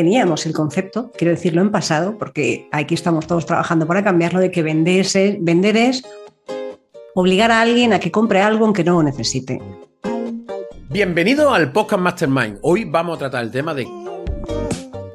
teníamos 0.00 0.46
el 0.46 0.54
concepto, 0.54 1.12
quiero 1.14 1.34
decirlo 1.34 1.60
en 1.60 1.70
pasado, 1.70 2.16
porque 2.16 2.66
aquí 2.72 2.94
estamos 2.94 3.26
todos 3.26 3.44
trabajando 3.44 3.86
para 3.86 4.02
cambiarlo, 4.02 4.40
de 4.40 4.50
que 4.50 4.62
vender 4.62 5.76
es 5.76 6.02
obligar 7.14 7.50
a 7.50 7.60
alguien 7.60 7.92
a 7.92 8.00
que 8.00 8.10
compre 8.10 8.40
algo 8.40 8.64
aunque 8.64 8.82
no 8.82 8.94
lo 8.94 9.02
necesite. 9.02 9.60
Bienvenido 10.88 11.52
al 11.52 11.70
Podcast 11.70 12.02
Mastermind. 12.02 12.60
Hoy 12.62 12.86
vamos 12.86 13.16
a 13.16 13.18
tratar 13.18 13.44
el 13.44 13.50
tema 13.50 13.74
de 13.74 13.86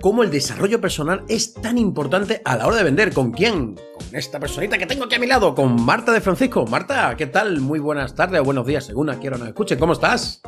cómo 0.02 0.22
el 0.22 0.30
desarrollo 0.30 0.80
personal 0.80 1.24
es 1.30 1.56
tan 1.56 1.80
importante 1.80 2.44
a 2.46 2.56
la 2.56 2.68
hora 2.68 2.76
de 2.76 2.84
vender. 2.84 3.12
¿Con 3.12 3.32
quién? 3.32 3.74
Con 3.74 4.16
esta 4.16 4.40
personita 4.40 4.78
que 4.78 4.86
tengo 4.86 5.06
aquí 5.06 5.16
a 5.16 5.20
mi 5.20 5.26
lado, 5.26 5.56
con 5.56 5.84
Marta 5.84 6.12
de 6.12 6.22
Francisco. 6.22 6.68
Marta, 6.68 7.16
¿qué 7.18 7.26
tal? 7.26 7.60
Muy 7.60 7.80
buenas 7.80 8.14
tardes 8.14 8.40
o 8.40 8.44
buenos 8.44 8.68
días, 8.68 8.86
según 8.86 9.10
a 9.10 9.18
quiero 9.18 9.40
nos 9.40 9.48
escuchen. 9.48 9.80
¿Cómo 9.80 9.94
estás? 9.94 10.44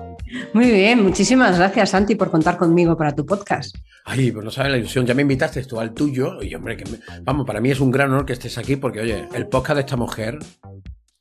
Muy 0.53 0.71
bien, 0.71 1.03
muchísimas 1.03 1.57
gracias, 1.57 1.91
Santi, 1.91 2.15
por 2.15 2.31
contar 2.31 2.57
conmigo 2.57 2.97
para 2.97 3.15
tu 3.15 3.25
podcast. 3.25 3.75
Ay, 4.05 4.31
pues 4.31 4.43
no 4.43 4.51
sabes 4.51 4.71
la 4.71 4.77
ilusión, 4.77 5.05
ya 5.05 5.13
me 5.13 5.21
invitaste 5.21 5.63
tú 5.63 5.79
al 5.79 5.93
tuyo, 5.93 6.41
y 6.41 6.53
hombre, 6.55 6.77
que 6.77 6.85
vamos, 7.21 7.45
para 7.45 7.59
mí 7.59 7.71
es 7.71 7.79
un 7.79 7.91
gran 7.91 8.11
honor 8.11 8.25
que 8.25 8.33
estés 8.33 8.57
aquí, 8.57 8.75
porque 8.75 9.01
oye, 9.01 9.27
el 9.33 9.47
podcast 9.47 9.75
de 9.75 9.81
esta 9.81 9.97
mujer 9.97 10.39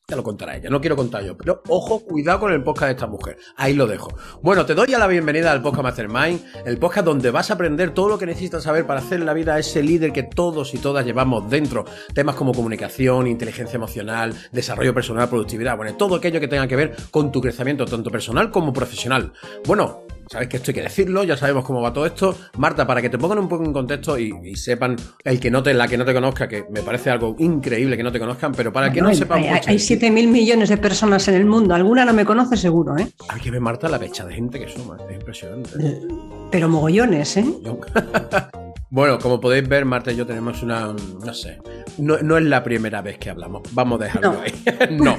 te 0.07 0.15
lo 0.15 0.23
contará 0.23 0.57
ella, 0.57 0.71
no 0.71 0.81
quiero 0.81 0.95
contar 0.95 1.25
yo, 1.25 1.37
pero 1.37 1.63
ojo, 1.67 1.99
cuidado 1.99 2.39
con 2.39 2.53
el 2.53 2.63
podcast 2.63 2.87
de 2.87 2.93
esta 2.93 3.07
mujer. 3.09 3.39
Ahí 3.57 3.75
lo 3.75 3.89
dejo. 3.89 4.15
Bueno, 4.41 4.65
te 4.65 4.73
doy 4.73 4.87
ya 4.87 5.01
la 5.01 5.09
bienvenida 5.09 5.51
al 5.51 5.63
podcast 5.63 5.83
Mastermind, 5.83 6.45
el 6.65 6.79
podcast 6.79 7.07
donde 7.07 7.33
vas 7.33 7.51
a 7.51 7.55
aprender 7.55 7.91
todo 7.93 8.11
lo 8.11 8.17
que 8.17 8.25
necesitas 8.25 8.63
saber 8.63 8.87
para 8.87 9.01
hacer 9.01 9.19
la 9.19 9.35
vida 9.35 9.59
ese 9.59 9.83
líder 9.83 10.13
que 10.13 10.23
todos 10.23 10.75
y 10.75 10.79
todas 10.79 11.05
llevamos 11.05 11.51
dentro. 11.51 11.87
Temas 12.15 12.37
como 12.37 12.55
comunicación, 12.55 13.27
inteligencia 13.27 13.79
emocional, 13.79 14.33
desarrollo 14.53 14.95
personal, 14.95 15.29
productividad, 15.29 15.77
bueno, 15.77 15.97
todo 15.97 16.15
aquello 16.15 16.39
que 16.39 16.47
tenga 16.47 16.69
que 16.69 16.77
ver 16.77 16.95
con 17.11 17.33
tu 17.33 17.41
crecimiento, 17.41 17.85
tanto 17.85 18.09
personal 18.09 18.53
como 18.53 18.73
profesional. 18.73 19.33
Bueno, 19.67 20.03
Sabes 20.29 20.49
que 20.49 20.57
esto 20.57 20.71
hay 20.71 20.75
que 20.75 20.83
decirlo, 20.83 21.23
ya 21.25 21.37
sabemos 21.37 21.65
cómo 21.65 21.81
va 21.81 21.93
todo 21.93 22.07
esto. 22.07 22.37
Marta, 22.59 22.87
para 22.87 23.01
que 23.01 23.09
te 23.09 23.19
pongan 23.19 23.39
un 23.39 23.49
poco 23.49 23.65
en 23.65 23.73
contexto 23.73 24.19
y, 24.19 24.57
sepan 24.57 24.97
el 25.23 25.39
que 25.39 25.51
no 25.51 25.63
te, 25.63 25.73
la 25.73 25.87
que 25.87 25.97
no 25.97 26.05
te 26.05 26.13
conozca, 26.13 26.49
que 26.49 26.67
me 26.71 26.83
parece 26.83 27.11
algo 27.11 27.37
increíble 27.39 27.97
que 27.97 28.03
no 28.03 28.11
te 28.11 28.19
conozcan, 28.19 28.53
pero 28.53 28.73
para 28.73 28.91
que 28.91 29.01
no 29.01 29.15
sepan. 29.15 29.43
Hay, 29.45 29.61
hay 29.67 29.79
7 29.79 30.11
mil 30.11 30.29
millones 30.29 30.69
de 30.69 30.79
personas 30.79 31.29
en 31.29 31.35
el 31.35 31.45
mundo, 31.45 31.75
alguna 31.75 32.05
no 32.05 32.13
me 32.13 32.25
conoce 32.25 32.57
seguro, 32.57 32.97
¿eh? 32.97 33.09
Hay 33.29 33.41
que 33.41 33.51
ver, 33.51 33.61
Marta, 33.61 33.89
la 33.89 33.99
pecha 33.99 34.25
de 34.25 34.35
gente 34.35 34.59
que 34.59 34.69
suma, 34.69 34.97
es 35.09 35.15
impresionante. 35.15 35.71
Eh, 35.81 36.01
pero 36.51 36.69
mogollones, 36.69 37.37
¿eh? 37.37 37.47
Bueno, 38.89 39.19
como 39.19 39.41
podéis 39.41 39.69
ver, 39.69 39.85
Marta 39.85 40.13
y 40.13 40.17
yo 40.17 40.25
tenemos 40.25 40.63
una, 40.63 40.93
no 40.93 41.35
sé, 41.35 41.59
no, 41.99 42.37
es 42.39 42.45
la 42.45 42.63
primera 42.63 43.03
vez 43.03 43.19
que 43.19 43.31
hablamos, 43.31 43.63
vamos 43.73 44.01
a 44.01 44.05
dejarlo 44.05 44.41
ahí. 44.41 44.53
no. 44.91 45.17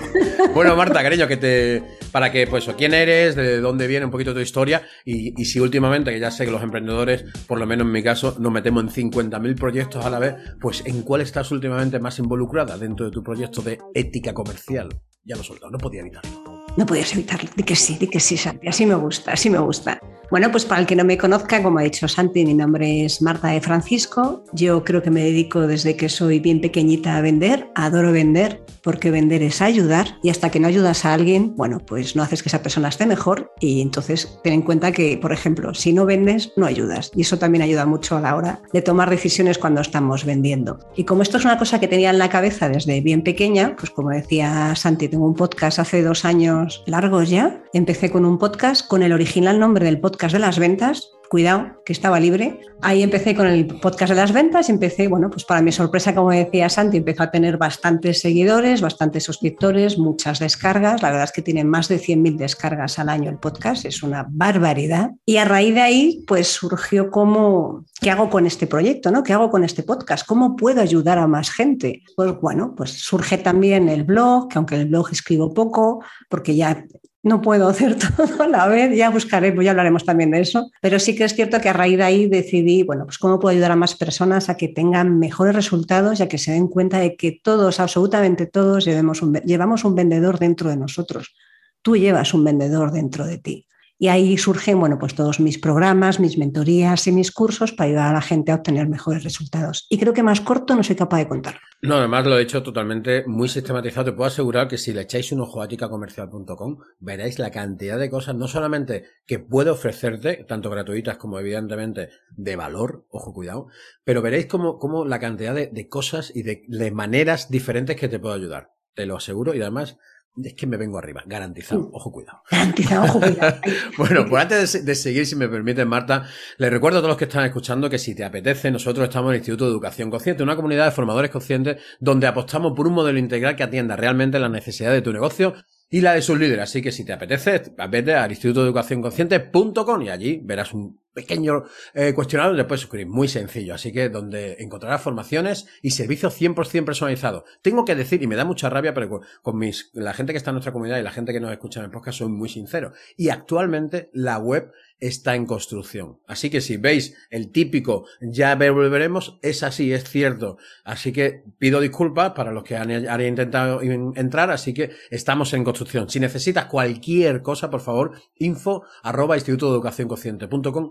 Bueno, 0.53 0.75
Marta, 0.75 1.01
cariño, 1.01 1.27
que 1.27 1.37
te, 1.37 1.83
para 2.11 2.31
que, 2.31 2.47
pues, 2.47 2.67
quién 2.77 2.93
eres, 2.93 3.35
de 3.35 3.59
dónde 3.59 3.87
viene 3.87 4.05
un 4.05 4.11
poquito 4.11 4.33
tu 4.33 4.39
historia 4.39 4.83
y, 5.05 5.33
si 5.45 5.59
últimamente, 5.59 6.11
que 6.11 6.19
ya 6.19 6.31
sé 6.31 6.45
que 6.45 6.51
los 6.51 6.63
emprendedores, 6.63 7.25
por 7.47 7.59
lo 7.59 7.65
menos 7.65 7.85
en 7.85 7.91
mi 7.91 8.03
caso, 8.03 8.35
nos 8.39 8.51
metemos 8.51 8.97
en 8.97 9.11
50.000 9.11 9.55
proyectos 9.55 10.05
a 10.05 10.09
la 10.09 10.19
vez, 10.19 10.35
pues, 10.59 10.83
¿en 10.85 11.01
cuál 11.03 11.21
estás 11.21 11.51
últimamente 11.51 11.99
más 11.99 12.19
involucrada 12.19 12.77
dentro 12.77 13.05
de 13.05 13.11
tu 13.11 13.23
proyecto 13.23 13.61
de 13.61 13.79
ética 13.93 14.33
comercial? 14.33 14.89
Ya 15.23 15.35
lo 15.35 15.41
he 15.41 15.45
soltado, 15.45 15.71
no 15.71 15.77
podía 15.77 16.01
evitarlo. 16.01 16.56
No 16.77 16.85
podías 16.85 17.11
evitarlo, 17.13 17.49
di 17.55 17.63
que 17.63 17.75
sí, 17.75 17.97
di 17.99 18.07
que 18.07 18.19
sí, 18.19 18.37
Santi, 18.37 18.67
así 18.67 18.85
me 18.85 18.93
gusta, 18.93 19.31
así 19.31 19.49
me 19.49 19.57
gusta. 19.57 19.99
Bueno, 20.29 20.51
pues 20.51 20.65
para 20.65 20.81
el 20.81 20.87
que 20.87 20.95
no 20.95 21.05
me 21.05 21.17
conozca, 21.17 21.63
como 21.63 21.79
ha 21.79 21.83
dicho 21.83 22.07
Santi, 22.07 22.45
mi 22.45 22.53
nombre 22.53 23.05
es 23.05 23.21
Marta 23.21 23.47
de 23.47 23.61
Francisco. 23.61 24.43
Yo 24.53 24.83
creo 24.83 25.01
que 25.01 25.09
me 25.09 25.23
dedico 25.23 25.65
desde 25.65 25.95
que 25.95 26.07
soy 26.09 26.39
bien 26.39 26.61
pequeñita 26.61 27.17
a 27.17 27.21
vender, 27.21 27.69
adoro 27.75 28.11
vender, 28.11 28.61
porque 28.83 29.09
vender 29.09 29.41
es 29.41 29.61
ayudar 29.61 30.17
y 30.21 30.29
hasta 30.29 30.49
que 30.49 30.59
no 30.59 30.67
ayudas 30.67 31.05
a 31.05 31.13
alguien, 31.13 31.55
bueno, 31.55 31.79
pues 31.79 32.15
no 32.15 32.23
haces 32.23 32.43
que 32.43 32.49
esa 32.49 32.61
persona 32.61 32.89
esté 32.89 33.05
mejor 33.05 33.51
y 33.59 33.81
entonces 33.81 34.39
ten 34.43 34.53
en 34.53 34.61
cuenta 34.61 34.91
que, 34.91 35.17
por 35.17 35.31
ejemplo, 35.31 35.73
si 35.73 35.93
no 35.93 36.05
vendes, 36.05 36.51
no 36.57 36.65
ayudas. 36.65 37.11
Y 37.15 37.21
eso 37.21 37.39
también 37.39 37.61
ayuda 37.61 37.85
mucho 37.85 38.17
a 38.17 38.21
la 38.21 38.35
hora 38.35 38.61
de 38.71 38.81
tomar 38.81 39.09
decisiones 39.09 39.57
cuando 39.57 39.81
estamos 39.81 40.25
vendiendo. 40.25 40.79
Y 40.95 41.05
como 41.05 41.21
esto 41.21 41.37
es 41.37 41.45
una 41.45 41.57
cosa 41.57 41.79
que 41.79 41.87
tenía 41.87 42.09
en 42.09 42.19
la 42.19 42.29
cabeza 42.29 42.69
desde 42.69 43.01
bien 43.01 43.23
pequeña, 43.23 43.75
pues 43.77 43.91
como 43.91 44.09
decía 44.09 44.75
Santi, 44.75 45.07
tengo 45.07 45.25
un 45.25 45.35
podcast 45.35 45.79
hace 45.79 46.03
dos 46.03 46.25
años 46.25 46.66
largos 46.85 47.29
ya. 47.29 47.63
Empecé 47.73 48.11
con 48.11 48.25
un 48.25 48.37
podcast 48.37 48.87
con 48.87 49.03
el 49.03 49.13
original 49.13 49.59
nombre 49.59 49.85
del 49.85 49.99
podcast 49.99 50.33
de 50.33 50.39
las 50.39 50.59
ventas, 50.59 51.11
cuidado, 51.27 51.81
que 51.85 51.93
estaba 51.93 52.19
libre. 52.19 52.59
Ahí 52.81 53.03
empecé 53.03 53.35
con 53.35 53.47
el 53.47 53.65
podcast 53.65 54.11
de 54.11 54.15
las 54.15 54.31
ventas, 54.31 54.69
empecé, 54.69 55.07
bueno, 55.07 55.29
pues 55.29 55.45
para 55.45 55.61
mi 55.61 55.71
sorpresa, 55.71 56.13
como 56.13 56.31
decía 56.31 56.69
Santi, 56.69 56.97
empezó 56.97 57.23
a 57.23 57.31
tener 57.31 57.57
bastantes 57.57 58.21
seguidores, 58.21 58.81
bastantes 58.81 59.23
suscriptores, 59.23 59.97
muchas 59.97 60.39
descargas. 60.39 61.01
La 61.01 61.09
verdad 61.09 61.25
es 61.25 61.31
que 61.31 61.41
tiene 61.41 61.63
más 61.63 61.87
de 61.87 61.99
100.000 61.99 62.37
descargas 62.37 62.99
al 62.99 63.09
año 63.09 63.29
el 63.29 63.37
podcast, 63.37 63.85
es 63.85 64.03
una 64.03 64.27
barbaridad. 64.29 65.11
Y 65.25 65.37
a 65.37 65.45
raíz 65.45 65.73
de 65.73 65.81
ahí, 65.81 66.23
pues 66.27 66.47
surgió 66.47 67.09
como, 67.09 67.85
¿qué 67.99 68.11
hago 68.11 68.29
con 68.29 68.45
este 68.45 68.67
proyecto? 68.67 69.11
¿no? 69.11 69.23
¿Qué 69.23 69.33
hago 69.33 69.49
con 69.49 69.63
este 69.63 69.83
podcast? 69.83 70.25
¿Cómo 70.25 70.55
puedo 70.55 70.81
ayudar 70.81 71.17
a 71.17 71.27
más 71.27 71.49
gente? 71.49 72.03
Pues 72.15 72.39
bueno, 72.41 72.73
pues 72.75 72.91
surge 72.91 73.37
también 73.37 73.89
el 73.89 74.03
blog, 74.03 74.49
que 74.49 74.57
aunque 74.57 74.75
el 74.75 74.87
blog 74.87 75.09
escribo 75.11 75.53
poco, 75.53 76.03
porque 76.29 76.55
ya 76.55 76.85
no 77.27 77.41
puedo 77.41 77.67
hacer 77.67 77.97
todo 78.17 78.43
a 78.43 78.47
la 78.47 78.67
vez, 78.67 78.95
ya 78.95 79.09
buscaré, 79.09 79.51
pues 79.51 79.65
ya 79.65 79.71
hablaremos 79.71 80.05
también 80.05 80.31
de 80.31 80.41
eso, 80.41 80.71
pero 80.81 80.99
sí 80.99 81.15
que 81.15 81.23
es 81.23 81.35
cierto 81.35 81.59
que 81.61 81.69
a 81.69 81.73
raíz 81.73 81.97
de 81.97 82.03
ahí 82.03 82.27
decidí, 82.27 82.83
bueno, 82.83 83.05
pues 83.05 83.17
cómo 83.17 83.39
puedo 83.39 83.51
ayudar 83.51 83.71
a 83.71 83.75
más 83.75 83.95
personas 83.95 84.49
a 84.49 84.57
que 84.57 84.67
tengan 84.67 85.19
mejores 85.19 85.55
resultados 85.55 86.19
y 86.19 86.23
a 86.23 86.27
que 86.27 86.37
se 86.37 86.51
den 86.51 86.67
cuenta 86.67 86.99
de 86.99 87.15
que 87.15 87.39
todos, 87.43 87.79
absolutamente 87.79 88.45
todos, 88.45 88.87
un, 88.87 89.33
llevamos 89.45 89.83
un 89.83 89.95
vendedor 89.95 90.39
dentro 90.39 90.69
de 90.69 90.77
nosotros. 90.77 91.35
Tú 91.81 91.95
llevas 91.95 92.33
un 92.33 92.43
vendedor 92.43 92.91
dentro 92.91 93.25
de 93.25 93.37
ti. 93.37 93.67
Y 93.99 94.09
ahí 94.09 94.37
surgen, 94.37 94.79
bueno, 94.79 94.99
pues 94.99 95.15
todos 95.15 95.39
mis 95.39 95.57
programas, 95.57 96.19
mis 96.19 96.37
mentorías 96.37 97.07
y 97.07 97.11
mis 97.11 97.31
cursos 97.31 97.71
para 97.71 97.89
ayudar 97.89 98.09
a 98.09 98.13
la 98.13 98.21
gente 98.21 98.51
a 98.51 98.55
obtener 98.55 98.87
mejores 98.87 99.23
resultados. 99.23 99.87
Y 99.89 99.97
creo 99.97 100.13
que 100.13 100.21
más 100.21 100.41
corto 100.41 100.75
no 100.75 100.83
soy 100.83 100.95
capaz 100.95 101.17
de 101.17 101.27
contarlo. 101.27 101.59
No, 101.81 101.95
además 101.95 102.25
lo 102.25 102.37
he 102.37 102.41
hecho 102.41 102.61
totalmente 102.61 103.23
muy 103.25 103.49
sistematizado. 103.49 104.05
Te 104.05 104.11
puedo 104.13 104.27
asegurar 104.27 104.67
que 104.67 104.77
si 104.77 104.93
le 104.93 105.01
echáis 105.01 105.31
un 105.31 105.41
ojo 105.41 105.61
a 105.61 105.65
eticacomercial.com, 105.65 106.77
veréis 106.99 107.39
la 107.39 107.51
cantidad 107.51 107.97
de 107.97 108.09
cosas, 108.09 108.35
no 108.35 108.47
solamente 108.47 109.05
que 109.25 109.39
puedo 109.39 109.73
ofrecerte, 109.73 110.45
tanto 110.47 110.69
gratuitas 110.69 111.17
como 111.17 111.39
evidentemente 111.39 112.09
de 112.31 112.55
valor, 112.55 113.05
ojo 113.09 113.33
cuidado, 113.33 113.67
pero 114.03 114.21
veréis 114.21 114.45
como, 114.45 114.77
como 114.77 115.05
la 115.05 115.19
cantidad 115.19 115.55
de, 115.55 115.67
de 115.67 115.87
cosas 115.87 116.31
y 116.35 116.43
de, 116.43 116.63
de 116.67 116.91
maneras 116.91 117.49
diferentes 117.49 117.95
que 117.95 118.07
te 118.07 118.19
puedo 118.19 118.35
ayudar. 118.35 118.73
Te 118.93 119.05
lo 119.05 119.17
aseguro 119.17 119.53
y 119.53 119.61
además 119.61 119.97
es 120.43 120.53
que 120.53 120.67
me 120.67 120.77
vengo 120.77 120.97
arriba, 120.97 121.23
garantizado. 121.25 121.89
Ojo, 121.91 122.11
cuidado. 122.11 122.41
Garantizado, 122.49 123.05
ojo, 123.05 123.19
cuidado. 123.19 123.61
bueno, 123.97 124.25
pues 124.27 124.43
antes 124.43 124.85
de, 124.85 124.95
seguir, 124.95 125.25
si 125.25 125.35
me 125.35 125.47
permite, 125.47 125.85
Marta, 125.85 126.27
les 126.57 126.71
recuerdo 126.71 126.99
a 126.99 127.01
todos 127.01 127.09
los 127.09 127.17
que 127.17 127.25
están 127.25 127.45
escuchando 127.45 127.89
que 127.89 127.97
si 127.97 128.15
te 128.15 128.23
apetece, 128.23 128.71
nosotros 128.71 129.07
estamos 129.07 129.29
en 129.29 129.35
el 129.35 129.39
Instituto 129.39 129.65
de 129.65 129.71
Educación 129.71 130.09
Consciente, 130.09 130.43
una 130.43 130.55
comunidad 130.55 130.85
de 130.85 130.91
formadores 130.91 131.31
conscientes 131.31 131.81
donde 131.99 132.27
apostamos 132.27 132.73
por 132.75 132.87
un 132.87 132.93
modelo 132.93 133.19
integral 133.19 133.55
que 133.55 133.63
atienda 133.63 133.95
realmente 133.95 134.39
las 134.39 134.51
necesidades 134.51 134.97
de 134.97 135.01
tu 135.01 135.13
negocio 135.13 135.55
y 135.89 136.01
la 136.01 136.13
de 136.13 136.21
sus 136.21 136.37
líderes. 136.37 136.63
Así 136.63 136.81
que 136.81 136.91
si 136.91 137.05
te 137.05 137.13
apetece, 137.13 137.61
vete 137.89 138.15
al 138.15 138.31
Instituto 138.31 138.61
de 138.61 138.67
Educación 138.67 139.01
Consciente.com 139.01 140.01
y 140.01 140.09
allí 140.09 140.41
verás 140.43 140.73
un 140.73 140.99
pequeño 141.17 141.63
eh, 141.95 142.13
cuestionario 142.13 142.51
donde 142.51 142.65
puedes 142.65 142.81
suscribir. 142.81 143.07
Muy 143.07 143.27
sencillo. 143.27 143.73
Así 143.73 143.91
que 143.91 144.07
donde 144.09 144.57
encontrarás 144.59 145.01
formaciones 145.01 145.65
y 145.81 145.89
servicios 145.89 146.39
100% 146.39 146.85
personalizados. 146.85 147.43
Tengo 147.63 147.85
que 147.85 147.95
decir, 147.95 148.21
y 148.21 148.27
me 148.27 148.35
da 148.35 148.45
mucha 148.45 148.69
rabia, 148.69 148.93
pero 148.93 149.21
con, 149.41 149.57
mis, 149.57 149.89
la 149.93 150.13
gente 150.13 150.31
que 150.31 150.37
está 150.37 150.51
en 150.51 150.55
nuestra 150.55 150.71
comunidad 150.71 150.99
y 150.99 151.01
la 151.01 151.11
gente 151.11 151.33
que 151.33 151.39
nos 151.39 151.51
escucha 151.51 151.79
en 151.79 151.85
el 151.85 151.91
podcast 151.91 152.19
soy 152.19 152.29
muy 152.29 152.49
sincero. 152.49 152.93
Y 153.15 153.29
actualmente 153.29 154.11
la 154.13 154.37
web 154.37 154.71
está 154.99 155.35
en 155.35 155.45
construcción. 155.45 156.19
Así 156.27 156.49
que 156.49 156.61
si 156.61 156.77
veis 156.77 157.15
el 157.29 157.51
típico 157.51 158.05
ya 158.21 158.55
volveremos, 158.55 159.39
es 159.41 159.63
así, 159.63 159.93
es 159.93 160.09
cierto. 160.09 160.57
Así 160.83 161.11
que 161.11 161.43
pido 161.59 161.79
disculpas 161.79 162.31
para 162.31 162.51
los 162.51 162.63
que 162.63 162.75
han, 162.77 162.91
intentado 163.21 163.81
entrar, 163.81 164.51
así 164.51 164.73
que 164.73 164.91
estamos 165.09 165.53
en 165.53 165.63
construcción. 165.63 166.09
Si 166.09 166.19
necesitas 166.19 166.65
cualquier 166.65 167.41
cosa, 167.41 167.69
por 167.69 167.81
favor, 167.81 168.11
info 168.37 168.83
arroba 169.03 169.35
instituto 169.35 169.67
de 169.67 169.73
educación 169.73 170.07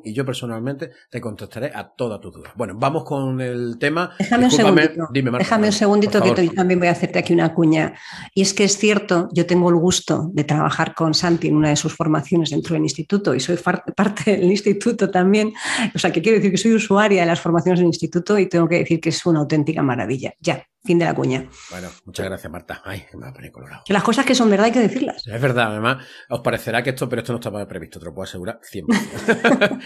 y 0.05 0.13
yo 0.13 0.25
personalmente 0.25 0.91
te 1.11 1.21
contestaré 1.21 1.73
a 1.75 1.89
todas 1.89 2.21
tus 2.21 2.33
dudas. 2.33 2.53
Bueno, 2.57 2.75
vamos 2.77 3.05
con 3.05 3.41
el 3.41 3.79
tema. 3.79 4.13
Déjame 4.19 4.45
un 4.45 4.51
segundito. 4.51 5.09
Déjame 5.13 5.67
un 5.67 5.73
segundito 5.73 6.23
que 6.23 6.47
yo 6.47 6.53
también 6.53 6.79
voy 6.79 6.89
a 6.89 6.93
hacerte 6.93 7.19
aquí 7.19 7.33
una 7.33 7.55
cuña. 7.55 7.95
Y 8.35 8.43
es 8.43 8.55
que 8.55 8.65
es 8.65 8.77
cierto, 8.77 9.29
yo 9.33 9.47
tengo 9.47 9.69
el 9.69 9.77
gusto 9.77 10.31
de 10.33 10.45
trabajar 10.45 10.95
con 10.95 11.15
Santi 11.15 11.49
en 11.49 11.57
una 11.57 11.71
de 11.71 11.77
sus 11.77 11.95
formaciones 11.95 12.51
dentro 12.51 12.75
del 12.75 12.83
instituto 12.83 13.35
y 13.35 13.41
soy 13.41 13.57
parte 13.57 13.93
del 14.25 14.45
instituto 14.45 15.11
también. 15.11 15.53
O 15.95 15.99
sea, 15.99 16.13
que 16.13 16.23
quiero 16.23 16.39
decir 16.39 16.51
que 16.51 16.59
soy 16.59 16.75
usuaria 16.75 17.23
de 17.23 17.27
las 17.27 17.41
formaciones 17.41 17.81
del 17.81 17.89
instituto 17.89 18.39
y 18.39 18.49
tengo 18.49 18.69
que 18.69 18.79
decir 18.79 19.01
que 19.01 19.09
es 19.09 19.27
una 19.27 19.41
auténtica 19.41 19.83
maravilla. 19.83 20.35
Ya, 20.41 20.67
Fin 20.87 21.01
de 21.01 21.05
la 21.05 21.15
cuña. 21.15 21.49
Bueno, 21.71 21.89
muchas 22.05 22.27
gracias, 22.27 22.53
Marta. 22.53 22.81
Ay, 22.85 23.05
me 23.15 23.23
va 23.23 23.29
a 23.31 23.33
poner 23.33 23.51
colorado. 23.51 23.83
Que 23.85 23.93
las 23.93 24.05
cosas 24.05 24.25
que 24.25 24.37
son 24.37 24.49
verdad 24.49 24.67
hay 24.67 24.73
que 24.73 24.79
decirlas. 24.79 25.27
Es 25.27 25.41
verdad, 25.41 25.73
además, 25.73 26.07
os 26.29 26.41
parecerá 26.41 26.83
que 26.83 26.91
esto, 26.91 27.09
pero 27.09 27.23
esto 27.23 27.33
no 27.33 27.41
estaba 27.41 27.67
previsto, 27.67 27.99
te 27.99 28.05
lo 28.05 28.15
puedo 28.15 28.25
asegurar 28.25 28.61
100%. 28.61 28.87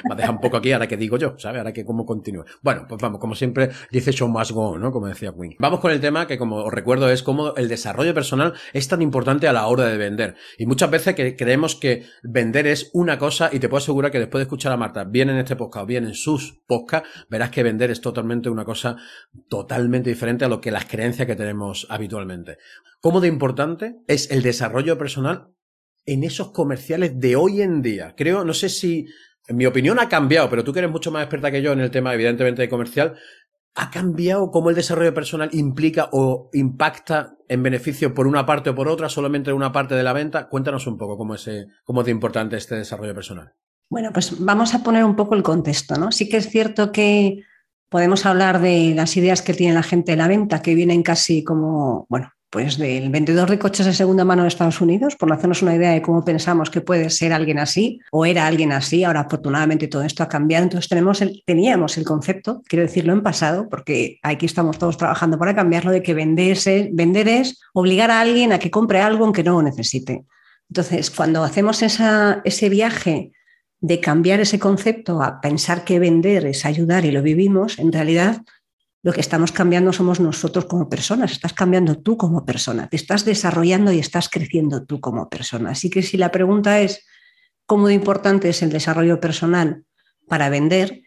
me 0.05 0.13
ha 0.13 0.17
dejado 0.17 0.35
un 0.35 0.41
poco 0.41 0.59
aquí 0.59 0.73
ahora 0.73 0.87
que 0.87 0.99
digo 0.99 1.17
yo, 1.17 1.39
¿sabes? 1.39 1.59
Ahora 1.59 1.73
que 1.73 1.87
cómo 1.87 2.05
continúe. 2.05 2.45
Bueno, 2.61 2.85
pues 2.87 3.01
vamos, 3.01 3.19
como 3.19 3.35
siempre 3.35 3.71
dice 3.91 4.13
show 4.13 4.29
must 4.29 4.51
go, 4.51 4.79
¿no? 4.79 4.93
Como 4.93 5.07
decía 5.07 5.33
Queen. 5.33 5.57
Vamos 5.59 5.81
con 5.81 5.91
el 5.91 6.01
tema 6.01 6.27
que, 6.27 6.37
como 6.37 6.57
os 6.57 6.73
recuerdo, 6.73 7.09
es 7.09 7.23
cómo 7.23 7.55
el 7.57 7.69
desarrollo 7.69 8.13
personal 8.13 8.53
es 8.75 8.87
tan 8.89 9.01
importante 9.01 9.49
a 9.49 9.55
la 9.55 9.67
hora 9.67 9.87
de 9.87 9.97
vender. 9.97 10.37
Y 10.59 10.67
muchas 10.67 10.91
veces 10.91 11.15
que 11.15 11.35
creemos 11.35 11.77
que 11.77 12.05
vender 12.23 12.67
es 12.67 12.91
una 12.93 13.19
cosa 13.19 13.49
y 13.53 13.59
te 13.59 13.69
puedo 13.71 13.79
asegurar 13.79 14.11
que 14.11 14.19
después 14.19 14.41
de 14.41 14.45
escuchar 14.45 14.73
a 14.73 14.77
Marta, 14.77 15.05
bien 15.05 15.31
en 15.31 15.39
este 15.39 15.57
podcast 15.57 15.85
o 15.85 15.87
bien 15.87 16.05
en 16.05 16.15
sus 16.15 16.61
podcasts, 16.67 17.09
verás 17.31 17.51
que 17.51 17.63
vender 17.63 17.91
es 17.91 18.01
totalmente 18.03 18.51
una 18.51 18.65
cosa 18.65 18.97
totalmente 19.49 20.11
diferente 20.11 20.45
a 20.45 20.49
lo 20.49 20.61
que 20.61 20.71
las 20.71 20.85
creencias 20.91 21.27
que 21.27 21.37
tenemos 21.37 21.87
habitualmente. 21.89 22.59
¿Cómo 23.01 23.21
de 23.21 23.29
importante 23.29 23.97
es 24.07 24.31
el 24.31 24.43
desarrollo 24.43 24.99
personal 24.99 25.49
en 26.05 26.25
esos 26.25 26.51
comerciales 26.51 27.19
de 27.19 27.37
hoy 27.37 27.63
en 27.63 27.81
día? 27.81 28.15
Creo, 28.17 28.45
no 28.45 28.53
sé 28.53 28.69
si, 28.69 29.07
en 29.49 29.57
mi 29.57 29.67
opinión 29.67 29.99
ha 29.99 30.09
cambiado, 30.09 30.51
pero 30.51 30.65
tú 30.65 30.73
que 30.73 30.81
eres 30.81 30.91
mucho 30.91 31.11
más 31.11 31.23
experta 31.23 31.51
que 31.51 31.63
yo 31.63 31.73
en 31.73 31.81
el 31.81 31.91
tema, 31.91 32.13
evidentemente, 32.13 32.63
de 32.63 32.69
comercial, 32.69 33.17
¿ha 33.75 33.91
cambiado 33.91 34.51
cómo 34.51 34.69
el 34.69 34.77
desarrollo 34.77 35.15
personal 35.15 35.49
implica 35.53 36.11
o 36.13 36.51
impacta 36.53 37.37
en 37.49 37.63
beneficio 37.63 38.13
por 38.13 38.27
una 38.27 38.45
parte 38.45 38.71
o 38.71 38.75
por 38.75 38.89
otra, 38.89 39.09
solamente 39.09 39.51
en 39.51 39.57
una 39.57 39.73
parte 39.73 39.95
de 39.95 40.03
la 40.03 40.13
venta? 40.13 40.49
Cuéntanos 40.49 40.87
un 40.87 40.99
poco 40.99 41.17
cómo 41.17 41.37
es, 41.37 41.49
cómo 41.85 42.01
es 42.01 42.05
de 42.07 42.13
importante 42.13 42.57
este 42.57 42.75
desarrollo 42.75 43.15
personal. 43.15 43.55
Bueno, 43.89 44.11
pues 44.13 44.39
vamos 44.39 44.75
a 44.75 44.83
poner 44.85 45.05
un 45.05 45.17
poco 45.17 45.35
el 45.35 45.43
contexto, 45.43 45.97
¿no? 45.97 46.13
Sí 46.13 46.29
que 46.29 46.37
es 46.37 46.49
cierto 46.49 46.93
que 46.93 47.45
Podemos 47.91 48.25
hablar 48.25 48.61
de 48.61 48.95
las 48.95 49.17
ideas 49.17 49.43
que 49.43 49.53
tiene 49.53 49.75
la 49.75 49.83
gente 49.83 50.13
de 50.13 50.17
la 50.17 50.29
venta, 50.29 50.63
que 50.63 50.75
vienen 50.75 51.03
casi 51.03 51.45
como, 51.45 52.07
bueno, 52.09 52.31
pues 52.49 52.79
del 52.79 53.11
vendedor 53.11 53.51
de 53.51 53.59
coches 53.59 53.87
de 53.87 53.93
segunda 53.93 54.25
mano 54.25 54.43
de 54.43 54.49
Estados 54.49 54.81
Unidos, 54.81 55.15
por 55.17 55.33
hacernos 55.33 55.63
una 55.63 55.75
idea 55.75 55.91
de 55.91 56.03
cómo 56.03 56.25
pensamos 56.25 56.71
que 56.71 56.81
puede 56.81 57.11
ser 57.11 57.33
alguien 57.33 57.59
así 57.59 58.01
o 58.11 58.25
era 58.27 58.47
alguien 58.47 58.73
así. 58.73 59.05
Ahora, 59.05 59.21
afortunadamente, 59.21 59.89
todo 59.89 60.03
esto 60.03 60.23
ha 60.23 60.29
cambiado. 60.29 60.65
Entonces, 60.65 60.89
teníamos 61.45 61.97
el 61.99 62.05
concepto, 62.05 62.63
quiero 62.67 62.85
decirlo 62.85 63.13
en 63.13 63.23
pasado, 63.23 63.69
porque 63.69 64.19
aquí 64.23 64.47
estamos 64.47 64.79
todos 64.79 64.97
trabajando 64.97 65.39
para 65.39 65.55
cambiarlo, 65.55 65.91
de 65.91 66.03
que 66.03 66.15
vender 66.15 67.29
es 67.29 67.61
obligar 67.73 68.11
a 68.11 68.21
alguien 68.21 68.53
a 68.53 68.59
que 68.59 68.71
compre 68.71 69.01
algo 69.01 69.25
aunque 69.25 69.45
no 69.45 69.53
lo 69.53 69.63
necesite. 69.63 70.25
Entonces, 70.69 71.11
cuando 71.11 71.43
hacemos 71.43 71.83
ese 71.83 72.69
viaje 72.69 73.33
de 73.81 74.01
cambiar 74.01 74.41
ese 74.41 74.59
concepto 74.59 75.23
a 75.23 75.41
pensar 75.41 75.85
que 75.85 75.99
vender 75.99 76.47
es 76.47 76.65
ayudar 76.67 77.05
y 77.05 77.11
lo 77.11 77.23
vivimos, 77.23 77.79
en 77.79 77.93
realidad 77.93 78.43
lo 79.03 79.13
que 79.13 79.21
estamos 79.21 79.53
cambiando 79.53 79.93
somos 79.93 80.21
nosotros 80.21 80.67
como 80.67 80.91
personas, 80.91 81.33
estás 81.33 81.55
cambiando 81.55 81.97
tú 81.97 82.19
como 82.19 82.45
persona, 82.45 82.89
te 82.89 82.97
estás 82.97 83.25
desarrollando 83.25 83.93
y 83.93 83.99
estás 83.99 84.29
creciendo 84.29 84.85
tú 84.85 85.01
como 85.01 85.31
persona. 85.31 85.71
Así 85.71 85.89
que 85.89 86.03
si 86.03 86.19
la 86.19 86.31
pregunta 86.31 86.81
es 86.81 87.07
cómo 87.65 87.89
de 87.89 87.95
importante 87.95 88.51
es 88.51 88.63
el 88.63 88.71
desarrollo 88.71 89.19
personal 89.21 89.85
para 90.29 90.51
vender, 90.51 91.03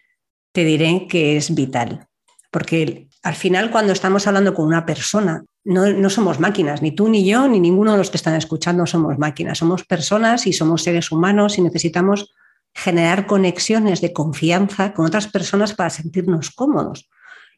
te 0.51 0.63
diré 0.63 1.07
que 1.07 1.37
es 1.37 1.53
vital. 1.53 2.07
Porque 2.49 3.09
al 3.21 3.35
final 3.35 3.69
cuando 3.69 3.93
estamos 3.93 4.25
hablando 4.25 4.55
con 4.55 4.65
una 4.65 4.85
persona, 4.85 5.45
no, 5.63 5.91
no, 5.91 6.09
somos 6.09 6.39
máquinas, 6.39 6.81
ni 6.81 6.91
tú 6.91 7.07
ni 7.07 7.25
yo, 7.25 7.47
ni 7.47 7.59
ninguno 7.59 7.91
de 7.93 7.97
los 7.99 8.09
que 8.09 8.17
están 8.17 8.35
escuchando 8.35 8.85
somos 8.85 9.17
máquinas, 9.19 9.59
somos 9.59 9.85
personas 9.85 10.47
y 10.47 10.53
somos 10.53 10.83
seres 10.83 11.11
humanos 11.11 11.57
y 11.57 11.61
necesitamos 11.61 12.33
generar 12.73 13.27
conexiones 13.27 14.01
de 14.01 14.13
confianza 14.13 14.93
con 14.93 15.05
otras 15.05 15.27
personas 15.27 15.73
para 15.73 15.89
sentirnos 15.89 16.51
cómodos. 16.51 17.09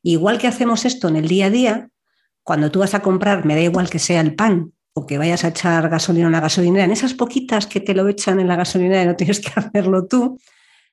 Igual 0.04 0.38
que 0.38 0.48
hacemos 0.48 0.86
esto 0.86 1.08
en 1.08 1.16
el 1.16 1.28
día 1.28 1.48
a 1.48 1.50
día, 1.50 1.90
cuando 2.44 2.70
tú 2.70 2.80
vas 2.80 2.94
a 2.94 3.02
comprar, 3.02 3.46
me 3.46 3.56
da 3.56 3.62
igual 3.62 3.90
que 3.90 4.00
sea 4.00 4.22
el 4.22 4.36
pan 4.36 4.74
o 4.94 5.06
que 5.06 5.18
vayas 5.18 5.44
a 5.44 5.50
echar 5.50 5.90
gasolina 5.90 6.28
en 6.28 6.32
la 6.32 6.40
gasolinera, 6.40 6.86
en 6.86 6.92
esas 6.92 7.14
poquitas 7.14 7.66
que 7.66 7.80
te 7.80 7.94
lo 7.94 8.08
echan 8.08 8.40
en 8.40 8.48
la 8.48 8.56
gasolinera 8.56 9.04
y 9.04 9.06
no 9.08 9.16
tienes 9.16 9.40
que 9.40 9.52
hacerlo 9.56 10.06
tú, 10.06 10.40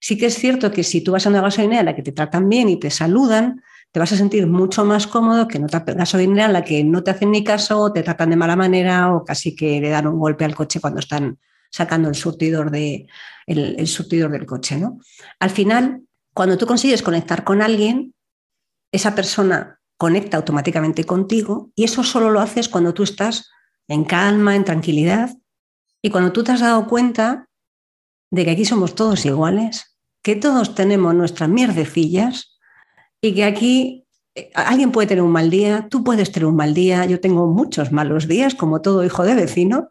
sí 0.00 0.16
que 0.16 0.26
es 0.26 0.34
cierto 0.34 0.72
que 0.72 0.82
si 0.82 1.02
tú 1.02 1.12
vas 1.12 1.26
a 1.26 1.28
una 1.28 1.42
gasolinera 1.42 1.80
en 1.80 1.86
la 1.86 1.94
que 1.94 2.02
te 2.02 2.12
tratan 2.12 2.48
bien 2.48 2.68
y 2.68 2.80
te 2.80 2.90
saludan, 2.90 3.62
te 3.92 4.00
vas 4.00 4.10
a 4.12 4.16
sentir 4.16 4.46
mucho 4.46 4.84
más 4.84 5.06
cómodo 5.06 5.46
que 5.46 5.58
en 5.58 5.64
otra 5.64 5.80
gasolinera 5.80 6.46
en 6.46 6.54
la 6.54 6.64
que 6.64 6.82
no 6.82 7.04
te 7.04 7.10
hacen 7.10 7.30
ni 7.30 7.44
caso, 7.44 7.92
te 7.92 8.02
tratan 8.02 8.30
de 8.30 8.36
mala 8.36 8.56
manera 8.56 9.14
o 9.14 9.24
casi 9.24 9.54
que 9.54 9.80
le 9.80 9.90
dan 9.90 10.06
un 10.06 10.18
golpe 10.18 10.46
al 10.46 10.54
coche 10.54 10.80
cuando 10.80 11.00
están 11.00 11.38
sacando 11.72 12.08
el 12.08 12.14
surtidor, 12.14 12.70
de, 12.70 13.08
el, 13.46 13.76
del 13.76 14.46
coche. 14.46 14.76
¿no? 14.76 15.00
Al 15.40 15.50
final, 15.50 16.02
cuando 16.34 16.56
tú 16.58 16.66
consigues 16.66 17.02
conectar 17.02 17.44
con 17.44 17.62
alguien, 17.62 18.14
esa 18.92 19.14
persona 19.14 19.80
conecta 19.96 20.36
automáticamente 20.36 21.04
contigo 21.04 21.70
y 21.74 21.84
eso 21.84 22.04
solo 22.04 22.30
lo 22.30 22.40
haces 22.40 22.68
cuando 22.68 22.92
tú 22.92 23.02
estás 23.02 23.50
en 23.88 24.04
calma, 24.04 24.54
en 24.54 24.64
tranquilidad 24.64 25.30
y 26.02 26.10
cuando 26.10 26.32
tú 26.32 26.44
te 26.44 26.52
has 26.52 26.60
dado 26.60 26.86
cuenta 26.86 27.48
de 28.30 28.44
que 28.44 28.50
aquí 28.50 28.64
somos 28.64 28.94
todos 28.94 29.24
iguales, 29.24 29.98
que 30.22 30.36
todos 30.36 30.74
tenemos 30.74 31.14
nuestras 31.14 31.48
mierdecillas 31.48 32.58
y 33.20 33.34
que 33.34 33.44
aquí 33.44 34.06
eh, 34.34 34.50
alguien 34.54 34.92
puede 34.92 35.08
tener 35.08 35.22
un 35.22 35.32
mal 35.32 35.50
día, 35.50 35.88
tú 35.88 36.04
puedes 36.04 36.32
tener 36.32 36.46
un 36.46 36.56
mal 36.56 36.74
día, 36.74 37.06
yo 37.06 37.20
tengo 37.20 37.46
muchos 37.46 37.92
malos 37.92 38.28
días, 38.28 38.54
como 38.54 38.80
todo 38.82 39.04
hijo 39.04 39.24
de 39.24 39.34
vecino, 39.34 39.90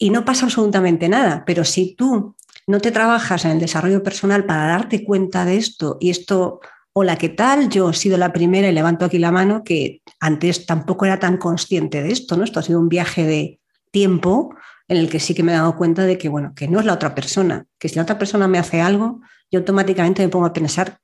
y 0.00 0.08
no 0.08 0.24
pasa 0.24 0.46
absolutamente 0.46 1.08
nada. 1.08 1.44
Pero 1.46 1.62
si 1.62 1.94
tú 1.94 2.34
no 2.66 2.80
te 2.80 2.90
trabajas 2.90 3.44
en 3.44 3.52
el 3.52 3.60
desarrollo 3.60 4.02
personal 4.02 4.46
para 4.46 4.66
darte 4.66 5.04
cuenta 5.04 5.44
de 5.44 5.58
esto 5.58 5.98
y 6.00 6.08
esto, 6.08 6.60
hola, 6.94 7.16
¿qué 7.16 7.28
tal? 7.28 7.68
Yo 7.68 7.90
he 7.90 7.94
sido 7.94 8.16
la 8.16 8.32
primera 8.32 8.68
y 8.68 8.72
levanto 8.72 9.04
aquí 9.04 9.18
la 9.18 9.30
mano 9.30 9.62
que 9.62 10.00
antes 10.18 10.64
tampoco 10.64 11.04
era 11.04 11.20
tan 11.20 11.36
consciente 11.36 12.02
de 12.02 12.12
esto, 12.12 12.36
¿no? 12.36 12.44
Esto 12.44 12.60
ha 12.60 12.62
sido 12.62 12.80
un 12.80 12.88
viaje 12.88 13.24
de 13.24 13.60
tiempo 13.90 14.54
en 14.88 14.96
el 14.96 15.10
que 15.10 15.20
sí 15.20 15.34
que 15.34 15.42
me 15.42 15.52
he 15.52 15.56
dado 15.56 15.76
cuenta 15.76 16.04
de 16.04 16.16
que, 16.16 16.30
bueno, 16.30 16.54
que 16.56 16.66
no 16.66 16.80
es 16.80 16.86
la 16.86 16.94
otra 16.94 17.14
persona, 17.14 17.66
que 17.78 17.90
si 17.90 17.96
la 17.96 18.02
otra 18.02 18.18
persona 18.18 18.48
me 18.48 18.58
hace 18.58 18.80
algo, 18.80 19.20
yo 19.50 19.58
automáticamente 19.58 20.22
me 20.22 20.30
pongo 20.30 20.46
a 20.46 20.54
pensar 20.54 20.98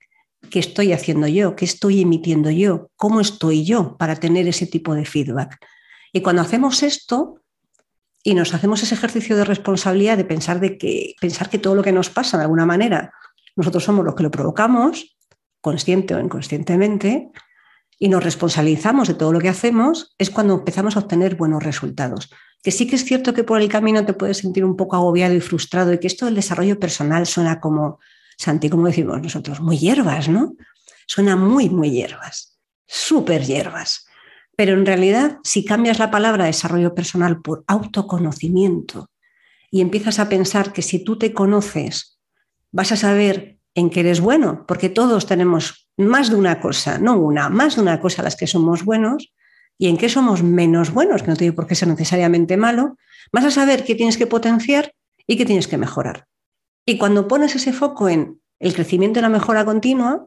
qué 0.49 0.59
estoy 0.59 0.95
haciendo 0.95 1.27
yo, 1.27 1.55
qué 1.55 1.67
estoy 1.67 2.01
emitiendo 2.01 2.51
yo, 2.51 2.91
cómo 2.97 3.21
estoy 3.21 3.65
yo 3.67 3.99
para 3.99 4.17
tener 4.17 4.49
ese 4.49 4.67
tipo 4.67 4.95
de 4.95 5.05
feedback. 5.05 5.59
Y 6.15 6.23
cuando 6.23 6.41
hacemos 6.41 6.83
esto, 6.83 7.43
y 8.27 8.35
nos 8.35 8.53
hacemos 8.55 8.83
ese 8.83 8.97
ejercicio 8.97 9.37
de 9.37 9.45
responsabilidad 9.45 10.17
de 10.17 10.25
pensar, 10.25 10.59
de 10.59 10.77
que, 10.79 11.15
pensar 11.21 11.49
que 11.49 11.61
todo 11.61 11.77
lo 11.77 11.85
que 11.85 11.93
nos 11.93 12.11
pasa 12.11 12.37
de 12.37 12.43
alguna 12.43 12.67
manera, 12.67 13.13
nosotros 13.55 13.85
somos 13.85 14.05
los 14.05 14.17
que 14.17 14.25
lo 14.25 14.33
provocamos, 14.33 15.17
consciente 15.61 16.13
o 16.13 16.19
inconscientemente, 16.19 17.31
y 18.01 18.09
nos 18.09 18.25
responsabilizamos 18.25 19.07
de 19.07 19.15
todo 19.15 19.33
lo 19.33 19.39
que 19.39 19.49
hacemos, 19.49 20.17
es 20.19 20.31
cuando 20.31 20.55
empezamos 20.55 20.97
a 20.97 20.99
obtener 20.99 21.37
buenos 21.37 21.63
resultados. 21.63 22.29
Que 22.65 22.73
sí 22.73 22.89
que 22.89 22.97
es 22.97 23.05
cierto 23.05 23.33
que 23.33 23.45
por 23.45 23.61
el 23.61 23.69
camino 23.69 24.05
te 24.05 24.13
puedes 24.13 24.39
sentir 24.39 24.65
un 24.65 24.77
poco 24.77 24.97
agobiado 24.97 25.33
y 25.33 25.41
frustrado 25.41 25.93
y 25.93 26.01
que 26.01 26.09
esto 26.09 26.25
del 26.25 26.35
desarrollo 26.35 26.81
personal 26.81 27.29
suena 27.29 27.61
como, 27.61 28.01
Santi, 28.37 28.69
como 28.69 28.89
decimos 28.89 29.23
nosotros, 29.23 29.61
muy 29.61 29.79
hierbas, 29.79 30.29
¿no? 30.29 30.57
Suena 31.07 31.37
muy, 31.37 31.71
muy 31.71 31.93
hierbas, 31.93 32.59
súper 32.89 33.45
hierbas. 33.45 34.06
Pero 34.57 34.73
en 34.73 34.87
realidad, 34.87 35.39
si 35.45 35.65
cambias 35.65 35.99
la 35.99 36.11
palabra 36.11 36.47
desarrollo 36.47 36.95
personal 36.95 37.43
por 37.43 37.65
autoconocimiento 37.67 39.11
y 39.71 39.83
empiezas 39.83 40.19
a 40.19 40.29
pensar 40.29 40.73
que 40.73 40.83
si 40.83 41.05
tú 41.05 41.19
te 41.19 41.35
conoces, 41.35 42.19
vas 42.73 42.93
a 42.93 42.97
saber 42.97 43.59
en 43.75 43.91
qué 43.91 44.01
eres 44.01 44.21
bueno, 44.21 44.65
porque 44.67 44.89
todos 44.89 45.27
tenemos 45.27 45.89
más 45.99 46.31
de 46.31 46.37
una 46.37 46.61
cosa, 46.61 46.99
no 46.99 47.19
una, 47.19 47.51
más 47.51 47.77
de 47.77 47.83
una 47.83 48.01
cosa 48.01 48.23
a 48.23 48.25
las 48.25 48.37
que 48.37 48.47
somos 48.47 48.85
buenos 48.85 49.33
y 49.79 49.89
en 49.89 49.99
qué 49.99 50.09
somos 50.09 50.43
menos 50.43 50.91
buenos, 50.91 51.23
que 51.23 51.29
no 51.29 51.37
tiene 51.37 51.53
por 51.53 51.67
qué 51.67 51.75
ser 51.75 51.89
necesariamente 51.89 52.57
malo, 52.57 52.97
vas 53.33 53.45
a 53.45 53.51
saber 53.51 53.85
qué 53.85 53.95
tienes 53.95 54.17
que 54.17 54.27
potenciar 54.27 54.95
y 55.27 55.37
qué 55.37 55.45
tienes 55.45 55.69
que 55.69 55.77
mejorar. 55.77 56.27
Y 56.87 56.97
cuando 56.97 57.29
pones 57.29 57.55
ese 57.55 57.75
foco 57.75 58.09
en 58.09 58.41
el 58.59 58.75
crecimiento 58.75 59.19
y 59.19 59.23
la 59.23 59.29
mejora 59.29 59.67
continua, 59.67 60.27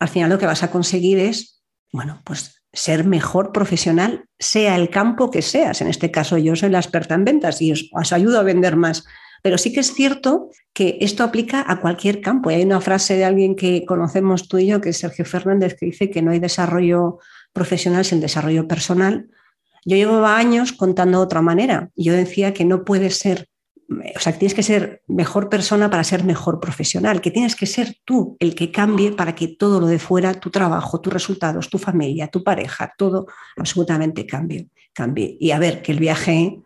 al 0.00 0.08
final 0.08 0.30
lo 0.30 0.38
que 0.38 0.46
vas 0.46 0.64
a 0.64 0.70
conseguir 0.70 1.18
es, 1.18 1.62
bueno, 1.92 2.20
pues 2.24 2.57
ser 2.72 3.04
mejor 3.04 3.52
profesional, 3.52 4.26
sea 4.38 4.76
el 4.76 4.90
campo 4.90 5.30
que 5.30 5.42
seas. 5.42 5.80
En 5.80 5.88
este 5.88 6.10
caso 6.10 6.38
yo 6.38 6.54
soy 6.56 6.70
la 6.70 6.78
experta 6.78 7.14
en 7.14 7.24
ventas 7.24 7.62
y 7.62 7.72
os, 7.72 8.12
ayudo 8.12 8.38
a 8.38 8.42
vender 8.42 8.76
más. 8.76 9.04
Pero 9.42 9.56
sí 9.56 9.72
que 9.72 9.80
es 9.80 9.94
cierto 9.94 10.50
que 10.72 10.98
esto 11.00 11.24
aplica 11.24 11.64
a 11.66 11.80
cualquier 11.80 12.20
campo. 12.20 12.50
Y 12.50 12.54
hay 12.54 12.64
una 12.64 12.80
frase 12.80 13.16
de 13.16 13.24
alguien 13.24 13.54
que 13.56 13.84
conocemos 13.86 14.48
tú 14.48 14.58
y 14.58 14.66
yo, 14.66 14.80
que 14.80 14.90
es 14.90 14.98
Sergio 14.98 15.24
Fernández, 15.24 15.76
que 15.78 15.86
dice 15.86 16.10
que 16.10 16.22
no 16.22 16.32
hay 16.32 16.40
desarrollo 16.40 17.18
profesional 17.52 18.04
sin 18.04 18.20
desarrollo 18.20 18.66
personal. 18.66 19.28
Yo 19.84 19.96
llevaba 19.96 20.36
años 20.36 20.72
contando 20.72 21.18
de 21.18 21.24
otra 21.24 21.40
manera. 21.40 21.90
Yo 21.96 22.12
decía 22.12 22.52
que 22.52 22.64
no 22.64 22.84
puede 22.84 23.10
ser 23.10 23.47
o 23.88 24.20
sea, 24.20 24.32
que 24.32 24.38
tienes 24.38 24.54
que 24.54 24.62
ser 24.62 25.02
mejor 25.06 25.48
persona 25.48 25.88
para 25.88 26.04
ser 26.04 26.22
mejor 26.22 26.60
profesional, 26.60 27.22
que 27.22 27.30
tienes 27.30 27.56
que 27.56 27.66
ser 27.66 27.96
tú 28.04 28.36
el 28.38 28.54
que 28.54 28.70
cambie 28.70 29.12
para 29.12 29.34
que 29.34 29.48
todo 29.48 29.80
lo 29.80 29.86
de 29.86 29.98
fuera, 29.98 30.34
tu 30.34 30.50
trabajo, 30.50 31.00
tus 31.00 31.12
resultados, 31.12 31.70
tu 31.70 31.78
familia, 31.78 32.28
tu 32.28 32.44
pareja, 32.44 32.92
todo 32.98 33.26
absolutamente 33.56 34.26
cambie. 34.26 34.68
cambie. 34.92 35.38
Y 35.40 35.52
a 35.52 35.58
ver, 35.58 35.80
que 35.80 35.92
el 35.92 36.00
viaje 36.00 36.60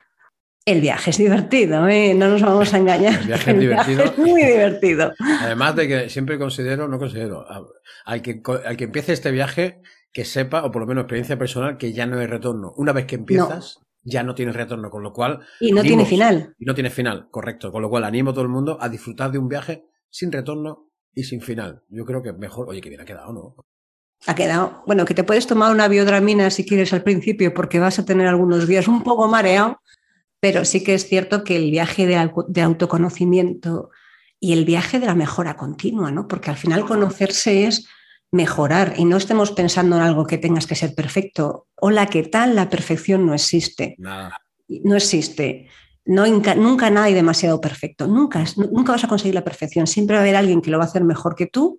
El 0.65 0.81
viaje 0.81 1.11
es 1.11 1.19
divertido, 1.19 1.89
¿eh? 1.89 2.15
no 2.15 2.29
nos 2.29 2.43
vamos 2.43 2.75
a 2.75 2.79
engañar. 2.79 3.21
El 3.21 3.27
viaje 3.27 3.51
es 3.53 3.59
divertido. 3.59 4.05
es 4.05 4.19
muy 4.19 4.45
divertido. 4.45 5.13
Además 5.41 5.77
de 5.77 5.89
que 5.89 6.09
siempre 6.09 6.39
considero, 6.39 6.89
no 6.89 6.99
considero, 6.99 7.45
al 8.05 8.23
que, 8.23 8.41
al 8.65 8.77
que 8.77 8.85
empiece 8.85 9.13
este 9.13 9.31
viaje, 9.31 9.81
que 10.13 10.25
sepa, 10.25 10.65
o 10.65 10.71
por 10.71 10.83
lo 10.83 10.87
menos 10.87 11.03
experiencia 11.03 11.39
personal, 11.39 11.79
que 11.79 11.93
ya 11.93 12.07
no 12.07 12.19
hay 12.19 12.27
retorno. 12.27 12.73
Una 12.77 12.93
vez 12.93 13.07
que 13.07 13.17
empiezas, 13.17 13.81
ya 14.03 14.23
no 14.23 14.35
tienes 14.35 14.57
retorno, 14.57 14.91
con 14.91 15.03
lo 15.03 15.13
cual... 15.13 15.41
Y 15.61 15.73
no 15.73 15.83
tiene 15.83 16.05
final. 16.05 16.55
Y 16.59 16.65
no 16.65 16.75
tiene 16.75 16.91
final, 16.91 17.29
correcto. 17.31 17.71
Con 17.71 17.83
lo 17.83 17.91
cual 17.91 18.05
animo 18.05 18.31
a 18.31 18.33
todo 18.33 18.43
el 18.43 18.51
mundo 18.51 18.79
a 18.81 18.89
disfrutar 18.89 19.31
de 19.31 19.39
un 19.39 19.49
viaje 19.49 19.85
sin 20.11 20.33
retorno 20.33 20.91
y 21.15 21.25
sin 21.25 21.41
final. 21.41 21.83
Yo 21.89 22.05
creo 22.05 22.23
que 22.23 22.33
mejor, 22.33 22.69
oye, 22.69 22.81
que 22.81 22.89
bien 22.89 23.01
ha 23.01 23.05
quedado, 23.05 23.33
¿no? 23.33 23.57
Ha 24.27 24.35
quedado, 24.35 24.83
bueno, 24.87 25.05
que 25.05 25.15
te 25.15 25.25
puedes 25.25 25.47
tomar 25.47 25.73
una 25.73 25.89
biodramina 25.89 26.51
si 26.51 26.65
quieres 26.65 26.93
al 26.93 27.03
principio 27.03 27.53
porque 27.53 27.81
vas 27.81 27.99
a 27.99 28.05
tener 28.05 28.29
algunos 28.29 28.69
días 28.69 28.87
un 28.87 29.03
poco 29.03 29.27
mareado, 29.27 29.81
pero 30.39 30.65
sí 30.65 30.85
que 30.85 30.95
es 30.95 31.09
cierto 31.09 31.43
que 31.43 31.57
el 31.57 31.71
viaje 31.71 32.07
de, 32.07 32.63
autoconocimiento 32.63 33.91
y 34.39 34.53
el 34.53 34.65
viaje 34.65 35.01
de 35.01 35.07
la 35.07 35.15
mejora 35.15 35.57
continua, 35.57 36.13
¿no? 36.13 36.29
Porque 36.29 36.51
al 36.51 36.57
final 36.57 36.85
conocerse 36.85 37.67
es 37.67 37.89
mejorar 38.33 38.95
y 38.97 39.05
no 39.05 39.19
estemos 39.19 39.53
pensando 39.53 39.97
en 39.97 40.03
algo 40.03 40.27
que 40.27 40.39
tengas 40.39 40.67
que 40.67 40.75
ser 40.75 40.95
perfecto. 40.95 41.69
Hola, 41.77 42.07
¿qué 42.07 42.25
tal? 42.25 42.57
La 42.57 42.71
perfección 42.71 43.27
no 43.27 43.35
existe. 43.35 43.95
Nada. 43.99 44.39
No 44.69 44.97
existe. 44.97 45.69
No, 46.05 46.27
nunca 46.27 46.91
nada 46.91 47.07
hay 47.07 47.15
demasiado 47.15 47.61
perfecto. 47.61 48.09
Nunca, 48.09 48.43
nunca 48.57 48.93
vas 48.93 49.05
a 49.05 49.09
conseguir 49.09 49.35
la 49.35 49.45
perfección. 49.45 49.87
Siempre 49.87 50.17
va 50.17 50.21
a 50.21 50.23
haber 50.25 50.37
alguien 50.37 50.63
que 50.63 50.71
lo 50.71 50.79
va 50.79 50.85
a 50.85 50.87
hacer 50.87 51.05
mejor 51.05 51.37
que 51.37 51.47
tú, 51.47 51.79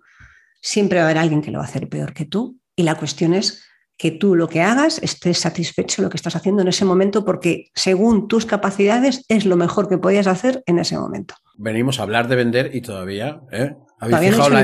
siempre 0.62 1.00
va 1.00 1.06
a 1.06 1.08
haber 1.08 1.18
alguien 1.18 1.42
que 1.42 1.52
lo 1.52 1.58
va 1.58 1.66
a 1.66 1.68
hacer 1.68 1.90
peor 1.90 2.14
que 2.14 2.26
tú. 2.26 2.60
Y 2.76 2.84
la 2.84 2.96
cuestión 2.96 3.34
es 3.34 3.64
que 3.98 4.12
tú 4.12 4.36
lo 4.36 4.48
que 4.48 4.62
hagas 4.62 5.00
estés 5.02 5.40
satisfecho 5.40 6.02
de 6.02 6.06
lo 6.06 6.10
que 6.10 6.18
estás 6.18 6.36
haciendo 6.36 6.62
en 6.62 6.68
ese 6.68 6.86
momento 6.86 7.26
porque 7.26 7.70
según 7.76 8.28
tus 8.28 8.46
capacidades 8.46 9.26
es 9.28 9.46
lo 9.46 9.56
mejor 9.56 9.88
que 9.88 9.98
podías 9.98 10.28
hacer 10.28 10.64
en 10.66 10.80
ese 10.80 10.98
momento. 10.98 11.36
Venimos 11.58 12.00
a 12.00 12.04
hablar 12.04 12.28
de 12.28 12.36
vender 12.36 12.76
y 12.76 12.82
todavía, 12.82 13.42
¿eh? 13.52 13.76
¿Habéis 14.04 14.36
fijado 14.36 14.58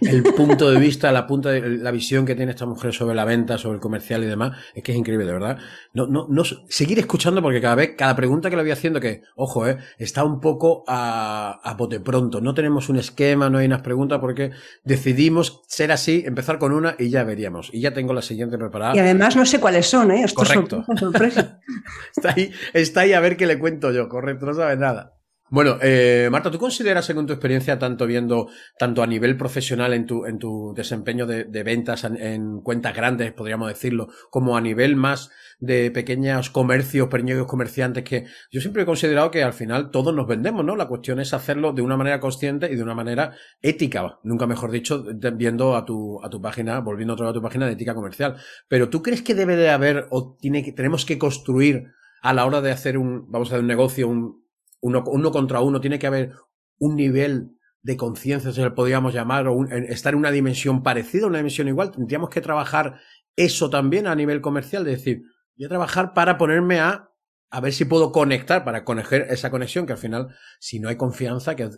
el 0.00 0.22
punto 0.22 0.70
de 0.70 0.78
vista, 0.80 1.12
la 1.12 1.26
punta 1.26 1.50
de, 1.50 1.78
la 1.78 1.90
visión 1.90 2.26
que 2.26 2.34
tiene 2.34 2.52
esta 2.52 2.66
mujer 2.66 2.92
sobre 2.92 3.14
la 3.14 3.24
venta, 3.24 3.58
sobre 3.58 3.76
el 3.76 3.80
comercial 3.80 4.24
y 4.24 4.26
demás? 4.26 4.56
Es 4.74 4.82
que 4.82 4.92
es 4.92 4.98
increíble, 4.98 5.26
de 5.26 5.32
verdad. 5.32 5.58
No, 5.92 6.06
no, 6.06 6.26
no, 6.28 6.42
seguir 6.68 6.98
escuchando 6.98 7.42
porque 7.42 7.60
cada 7.60 7.74
vez, 7.74 7.94
cada 7.96 8.16
pregunta 8.16 8.50
que 8.50 8.56
le 8.56 8.62
voy 8.62 8.72
haciendo, 8.72 9.00
que, 9.00 9.22
ojo, 9.36 9.66
eh, 9.66 9.78
está 9.98 10.24
un 10.24 10.40
poco 10.40 10.84
a, 10.86 11.60
a 11.62 11.74
bote 11.74 12.00
pronto. 12.00 12.40
No 12.40 12.54
tenemos 12.54 12.88
un 12.88 12.96
esquema, 12.96 13.50
no 13.50 13.58
hay 13.58 13.66
unas 13.66 13.82
preguntas 13.82 14.18
porque 14.18 14.50
decidimos 14.84 15.62
ser 15.66 15.92
así, 15.92 16.22
empezar 16.26 16.58
con 16.58 16.72
una 16.72 16.96
y 16.98 17.10
ya 17.10 17.24
veríamos. 17.24 17.70
Y 17.72 17.80
ya 17.80 17.92
tengo 17.92 18.12
la 18.12 18.22
siguiente 18.22 18.58
preparada. 18.58 18.96
Y 18.96 18.98
además 18.98 19.36
no 19.36 19.46
sé 19.46 19.60
cuáles 19.60 19.86
son, 19.86 20.10
¿eh? 20.10 20.24
correcto. 20.34 20.84
está 22.16 22.34
ahí, 22.36 22.52
está 22.72 23.00
ahí 23.00 23.12
a 23.12 23.20
ver 23.20 23.36
qué 23.36 23.46
le 23.46 23.58
cuento 23.58 23.92
yo, 23.92 24.08
correcto, 24.08 24.46
no 24.46 24.54
sabe 24.54 24.76
nada. 24.76 25.19
Bueno, 25.52 25.78
eh, 25.82 26.28
Marta, 26.30 26.48
¿tú 26.48 26.60
consideras, 26.60 27.04
según 27.04 27.26
tu 27.26 27.32
experiencia, 27.32 27.76
tanto 27.76 28.06
viendo, 28.06 28.48
tanto 28.78 29.02
a 29.02 29.06
nivel 29.08 29.36
profesional 29.36 29.92
en 29.94 30.06
tu, 30.06 30.24
en 30.24 30.38
tu 30.38 30.72
desempeño 30.76 31.26
de, 31.26 31.62
ventas 31.64 32.04
en, 32.04 32.60
cuentas 32.60 32.94
grandes, 32.94 33.32
podríamos 33.32 33.66
decirlo, 33.66 34.10
como 34.30 34.56
a 34.56 34.60
nivel 34.60 34.94
más 34.94 35.32
de 35.58 35.90
pequeños 35.90 36.50
comercios, 36.50 37.08
pequeños 37.08 37.48
comerciantes, 37.48 38.04
que 38.04 38.26
yo 38.52 38.60
siempre 38.60 38.84
he 38.84 38.86
considerado 38.86 39.32
que 39.32 39.42
al 39.42 39.52
final 39.52 39.90
todos 39.90 40.14
nos 40.14 40.28
vendemos, 40.28 40.64
¿no? 40.64 40.76
La 40.76 40.86
cuestión 40.86 41.18
es 41.18 41.34
hacerlo 41.34 41.72
de 41.72 41.82
una 41.82 41.96
manera 41.96 42.20
consciente 42.20 42.70
y 42.70 42.76
de 42.76 42.82
una 42.84 42.94
manera 42.94 43.32
ética, 43.60 44.20
nunca 44.22 44.46
mejor 44.46 44.70
dicho, 44.70 45.04
viendo 45.34 45.74
a 45.74 45.84
tu, 45.84 46.24
a 46.24 46.30
tu 46.30 46.40
página, 46.40 46.78
volviendo 46.78 47.14
otra 47.14 47.26
vez 47.26 47.30
a 47.30 47.34
tu 47.34 47.42
página 47.42 47.66
de 47.66 47.72
ética 47.72 47.96
comercial. 47.96 48.36
Pero 48.68 48.88
¿tú 48.88 49.02
crees 49.02 49.22
que 49.22 49.34
debe 49.34 49.56
de 49.56 49.70
haber 49.70 50.06
o 50.10 50.36
tiene 50.40 50.62
que, 50.62 50.70
tenemos 50.70 51.04
que 51.04 51.18
construir 51.18 51.88
a 52.22 52.32
la 52.34 52.44
hora 52.46 52.60
de 52.60 52.70
hacer 52.70 52.98
un, 52.98 53.30
vamos 53.30 53.48
a 53.48 53.54
hacer 53.54 53.62
un 53.62 53.66
negocio, 53.66 54.06
un, 54.06 54.39
uno, 54.80 55.04
uno 55.06 55.30
contra 55.30 55.60
uno, 55.60 55.80
tiene 55.80 55.98
que 55.98 56.06
haber 56.06 56.32
un 56.78 56.96
nivel 56.96 57.56
de 57.82 57.96
conciencia, 57.96 58.52
se 58.52 58.62
le 58.62 58.70
podríamos 58.70 59.14
llamar, 59.14 59.48
o 59.48 59.64
estar 59.66 60.12
en 60.12 60.18
una 60.18 60.30
dimensión 60.30 60.82
parecida, 60.82 61.26
una 61.26 61.38
dimensión 61.38 61.68
igual. 61.68 61.90
Tendríamos 61.90 62.30
que 62.30 62.40
trabajar 62.40 63.00
eso 63.36 63.70
también 63.70 64.06
a 64.06 64.14
nivel 64.14 64.40
comercial, 64.40 64.84
de 64.84 64.92
decir, 64.92 65.22
voy 65.56 65.66
a 65.66 65.68
trabajar 65.68 66.12
para 66.14 66.36
ponerme 66.36 66.80
a 66.80 67.10
a 67.50 67.60
ver 67.60 67.72
si 67.72 67.84
puedo 67.84 68.12
conectar 68.12 68.64
para 68.64 68.84
conocer 68.84 69.26
esa 69.28 69.50
conexión 69.50 69.84
que 69.84 69.92
al 69.92 69.98
final, 69.98 70.28
si 70.60 70.78
no 70.78 70.88
hay 70.88 70.96
confianza, 70.96 71.56
que 71.56 71.64
he 71.64 71.70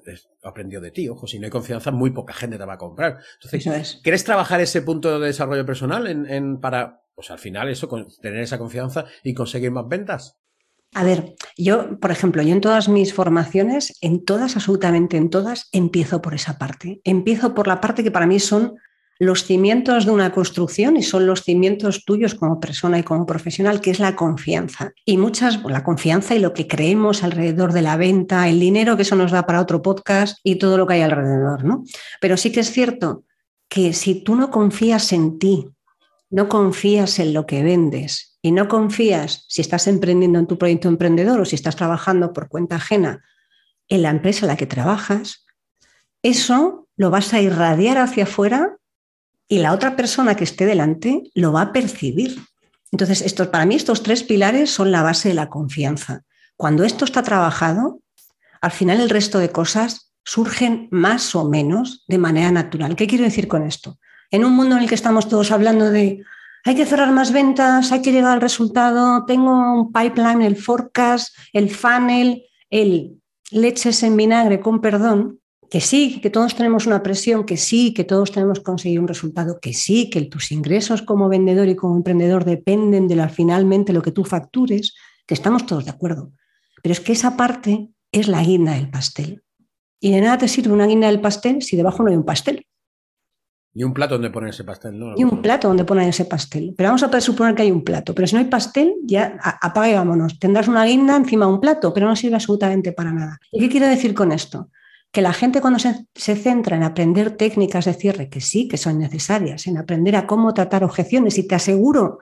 aprendido 0.43 0.83
de 0.83 0.91
ti, 0.91 1.09
ojo, 1.09 1.27
si 1.27 1.39
no 1.39 1.47
hay 1.47 1.51
confianza, 1.51 1.91
muy 1.91 2.11
poca 2.11 2.35
gente 2.35 2.59
te 2.59 2.65
va 2.65 2.75
a 2.75 2.79
comprar. 2.79 3.19
Entonces, 3.43 4.01
¿quieres 4.03 4.25
trabajar 4.25 4.61
ese 4.61 4.83
punto 4.83 5.19
de 5.19 5.27
desarrollo 5.27 5.65
personal 5.65 6.07
en, 6.07 6.27
en, 6.31 6.61
para, 6.61 7.03
pues 7.15 7.31
al 7.31 7.39
final 7.39 7.71
eso, 7.71 7.89
tener 8.21 8.41
esa 8.41 8.59
confianza 8.59 9.07
y 9.25 9.33
conseguir 9.33 9.71
más 9.71 9.89
ventas? 9.89 10.39
A 10.95 11.05
ver, 11.05 11.35
yo, 11.57 11.99
por 12.01 12.11
ejemplo, 12.11 12.43
yo 12.43 12.53
en 12.53 12.61
todas 12.61 12.89
mis 12.89 13.15
formaciones, 13.15 13.97
en 14.03 14.25
todas, 14.25 14.57
absolutamente 14.57 15.17
en 15.17 15.31
todas, 15.31 15.69
empiezo 15.73 16.21
por 16.21 16.35
esa 16.35 16.59
parte. 16.59 17.01
Empiezo 17.05 17.55
por 17.55 17.67
la 17.67 17.81
parte 17.81 18.05
que 18.05 18.11
para 18.11 18.27
mí 18.27 18.39
son 18.39 18.75
los 19.19 19.45
cimientos 19.45 20.05
de 20.05 20.11
una 20.11 20.33
construcción 20.33 20.97
y 20.97 21.03
son 21.03 21.27
los 21.27 21.45
cimientos 21.45 22.05
tuyos 22.05 22.35
como 22.35 22.61
persona 22.61 22.99
y 22.99 23.05
como 23.05 23.25
profesional, 23.25 23.81
que 23.81 23.93
es 23.93 24.01
la 24.01 24.17
confianza. 24.17 24.93
Y 25.05 25.17
muchas, 25.17 25.63
la 25.65 25.85
confianza 25.85 26.35
y 26.35 26.41
lo 26.41 26.53
que 26.53 26.67
creemos 26.67 27.23
alrededor 27.23 27.73
de 27.73 27.83
la 27.83 27.97
venta, 27.97 28.49
el 28.49 28.59
dinero 28.59 28.97
que 28.97 29.03
eso 29.03 29.17
nos 29.17 29.31
da 29.31 29.47
para 29.47 29.61
otro 29.61 29.81
podcast 29.81 30.39
y 30.43 30.57
todo 30.57 30.77
lo 30.77 30.87
que 30.87 30.95
hay 30.95 31.03
alrededor, 31.03 31.65
¿no? 31.65 31.85
Pero 32.21 32.37
sí 32.37 32.53
que 32.53 32.61
es 32.61 32.71
cierto 32.71 33.25
que 33.69 33.93
si 33.93 34.17
tú 34.17 34.35
no 34.35 34.51
confías 34.51 35.13
en 35.13 35.39
ti, 35.39 35.69
no 36.33 36.49
confías 36.49 37.19
en 37.19 37.35
lo 37.35 37.47
que 37.47 37.63
vendes 37.63 38.39
y 38.41 38.53
no 38.53 38.67
confías, 38.67 39.45
si 39.49 39.61
estás 39.61 39.87
emprendiendo 39.87 40.39
en 40.39 40.47
tu 40.47 40.59
proyecto 40.59 40.89
emprendedor 40.89 41.39
o 41.39 41.45
si 41.45 41.55
estás 41.55 41.77
trabajando 41.77 42.33
por 42.33 42.49
cuenta 42.49 42.77
ajena 42.77 43.23
en 43.89 44.01
la 44.03 44.11
empresa 44.11 44.47
en 44.47 44.49
la 44.49 44.57
que 44.57 44.67
trabajas, 44.67 45.45
eso 46.23 46.89
lo 46.97 47.11
vas 47.11 47.35
a 47.35 47.41
irradiar 47.43 47.99
hacia 47.99 48.25
afuera 48.25 48.79
y 49.47 49.59
la 49.59 49.75
otra 49.75 49.95
persona 49.95 50.35
que 50.35 50.45
esté 50.45 50.65
delante 50.65 51.23
lo 51.35 51.53
va 51.53 51.63
a 51.63 51.73
percibir. 51.73 52.41
Entonces, 52.91 53.21
estos, 53.21 53.49
para 53.49 53.67
mí 53.67 53.75
estos 53.75 54.03
tres 54.03 54.23
pilares 54.23 54.71
son 54.71 54.91
la 54.91 55.03
base 55.03 55.29
de 55.29 55.35
la 55.35 55.51
confianza. 55.51 56.23
Cuando 56.57 56.85
esto 56.85 57.05
está 57.05 57.23
trabajado, 57.23 58.01
al 58.63 58.71
final 58.71 59.01
el 59.01 59.11
resto 59.11 59.39
de 59.39 59.51
cosas 59.51 60.15
surgen 60.25 60.89
más 60.91 61.35
o 61.35 61.47
menos 61.47 62.05
de 62.09 62.17
manera 62.17 62.51
natural. 62.51 62.97
¿Qué 62.97 63.07
quiero 63.07 63.25
decir 63.25 63.49
con 63.49 63.65
esto? 63.65 63.99
En 64.33 64.45
un 64.45 64.55
mundo 64.57 64.77
en 64.77 64.83
el 64.83 64.89
que 64.89 64.95
estamos 64.95 65.29
todos 65.29 65.53
hablando 65.53 65.91
de 65.91 66.25
hay 66.65 66.75
que 66.75 66.87
cerrar 66.87 67.13
más 67.13 67.33
ventas, 67.33 67.93
hay 67.93 68.03
que 68.03 68.13
llegar 68.13 68.33
al 68.33 68.41
resultado, 68.41 69.25
tengo 69.27 69.51
un 69.51 69.93
pipeline, 69.93 70.43
el 70.43 70.57
forecast, 70.57 71.37
el 71.53 71.69
funnel, 71.69 72.45
el 72.71 73.21
leches 73.51 74.03
en 74.03 74.17
vinagre, 74.17 74.59
con 74.61 74.81
perdón, 74.81 75.41
que 75.69 75.81
sí, 75.81 76.21
que 76.21 76.31
todos 76.31 76.55
tenemos 76.55 76.87
una 76.87 77.03
presión, 77.03 77.45
que 77.45 77.59
sí, 77.59 77.93
que 77.93 78.05
todos 78.05 78.33
tenemos 78.33 78.59
que 78.59 78.65
conseguir 78.65 79.01
un 79.01 79.09
resultado, 79.09 79.59
que 79.61 79.75
sí, 79.75 80.09
que 80.09 80.23
tus 80.23 80.51
ingresos 80.51 81.03
como 81.03 81.29
vendedor 81.29 81.69
y 81.69 81.77
como 81.77 81.97
emprendedor 81.97 82.45
dependen 82.45 83.09
de 83.09 83.17
la, 83.17 83.29
finalmente 83.29 83.93
lo 83.93 84.03
que 84.03 84.13
tú 84.13 84.25
factures, 84.25 84.95
que 85.27 85.35
estamos 85.35 85.67
todos 85.67 85.85
de 85.85 85.91
acuerdo. 85.91 86.33
Pero 86.83 86.93
es 86.93 87.01
que 87.01 87.13
esa 87.13 87.37
parte 87.37 87.91
es 88.13 88.29
la 88.29 88.43
guinda 88.43 88.75
del 88.75 88.91
pastel. 88.91 89.43
Y 90.01 90.11
de 90.13 90.21
nada 90.21 90.39
te 90.39 90.49
sirve 90.49 90.73
una 90.73 90.87
guinda 90.87 91.09
del 91.09 91.21
pastel 91.21 91.63
si 91.63 91.77
debajo 91.77 92.03
no 92.03 92.11
hay 92.11 92.17
un 92.17 92.25
pastel. 92.25 92.67
Y 93.75 93.85
un 93.85 93.95
plato 93.95 94.15
donde 94.17 94.31
poner 94.31 94.51
ese 94.51 94.65
pastel, 94.65 94.99
¿no? 94.99 95.15
Y 95.17 95.25
un 95.25 95.41
plato 95.41 95.69
donde 95.69 95.85
poner 95.85 96.09
ese 96.09 96.27
pastel. 96.27 96.75
Pero 96.77 96.91
vamos 96.91 97.03
a 97.03 97.21
suponer 97.21 97.55
que 97.55 97.63
hay 97.63 97.71
un 97.71 97.83
plato. 97.83 98.15
Pero 98.15 98.27
si 98.27 98.35
no 98.35 98.41
hay 98.41 98.47
pastel, 98.47 98.95
ya 99.05 99.39
apaga 99.63 99.89
y 99.89 99.95
vámonos. 99.95 100.39
Tendrás 100.39 100.69
una 100.69 100.85
guinda 100.85 101.17
encima 101.17 101.47
de 101.47 101.53
un 101.53 101.61
plato, 101.61 101.95
pero 101.95 102.07
no 102.07 102.15
sirve 102.15 102.35
absolutamente 102.35 102.93
para 102.93 103.13
nada. 103.13 103.39
¿Y 103.51 103.61
qué 103.61 103.69
quiero 103.71 103.87
decir 103.87 104.13
con 104.13 104.31
esto? 104.31 104.69
Que 105.11 105.23
la 105.23 105.33
gente 105.33 105.61
cuando 105.61 105.79
se, 105.79 106.07
se 106.15 106.37
centra 106.37 106.77
en 106.77 106.83
aprender 106.83 107.31
técnicas 107.31 107.87
de 107.87 107.95
cierre, 107.95 108.29
que 108.29 108.41
sí, 108.41 108.69
que 108.69 108.77
son 108.77 108.99
necesarias, 108.99 109.67
en 109.67 109.79
aprender 109.79 110.17
a 110.17 110.27
cómo 110.27 110.53
tratar 110.53 110.85
objeciones, 110.85 111.39
y 111.39 111.47
te 111.47 111.55
aseguro 111.55 112.19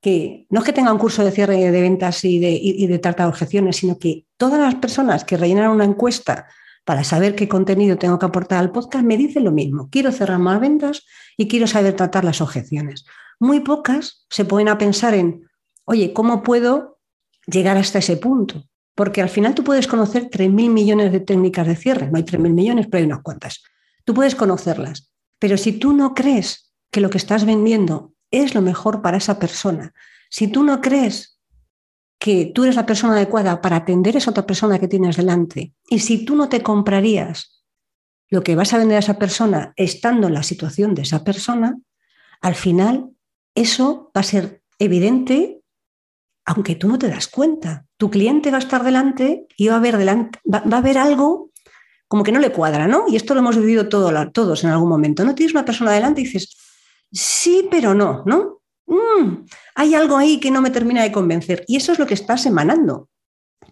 que 0.00 0.46
no 0.48 0.60
es 0.60 0.66
que 0.66 0.72
tenga 0.72 0.92
un 0.92 0.98
curso 0.98 1.24
de 1.24 1.30
cierre 1.30 1.70
de 1.70 1.80
ventas 1.80 2.24
y 2.24 2.40
de, 2.40 2.52
y 2.52 2.86
de 2.86 2.98
tratar 2.98 3.28
objeciones, 3.28 3.76
sino 3.76 3.98
que 3.98 4.24
todas 4.36 4.58
las 4.58 4.76
personas 4.76 5.24
que 5.24 5.36
rellenan 5.36 5.70
una 5.70 5.84
encuesta 5.84 6.46
para 6.84 7.04
saber 7.04 7.34
qué 7.34 7.48
contenido 7.48 7.98
tengo 7.98 8.18
que 8.18 8.26
aportar 8.26 8.58
al 8.58 8.72
podcast, 8.72 9.04
me 9.04 9.16
dicen 9.16 9.44
lo 9.44 9.52
mismo. 9.52 9.88
Quiero 9.90 10.12
cerrar 10.12 10.38
más 10.38 10.60
ventas 10.60 11.04
y 11.36 11.48
quiero 11.48 11.66
saber 11.66 11.94
tratar 11.94 12.24
las 12.24 12.40
objeciones. 12.40 13.04
Muy 13.38 13.60
pocas 13.60 14.26
se 14.28 14.44
pueden 14.44 14.68
a 14.68 14.78
pensar 14.78 15.14
en, 15.14 15.48
oye, 15.84 16.12
¿cómo 16.12 16.42
puedo 16.42 16.98
llegar 17.46 17.76
hasta 17.76 17.98
ese 17.98 18.16
punto? 18.16 18.64
Porque 18.94 19.22
al 19.22 19.28
final 19.28 19.54
tú 19.54 19.64
puedes 19.64 19.86
conocer 19.86 20.28
3.000 20.28 20.70
millones 20.70 21.12
de 21.12 21.20
técnicas 21.20 21.66
de 21.66 21.76
cierre. 21.76 22.10
No 22.10 22.16
hay 22.16 22.24
3.000 22.24 22.52
millones, 22.52 22.86
pero 22.90 22.98
hay 22.98 23.06
unas 23.06 23.22
cuantas. 23.22 23.62
Tú 24.04 24.14
puedes 24.14 24.34
conocerlas. 24.34 25.10
Pero 25.38 25.56
si 25.56 25.72
tú 25.72 25.92
no 25.92 26.14
crees 26.14 26.72
que 26.90 27.00
lo 27.00 27.08
que 27.08 27.18
estás 27.18 27.44
vendiendo 27.44 28.12
es 28.30 28.54
lo 28.54 28.62
mejor 28.62 29.00
para 29.00 29.16
esa 29.16 29.38
persona, 29.38 29.94
si 30.28 30.48
tú 30.48 30.62
no 30.62 30.80
crees 30.80 31.29
que 32.20 32.52
tú 32.54 32.64
eres 32.64 32.76
la 32.76 32.84
persona 32.84 33.14
adecuada 33.14 33.62
para 33.62 33.76
atender 33.76 34.14
a 34.14 34.18
esa 34.18 34.30
otra 34.30 34.46
persona 34.46 34.78
que 34.78 34.88
tienes 34.88 35.16
delante. 35.16 35.72
Y 35.88 36.00
si 36.00 36.24
tú 36.24 36.36
no 36.36 36.50
te 36.50 36.62
comprarías 36.62 37.64
lo 38.28 38.42
que 38.42 38.54
vas 38.54 38.72
a 38.74 38.78
vender 38.78 38.96
a 38.96 39.00
esa 39.00 39.18
persona 39.18 39.72
estando 39.74 40.28
en 40.28 40.34
la 40.34 40.42
situación 40.42 40.94
de 40.94 41.02
esa 41.02 41.24
persona, 41.24 41.78
al 42.42 42.54
final 42.54 43.10
eso 43.54 44.12
va 44.14 44.20
a 44.20 44.24
ser 44.24 44.62
evidente 44.78 45.62
aunque 46.44 46.74
tú 46.74 46.88
no 46.88 46.98
te 46.98 47.08
das 47.08 47.28
cuenta. 47.28 47.86
tu 47.96 48.10
cliente 48.10 48.50
va 48.50 48.56
a 48.56 48.60
estar 48.60 48.82
delante 48.82 49.46
y 49.56 49.68
va 49.68 49.76
a 49.76 49.80
ver, 49.80 49.96
delante, 49.96 50.38
va, 50.52 50.58
a 50.58 50.80
ver 50.80 50.98
algo 50.98 51.50
como 52.08 52.24
que 52.24 52.32
no 52.32 52.40
le 52.40 52.50
cuadra, 52.50 52.88
¿no? 52.88 53.04
Y 53.08 53.16
esto 53.16 53.34
lo 53.34 53.40
hemos 53.40 53.56
vivido 53.56 53.88
todos 53.88 54.64
en 54.64 54.70
algún 54.70 54.88
momento. 54.88 55.24
No 55.24 55.34
tienes 55.34 55.54
una 55.54 55.64
persona 55.64 55.92
delante 55.92 56.22
y 56.22 56.24
dices, 56.24 56.56
sí, 57.12 57.68
pero 57.70 57.94
no, 57.94 58.24
¿no? 58.26 58.59
Mm, 58.90 59.46
hay 59.76 59.94
algo 59.94 60.16
ahí 60.16 60.40
que 60.40 60.50
no 60.50 60.60
me 60.60 60.70
termina 60.70 61.02
de 61.02 61.12
convencer. 61.12 61.64
Y 61.68 61.76
eso 61.76 61.92
es 61.92 61.98
lo 61.98 62.06
que 62.06 62.14
estás 62.14 62.44
emanando. 62.44 63.08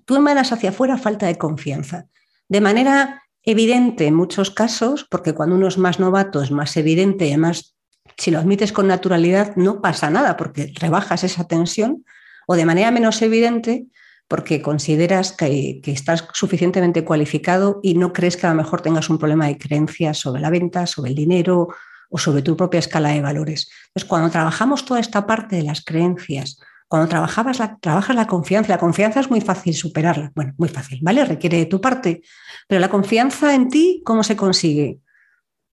Tú 0.04 0.14
emanas 0.14 0.52
hacia 0.52 0.70
afuera 0.70 0.96
falta 0.96 1.26
de 1.26 1.37
confianza. 1.37 2.06
De 2.48 2.60
manera 2.60 3.25
evidente 3.42 4.06
en 4.06 4.14
muchos 4.14 4.50
casos, 4.50 5.06
porque 5.10 5.34
cuando 5.34 5.56
uno 5.56 5.66
es 5.66 5.76
más 5.76 5.98
novato 5.98 6.42
es 6.42 6.50
más 6.50 6.76
evidente 6.76 7.26
y 7.26 7.30
además 7.30 7.75
si 8.16 8.30
lo 8.30 8.38
admites 8.38 8.72
con 8.72 8.87
naturalidad 8.87 9.56
no 9.56 9.80
pasa 9.80 10.10
nada 10.10 10.37
porque 10.37 10.72
rebajas 10.78 11.25
esa 11.25 11.46
tensión, 11.46 12.04
o 12.46 12.56
de 12.56 12.64
manera 12.64 12.90
menos 12.90 13.20
evidente 13.22 13.87
porque 14.28 14.60
consideras 14.60 15.32
que, 15.32 15.80
que, 15.82 15.92
estás 15.92 16.28
suficientemente 16.32 17.04
cualificado 17.04 17.80
y 17.82 17.94
no 17.94 18.12
crees 18.12 18.37
que 18.37 18.46
a 18.46 18.50
lo 18.50 18.56
mejor 18.56 18.82
tengas 18.82 19.08
un 19.08 19.18
problema 19.18 19.46
de 19.46 19.56
creencias 19.56 20.18
sobre 20.18 20.42
la 20.42 20.50
venta, 20.50 20.87
sobre 20.87 21.10
el 21.10 21.16
dinero 21.16 21.68
o 22.08 22.18
sobre 22.18 22.42
tu 22.42 22.56
propia 22.56 22.78
escala 22.78 23.10
de 23.10 23.20
valores. 23.20 23.70
Entonces, 23.88 24.08
cuando 24.08 24.30
trabajamos 24.30 24.84
toda 24.84 25.00
esta 25.00 25.26
parte 25.26 25.56
de 25.56 25.62
las 25.62 25.84
creencias, 25.84 26.58
cuando 26.88 27.08
trabajabas 27.08 27.60
trabajas 27.80 28.16
la 28.16 28.26
confianza, 28.26 28.72
la 28.72 28.78
confianza 28.78 29.20
es 29.20 29.30
muy 29.30 29.42
fácil 29.42 29.74
superarla. 29.74 30.32
Bueno, 30.34 30.54
muy 30.56 30.70
fácil, 30.70 31.00
¿vale? 31.02 31.22
Requiere 31.24 31.58
de 31.58 31.66
tu 31.66 31.82
parte. 31.82 32.22
Pero 32.66 32.80
la 32.80 32.88
confianza 32.88 33.54
en 33.54 33.68
ti, 33.68 34.02
¿cómo 34.06 34.24
se 34.24 34.36
consigue? 34.36 35.00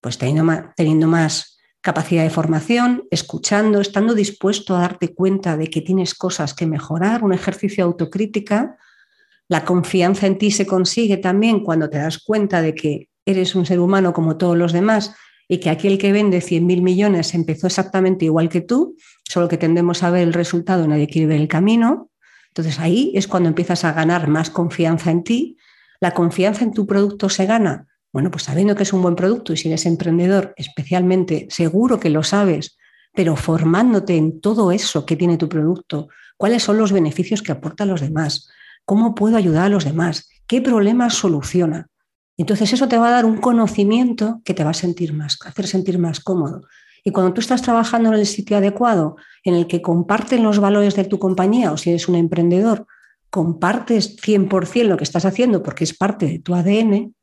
Pues 0.01 0.17
teniendo 0.17 0.43
más, 0.43 0.65
teniendo 0.75 1.07
más 1.07 1.57
capacidad 1.79 2.23
de 2.23 2.29
formación, 2.29 3.03
escuchando, 3.11 3.79
estando 3.79 4.13
dispuesto 4.13 4.75
a 4.75 4.81
darte 4.81 5.13
cuenta 5.13 5.55
de 5.55 5.69
que 5.69 5.81
tienes 5.81 6.15
cosas 6.15 6.53
que 6.53 6.65
mejorar, 6.65 7.23
un 7.23 7.31
ejercicio 7.31 7.85
de 7.85 7.91
autocrítica. 7.91 8.77
La 9.47 9.63
confianza 9.63 10.27
en 10.27 10.37
ti 10.37 10.51
se 10.51 10.65
consigue 10.65 11.15
también 11.17 11.61
cuando 11.61 11.89
te 11.89 11.99
das 11.99 12.17
cuenta 12.17 12.61
de 12.61 12.75
que 12.75 13.09
eres 13.23 13.55
un 13.55 13.65
ser 13.65 13.79
humano 13.79 14.13
como 14.13 14.35
todos 14.35 14.57
los 14.57 14.73
demás 14.73 15.15
y 15.47 15.59
que 15.59 15.69
aquel 15.69 15.97
que 15.97 16.11
vende 16.11 16.39
100.000 16.39 16.81
millones 16.81 17.33
empezó 17.33 17.67
exactamente 17.67 18.25
igual 18.25 18.49
que 18.49 18.61
tú, 18.61 18.95
solo 19.23 19.47
que 19.47 19.57
tendemos 19.57 20.03
a 20.03 20.09
ver 20.09 20.23
el 20.23 20.33
resultado, 20.33 20.87
nadie 20.87 21.07
quiere 21.07 21.27
ver 21.27 21.41
el 21.41 21.47
camino. 21.47 22.09
Entonces 22.47 22.79
ahí 22.79 23.11
es 23.15 23.27
cuando 23.27 23.49
empiezas 23.49 23.83
a 23.83 23.93
ganar 23.93 24.27
más 24.27 24.49
confianza 24.49 25.11
en 25.11 25.23
ti. 25.23 25.57
La 25.99 26.11
confianza 26.11 26.63
en 26.63 26.73
tu 26.73 26.87
producto 26.87 27.29
se 27.29 27.45
gana, 27.45 27.87
bueno, 28.11 28.31
pues 28.31 28.43
sabiendo 28.43 28.75
que 28.75 28.83
es 28.83 28.93
un 28.93 29.01
buen 29.01 29.15
producto 29.15 29.51
y 29.51 29.57
si 29.57 29.67
eres 29.67 29.85
emprendedor, 29.85 30.53
especialmente, 30.55 31.47
seguro 31.49 31.99
que 31.99 32.09
lo 32.09 32.23
sabes, 32.23 32.77
pero 33.13 33.35
formándote 33.35 34.15
en 34.15 34.39
todo 34.39 34.71
eso 34.71 35.05
que 35.05 35.15
tiene 35.15 35.37
tu 35.37 35.49
producto, 35.49 36.07
cuáles 36.37 36.63
son 36.63 36.77
los 36.77 36.91
beneficios 36.91 37.41
que 37.41 37.51
aporta 37.51 37.83
a 37.83 37.87
los 37.87 38.01
demás, 38.01 38.49
cómo 38.85 39.15
puedo 39.15 39.35
ayudar 39.37 39.65
a 39.65 39.69
los 39.69 39.83
demás, 39.83 40.29
qué 40.47 40.61
problemas 40.61 41.15
soluciona. 41.15 41.89
Entonces 42.37 42.73
eso 42.73 42.87
te 42.87 42.97
va 42.97 43.07
a 43.07 43.11
dar 43.11 43.25
un 43.25 43.37
conocimiento 43.37 44.41
que 44.43 44.53
te 44.53 44.63
va 44.63 44.71
a 44.71 44.75
sentir 44.75 45.13
más, 45.13 45.37
hacer 45.45 45.67
sentir 45.67 45.99
más 45.99 46.19
cómodo. 46.19 46.63
Y 47.03 47.11
cuando 47.11 47.33
tú 47.33 47.41
estás 47.41 47.61
trabajando 47.61 48.09
en 48.09 48.15
el 48.15 48.25
sitio 48.25 48.57
adecuado, 48.57 49.15
en 49.43 49.53
el 49.53 49.67
que 49.67 49.81
comparten 49.81 50.43
los 50.43 50.59
valores 50.59 50.95
de 50.95 51.05
tu 51.05 51.19
compañía, 51.19 51.71
o 51.71 51.77
si 51.77 51.91
eres 51.91 52.07
un 52.07 52.15
emprendedor, 52.15 52.87
compartes 53.29 54.17
100% 54.17 54.83
lo 54.83 54.97
que 54.97 55.03
estás 55.03 55.25
haciendo 55.25 55.61
porque 55.61 55.83
es 55.83 55.93
parte 55.93 56.25
de 56.25 56.39
tu 56.39 56.55
ADN 56.55 57.13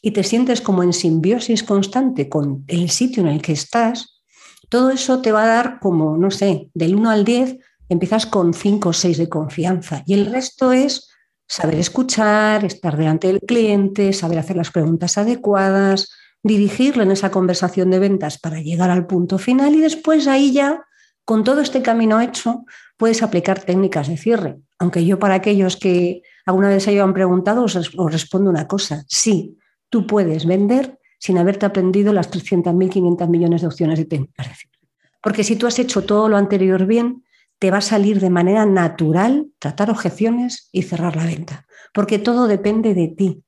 y 0.00 0.12
te 0.12 0.22
sientes 0.22 0.60
como 0.60 0.82
en 0.82 0.92
simbiosis 0.92 1.62
constante 1.62 2.28
con 2.28 2.64
el 2.68 2.90
sitio 2.90 3.22
en 3.22 3.28
el 3.28 3.42
que 3.42 3.52
estás, 3.52 4.22
todo 4.68 4.90
eso 4.90 5.20
te 5.20 5.32
va 5.32 5.44
a 5.44 5.48
dar 5.48 5.80
como, 5.80 6.16
no 6.16 6.30
sé, 6.30 6.70
del 6.74 6.94
1 6.94 7.10
al 7.10 7.24
10, 7.24 7.58
empiezas 7.88 8.26
con 8.26 8.54
5 8.54 8.88
o 8.88 8.92
6 8.92 9.18
de 9.18 9.28
confianza 9.28 10.02
y 10.06 10.14
el 10.14 10.26
resto 10.26 10.72
es 10.72 11.07
saber 11.48 11.78
escuchar, 11.78 12.64
estar 12.64 12.96
delante 12.96 13.28
del 13.28 13.40
cliente, 13.40 14.12
saber 14.12 14.38
hacer 14.38 14.56
las 14.56 14.70
preguntas 14.70 15.16
adecuadas, 15.16 16.10
dirigirlo 16.42 17.02
en 17.02 17.10
esa 17.10 17.30
conversación 17.30 17.90
de 17.90 17.98
ventas 17.98 18.38
para 18.38 18.60
llegar 18.60 18.90
al 18.90 19.06
punto 19.06 19.38
final 19.38 19.74
y 19.74 19.80
después 19.80 20.28
ahí 20.28 20.52
ya, 20.52 20.84
con 21.24 21.44
todo 21.44 21.60
este 21.60 21.82
camino 21.82 22.20
hecho, 22.20 22.64
puedes 22.96 23.22
aplicar 23.22 23.62
técnicas 23.62 24.08
de 24.08 24.16
cierre. 24.16 24.58
Aunque 24.78 25.04
yo 25.04 25.18
para 25.18 25.34
aquellos 25.34 25.76
que 25.76 26.22
alguna 26.46 26.68
vez 26.68 26.84
se 26.84 26.90
hayan 26.90 27.14
preguntado 27.14 27.64
os, 27.64 27.74
respondo 28.10 28.50
una 28.50 28.68
cosa, 28.68 29.04
sí, 29.08 29.58
tú 29.88 30.06
puedes 30.06 30.46
vender 30.46 30.98
sin 31.18 31.38
haberte 31.38 31.66
aprendido 31.66 32.12
las 32.12 32.30
300.000, 32.30 32.90
500 32.90 33.28
millones 33.28 33.60
de 33.62 33.66
opciones 33.66 33.98
de 33.98 34.04
técnicas 34.04 34.48
de 34.48 34.54
cierre. 34.54 34.78
Porque 35.20 35.42
si 35.42 35.56
tú 35.56 35.66
has 35.66 35.78
hecho 35.78 36.04
todo 36.04 36.28
lo 36.28 36.36
anterior 36.36 36.86
bien, 36.86 37.24
te 37.58 37.70
va 37.70 37.78
a 37.78 37.82
salir 37.82 38.20
de 38.20 38.30
manera 38.30 38.66
natural 38.66 39.48
tratar 39.58 39.90
objeciones 39.90 40.68
y 40.72 40.82
cerrar 40.82 41.16
la 41.16 41.24
venta, 41.24 41.66
porque 41.92 42.18
todo 42.18 42.46
depende 42.46 42.94
de 42.94 43.08
ti. 43.08 43.42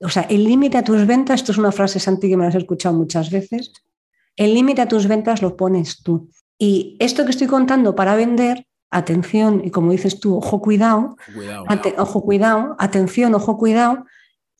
O 0.00 0.08
sea, 0.08 0.22
el 0.22 0.44
límite 0.44 0.78
a 0.78 0.84
tus 0.84 1.06
ventas, 1.06 1.40
esto 1.40 1.52
es 1.52 1.58
una 1.58 1.72
frase, 1.72 2.00
Santi, 2.00 2.28
que 2.28 2.36
me 2.36 2.46
has 2.46 2.54
escuchado 2.54 2.96
muchas 2.96 3.30
veces, 3.30 3.72
el 4.36 4.52
límite 4.54 4.82
a 4.82 4.88
tus 4.88 5.06
ventas 5.06 5.42
lo 5.42 5.56
pones 5.56 6.02
tú. 6.02 6.28
Y 6.58 6.96
esto 6.98 7.24
que 7.24 7.30
estoy 7.30 7.46
contando 7.46 7.94
para 7.94 8.16
vender, 8.16 8.66
atención, 8.90 9.62
y 9.64 9.70
como 9.70 9.92
dices 9.92 10.20
tú, 10.20 10.36
ojo, 10.36 10.60
cuidado, 10.60 11.16
ojo, 11.98 12.22
cuidado, 12.22 12.76
atención, 12.78 13.34
ojo, 13.34 13.56
cuidado, 13.56 14.04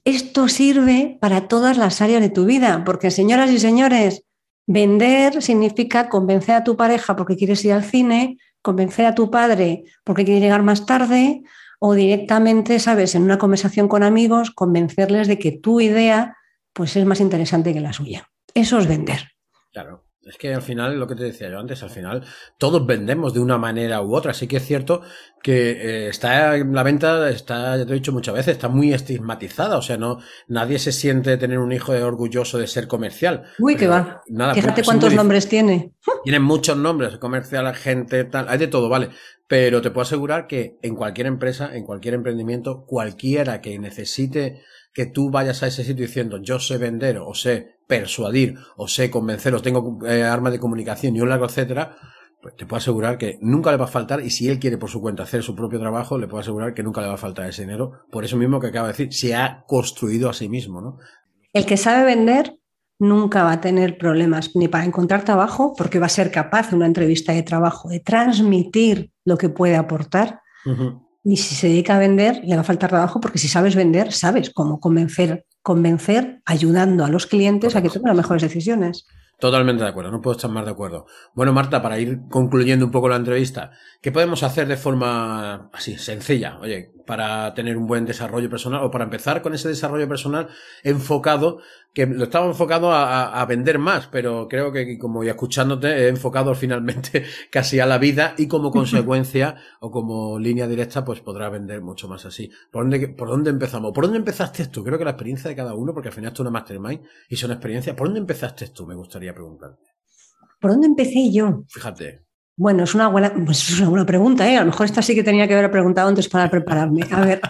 esto 0.04 0.48
sirve 0.48 1.18
para 1.20 1.48
todas 1.48 1.78
las 1.78 2.00
áreas 2.00 2.20
de 2.20 2.28
tu 2.28 2.44
vida, 2.44 2.82
porque 2.84 3.10
señoras 3.10 3.50
y 3.50 3.58
señores, 3.58 4.24
Vender 4.66 5.42
significa 5.42 6.08
convencer 6.08 6.54
a 6.54 6.64
tu 6.64 6.76
pareja 6.76 7.16
porque 7.16 7.36
quieres 7.36 7.64
ir 7.64 7.72
al 7.72 7.84
cine, 7.84 8.38
convencer 8.62 9.06
a 9.06 9.14
tu 9.14 9.30
padre 9.30 9.84
porque 10.04 10.24
quiere 10.24 10.40
llegar 10.40 10.62
más 10.62 10.86
tarde 10.86 11.42
o 11.80 11.94
directamente, 11.94 12.78
sabes, 12.78 13.14
en 13.14 13.22
una 13.22 13.38
conversación 13.38 13.88
con 13.88 14.02
amigos, 14.02 14.50
convencerles 14.50 15.28
de 15.28 15.38
que 15.38 15.52
tu 15.52 15.80
idea 15.80 16.36
pues 16.72 16.96
es 16.96 17.04
más 17.04 17.20
interesante 17.20 17.72
que 17.72 17.80
la 17.80 17.92
suya. 17.92 18.30
Eso 18.54 18.78
es 18.78 18.86
vender. 18.86 19.32
Claro. 19.72 20.03
Es 20.26 20.38
que 20.38 20.54
al 20.54 20.62
final, 20.62 20.98
lo 20.98 21.06
que 21.06 21.14
te 21.14 21.24
decía 21.24 21.50
yo 21.50 21.58
antes, 21.58 21.82
al 21.82 21.90
final 21.90 22.24
todos 22.58 22.86
vendemos 22.86 23.34
de 23.34 23.40
una 23.40 23.58
manera 23.58 24.00
u 24.02 24.14
otra. 24.14 24.32
Sí 24.32 24.46
que 24.46 24.56
es 24.56 24.64
cierto 24.64 25.02
que 25.42 25.72
eh, 25.72 26.08
está 26.08 26.56
la 26.56 26.82
venta, 26.82 27.28
está, 27.28 27.76
ya 27.76 27.84
te 27.84 27.92
he 27.92 27.96
dicho 27.96 28.12
muchas 28.12 28.34
veces, 28.34 28.52
está 28.52 28.68
muy 28.68 28.92
estigmatizada. 28.92 29.76
O 29.76 29.82
sea, 29.82 29.96
no, 29.96 30.18
nadie 30.48 30.78
se 30.78 30.92
siente 30.92 31.36
tener 31.36 31.58
un 31.58 31.72
hijo 31.72 31.92
orgulloso 31.92 32.58
de 32.58 32.66
ser 32.66 32.88
comercial. 32.88 33.44
Uy, 33.58 33.76
que 33.76 33.86
va. 33.86 34.22
Fíjate 34.54 34.82
cuántos 34.82 35.14
nombres 35.14 35.48
tiene. 35.48 35.92
Tienen 36.22 36.42
muchos 36.42 36.76
nombres, 36.76 37.18
comercial, 37.18 37.74
gente, 37.74 38.24
tal, 38.24 38.46
hay 38.48 38.58
de 38.58 38.68
todo, 38.68 38.88
vale. 38.88 39.10
Pero 39.46 39.82
te 39.82 39.90
puedo 39.90 40.02
asegurar 40.02 40.46
que 40.46 40.78
en 40.80 40.96
cualquier 40.96 41.26
empresa, 41.26 41.76
en 41.76 41.84
cualquier 41.84 42.14
emprendimiento, 42.14 42.84
cualquiera 42.86 43.60
que 43.60 43.78
necesite 43.78 44.62
que 44.94 45.06
tú 45.06 45.30
vayas 45.30 45.62
a 45.62 45.66
ese 45.66 45.84
sitio 45.84 46.06
diciendo 46.06 46.38
yo 46.40 46.58
sé 46.58 46.78
vender 46.78 47.18
o 47.18 47.34
sé 47.34 47.78
persuadir 47.86 48.54
o 48.76 48.88
sé 48.88 49.10
convencer 49.10 49.54
o 49.54 49.60
tengo 49.60 49.98
eh, 50.06 50.22
armas 50.22 50.52
de 50.52 50.60
comunicación 50.60 51.16
y 51.16 51.20
un 51.20 51.28
largo 51.28 51.46
etcétera, 51.46 51.96
pues 52.40 52.56
te 52.56 52.66
puedo 52.66 52.78
asegurar 52.78 53.18
que 53.18 53.38
nunca 53.40 53.70
le 53.70 53.76
va 53.76 53.86
a 53.86 53.88
faltar 53.88 54.20
y 54.20 54.30
si 54.30 54.48
él 54.48 54.58
quiere 54.58 54.78
por 54.78 54.90
su 54.90 55.00
cuenta 55.00 55.24
hacer 55.24 55.42
su 55.42 55.54
propio 55.54 55.80
trabajo, 55.80 56.18
le 56.18 56.28
puedo 56.28 56.40
asegurar 56.40 56.74
que 56.74 56.82
nunca 56.82 57.00
le 57.00 57.08
va 57.08 57.14
a 57.14 57.18
faltar 57.18 57.48
ese 57.48 57.62
dinero. 57.62 58.04
Por 58.10 58.24
eso 58.24 58.36
mismo 58.36 58.60
que 58.60 58.68
acaba 58.68 58.86
de 58.86 58.92
decir, 58.92 59.12
se 59.12 59.34
ha 59.34 59.64
construido 59.66 60.28
a 60.28 60.34
sí 60.34 60.48
mismo, 60.48 60.80
¿no? 60.80 60.98
El 61.52 61.66
que 61.66 61.76
sabe 61.76 62.04
vender 62.04 62.58
nunca 62.98 63.44
va 63.44 63.52
a 63.52 63.60
tener 63.60 63.98
problemas 63.98 64.54
ni 64.54 64.68
para 64.68 64.84
encontrar 64.84 65.24
trabajo, 65.24 65.74
porque 65.76 65.98
va 65.98 66.06
a 66.06 66.10
ser 66.10 66.30
capaz 66.30 66.70
en 66.70 66.76
una 66.76 66.86
entrevista 66.86 67.32
de 67.32 67.42
trabajo 67.42 67.88
de 67.88 68.00
transmitir 68.00 69.10
lo 69.24 69.36
que 69.36 69.48
puede 69.48 69.76
aportar, 69.76 70.40
y 71.24 71.38
si 71.38 71.54
se 71.54 71.68
dedica 71.68 71.96
a 71.96 71.98
vender, 71.98 72.42
le 72.44 72.54
va 72.54 72.60
a 72.60 72.64
faltar 72.64 72.90
trabajo 72.90 73.18
porque 73.18 73.38
si 73.38 73.48
sabes 73.48 73.74
vender, 73.74 74.12
sabes 74.12 74.50
cómo 74.50 74.78
convencer, 74.78 75.46
convencer 75.62 76.42
ayudando 76.44 77.04
a 77.04 77.08
los 77.08 77.26
clientes 77.26 77.74
a 77.74 77.82
que 77.82 77.88
tomen 77.88 78.08
las 78.08 78.16
mejores 78.16 78.42
decisiones. 78.42 79.06
Totalmente 79.40 79.82
de 79.82 79.88
acuerdo, 79.88 80.10
no 80.10 80.20
puedo 80.20 80.36
estar 80.36 80.50
más 80.50 80.64
de 80.64 80.70
acuerdo. 80.70 81.06
Bueno, 81.34 81.52
Marta, 81.52 81.82
para 81.82 81.98
ir 81.98 82.20
concluyendo 82.28 82.84
un 82.84 82.92
poco 82.92 83.08
la 83.08 83.16
entrevista, 83.16 83.72
¿qué 84.00 84.12
podemos 84.12 84.42
hacer 84.42 84.68
de 84.68 84.76
forma 84.76 85.70
así, 85.72 85.96
sencilla? 85.98 86.58
Oye, 86.60 86.92
para 87.06 87.54
tener 87.54 87.76
un 87.76 87.86
buen 87.86 88.04
desarrollo 88.04 88.48
personal 88.50 88.82
o 88.82 88.90
para 88.90 89.04
empezar 89.04 89.42
con 89.42 89.54
ese 89.54 89.68
desarrollo 89.68 90.08
personal 90.08 90.48
enfocado, 90.82 91.60
que 91.92 92.06
lo 92.06 92.24
estaba 92.24 92.46
enfocado 92.46 92.92
a, 92.92 93.44
vender 93.46 93.78
más, 93.78 94.08
pero 94.08 94.48
creo 94.48 94.72
que 94.72 94.98
como 94.98 95.22
y 95.22 95.28
escuchándote 95.28 95.88
he 95.88 96.08
enfocado 96.08 96.54
finalmente 96.54 97.24
casi 97.50 97.80
a 97.80 97.86
la 97.86 97.98
vida 97.98 98.34
y 98.38 98.48
como 98.48 98.70
consecuencia 98.70 99.56
o 99.80 99.90
como 99.90 100.38
línea 100.38 100.66
directa 100.66 101.04
pues 101.04 101.20
podrá 101.20 101.48
vender 101.48 101.82
mucho 101.82 102.08
más 102.08 102.24
así. 102.24 102.50
¿Por 102.70 102.84
dónde, 102.84 103.08
por 103.08 103.28
dónde 103.28 103.50
empezamos? 103.50 103.92
¿Por 103.92 104.04
dónde 104.04 104.18
empezaste 104.18 104.66
tú? 104.66 104.82
Creo 104.82 104.98
que 104.98 105.04
la 105.04 105.12
experiencia 105.12 105.48
de 105.48 105.56
cada 105.56 105.74
uno, 105.74 105.92
porque 105.92 106.08
al 106.08 106.14
final 106.14 106.28
esto 106.28 106.42
es 106.42 106.48
una 106.48 106.58
mastermind 106.58 107.02
y 107.28 107.36
son 107.36 107.52
experiencias. 107.52 107.94
¿Por 107.96 108.08
dónde 108.08 108.20
empezaste 108.20 108.68
tú? 108.68 108.86
Me 108.86 108.94
gustaría 108.94 109.34
preguntarte. 109.34 109.82
¿Por 110.60 110.70
dónde 110.70 110.86
empecé 110.86 111.30
yo? 111.30 111.64
Fíjate. 111.68 112.24
Bueno, 112.56 112.84
es 112.84 112.94
una 112.94 113.08
buena, 113.08 113.32
pues 113.44 113.68
es 113.68 113.80
una 113.80 113.88
buena 113.88 114.06
pregunta, 114.06 114.48
¿eh? 114.48 114.56
A 114.56 114.60
lo 114.60 114.66
mejor 114.66 114.86
esta 114.86 115.02
sí 115.02 115.14
que 115.14 115.24
tenía 115.24 115.48
que 115.48 115.54
haber 115.54 115.70
preguntado 115.70 116.08
antes 116.08 116.28
para 116.28 116.48
prepararme. 116.48 117.02
A 117.10 117.20
ver, 117.20 117.40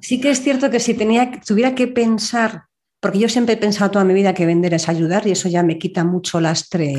sí 0.00 0.20
que 0.20 0.30
es 0.30 0.42
cierto 0.42 0.70
que 0.70 0.80
si 0.80 0.94
tenía, 0.94 1.30
tuviera 1.46 1.74
que 1.74 1.86
pensar, 1.86 2.64
porque 3.00 3.18
yo 3.18 3.28
siempre 3.28 3.54
he 3.54 3.58
pensado 3.58 3.90
toda 3.90 4.04
mi 4.04 4.14
vida 4.14 4.32
que 4.32 4.46
vender 4.46 4.72
es 4.72 4.88
ayudar 4.88 5.26
y 5.26 5.32
eso 5.32 5.48
ya 5.48 5.62
me 5.62 5.78
quita 5.78 6.04
mucho 6.04 6.40
lastre 6.40 6.94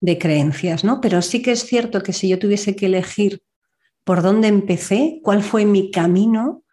de 0.00 0.18
creencias, 0.18 0.82
¿no? 0.82 1.00
Pero 1.00 1.22
sí 1.22 1.40
que 1.40 1.52
es 1.52 1.64
cierto 1.64 2.02
que 2.02 2.12
si 2.12 2.28
yo 2.28 2.38
tuviese 2.38 2.74
que 2.74 2.86
elegir 2.86 3.42
por 4.02 4.22
dónde 4.22 4.48
empecé, 4.48 5.20
cuál 5.22 5.42
fue 5.42 5.64
mi 5.64 5.90
camino, 5.92 6.64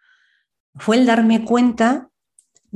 fue 0.74 0.96
el 0.96 1.06
darme 1.06 1.44
cuenta 1.44 2.10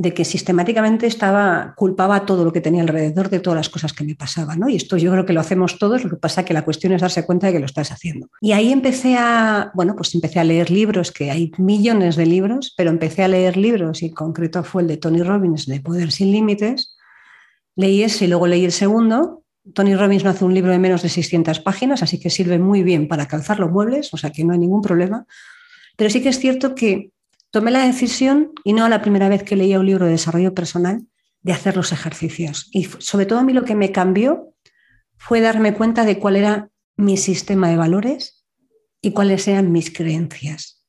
de 0.01 0.15
que 0.15 0.25
sistemáticamente 0.25 1.07
estaba, 1.07 1.75
culpaba 1.77 2.25
todo 2.25 2.43
lo 2.43 2.55
que 2.55 2.63
tenía 2.63 2.81
alrededor 2.81 3.29
de 3.29 3.39
todas 3.39 3.59
las 3.59 3.69
cosas 3.69 3.93
que 3.93 4.03
me 4.03 4.15
pasaban. 4.15 4.59
¿no? 4.59 4.71
Y 4.71 4.77
esto 4.77 4.97
yo 4.97 5.13
creo 5.13 5.27
que 5.27 5.35
lo 5.35 5.43
hacemos 5.43 5.79
todos, 5.79 6.03
lo 6.03 6.09
que 6.09 6.17
pasa 6.17 6.41
es 6.41 6.47
que 6.47 6.55
la 6.55 6.65
cuestión 6.65 6.95
es 6.95 7.03
darse 7.03 7.27
cuenta 7.27 7.49
de 7.49 7.53
que 7.53 7.59
lo 7.59 7.67
estás 7.67 7.93
haciendo. 7.93 8.31
Y 8.41 8.53
ahí 8.53 8.73
empecé 8.73 9.19
a, 9.19 9.71
bueno, 9.75 9.95
pues 9.95 10.15
empecé 10.15 10.41
a 10.41 10.45
leer 10.45 10.71
libros, 10.71 11.13
que 11.13 11.31
hay 11.31 11.53
millones 11.59 12.17
de 12.17 12.25
libros, 12.25 12.73
pero 12.79 12.89
empecé 12.89 13.25
a 13.25 13.29
leer 13.29 13.59
libros 13.59 14.03
y 14.03 14.07
en 14.07 14.15
concreto 14.15 14.65
fue 14.65 14.81
el 14.81 14.89
de 14.89 14.97
Tony 14.97 15.23
Robbins, 15.23 15.67
de 15.67 15.81
Poder 15.81 16.13
sin 16.13 16.33
Límites. 16.33 16.97
Leí 17.77 18.03
ese 18.03 18.25
y 18.25 18.29
luego 18.29 18.47
leí 18.47 18.65
el 18.65 18.73
segundo. 18.73 19.43
Tony 19.75 19.95
Robbins 19.97 20.25
no 20.25 20.31
hace 20.31 20.47
un 20.47 20.55
libro 20.55 20.73
de 20.73 20.79
menos 20.79 21.03
de 21.03 21.11
600 21.11 21.61
páginas, 21.61 22.03
así 22.03 22.19
que 22.19 22.31
sirve 22.31 22.59
muy 22.59 22.83
bien 22.83 23.07
para 23.07 23.29
calzar 23.29 23.61
los 23.61 23.71
muebles, 23.71 24.15
o 24.15 24.17
sea 24.17 24.31
que 24.31 24.45
no 24.45 24.55
hay 24.55 24.59
ningún 24.61 24.81
problema. 24.81 25.27
Pero 25.99 26.09
sí 26.09 26.23
que 26.23 26.31
es 26.31 26.39
cierto 26.39 26.75
que 26.75 27.11
tomé 27.51 27.71
la 27.71 27.85
decisión, 27.87 28.53
y 28.65 28.73
no 28.73 28.85
a 28.85 28.89
la 28.89 29.03
primera 29.03 29.29
vez 29.29 29.43
que 29.43 29.57
leía 29.57 29.81
un 29.81 29.87
libro 29.87 30.07
de 30.07 30.13
desarrollo 30.13 30.55
personal, 30.55 31.03
de 31.43 31.53
hacer 31.53 31.77
los 31.77 31.93
ejercicios. 31.93 32.69
Y 32.73 32.85
sobre 32.85 33.27
todo 33.27 33.39
a 33.39 33.45
mí 33.45 33.53
lo 33.53 33.65
que 33.65 33.75
me 33.75 33.93
cambió 33.93 34.55
fue 35.17 35.41
darme 35.41 35.75
cuenta 35.75 36.05
de 36.05 36.19
cuál 36.19 36.37
era 36.37 36.71
mi 36.97 37.17
sistema 37.17 37.69
de 37.69 37.77
valores 37.77 38.45
y 39.01 39.13
cuáles 39.13 39.49
eran 39.49 39.73
mis 39.73 39.93
creencias. 39.93 40.85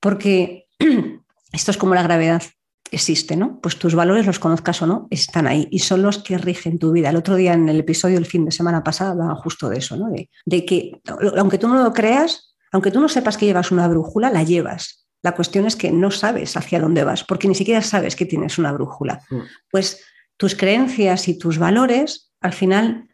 Porque 0.00 0.66
esto 1.52 1.70
es 1.70 1.76
como 1.76 1.94
la 1.94 2.02
gravedad, 2.02 2.42
existe, 2.90 3.36
¿no? 3.36 3.60
Pues 3.60 3.78
tus 3.78 3.94
valores, 3.94 4.26
los 4.26 4.38
conozcas 4.38 4.82
o 4.82 4.86
no, 4.86 5.06
están 5.10 5.46
ahí 5.46 5.68
y 5.70 5.80
son 5.80 6.02
los 6.02 6.18
que 6.18 6.38
rigen 6.38 6.78
tu 6.78 6.92
vida. 6.92 7.10
El 7.10 7.16
otro 7.16 7.36
día 7.36 7.52
en 7.52 7.68
el 7.68 7.80
episodio 7.80 8.16
del 8.16 8.26
fin 8.26 8.44
de 8.44 8.50
semana 8.50 8.82
pasado 8.82 9.12
hablaba 9.12 9.36
justo 9.36 9.68
de 9.68 9.78
eso, 9.78 9.96
¿no? 9.96 10.10
De, 10.10 10.30
de 10.44 10.64
que 10.64 11.00
aunque 11.36 11.58
tú 11.58 11.68
no 11.68 11.82
lo 11.82 11.92
creas, 11.92 12.56
aunque 12.72 12.90
tú 12.90 13.00
no 13.00 13.08
sepas 13.08 13.36
que 13.36 13.46
llevas 13.46 13.70
una 13.70 13.86
brújula, 13.88 14.30
la 14.30 14.42
llevas. 14.42 14.99
La 15.22 15.32
cuestión 15.32 15.66
es 15.66 15.76
que 15.76 15.92
no 15.92 16.10
sabes 16.10 16.56
hacia 16.56 16.80
dónde 16.80 17.04
vas, 17.04 17.24
porque 17.24 17.48
ni 17.48 17.54
siquiera 17.54 17.82
sabes 17.82 18.16
que 18.16 18.26
tienes 18.26 18.58
una 18.58 18.72
brújula. 18.72 19.22
Mm. 19.30 19.40
Pues 19.70 20.04
tus 20.36 20.54
creencias 20.54 21.28
y 21.28 21.38
tus 21.38 21.58
valores, 21.58 22.32
al 22.40 22.52
final, 22.52 23.08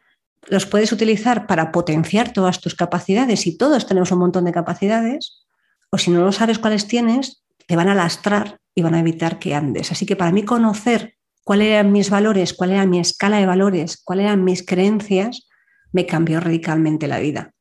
los 0.49 0.67
puedes 0.67 0.93
utilizar 0.93 1.47
para 1.47 1.73
potenciar 1.73 2.33
todas 2.33 2.61
tus 2.61 2.75
capacidades 2.75 3.47
y 3.47 3.59
todos 3.59 3.87
tenemos 3.87 4.13
un 4.13 4.21
montón 4.21 4.45
de 4.45 4.53
capacidades, 4.53 5.45
o 5.91 5.99
si 5.99 6.11
no 6.11 6.25
lo 6.25 6.33
sabes 6.33 6.59
cuáles 6.59 6.87
tienes, 6.87 7.45
te 7.67 7.77
van 7.77 7.89
a 7.89 7.95
lastrar 7.95 8.59
y 8.75 8.83
van 8.83 8.95
a 8.95 9.01
evitar 9.01 9.39
que 9.39 9.55
andes. 9.55 9.91
Así 9.91 10.07
que 10.07 10.17
para 10.17 10.31
mí 10.31 10.45
conocer 10.45 11.15
cuáles 11.43 11.69
eran 11.69 11.93
mis 11.93 12.11
valores, 12.11 12.55
cuál 12.55 12.71
era 12.71 12.87
mi 12.87 13.01
escala 13.01 13.39
de 13.39 13.47
valores, 13.47 14.01
cuáles 14.03 14.27
eran 14.27 14.45
mis 14.45 14.65
creencias, 14.65 15.49
me 15.93 16.07
cambió 16.07 16.41
radicalmente 16.41 17.09
la 17.09 17.19
vida. 17.19 17.53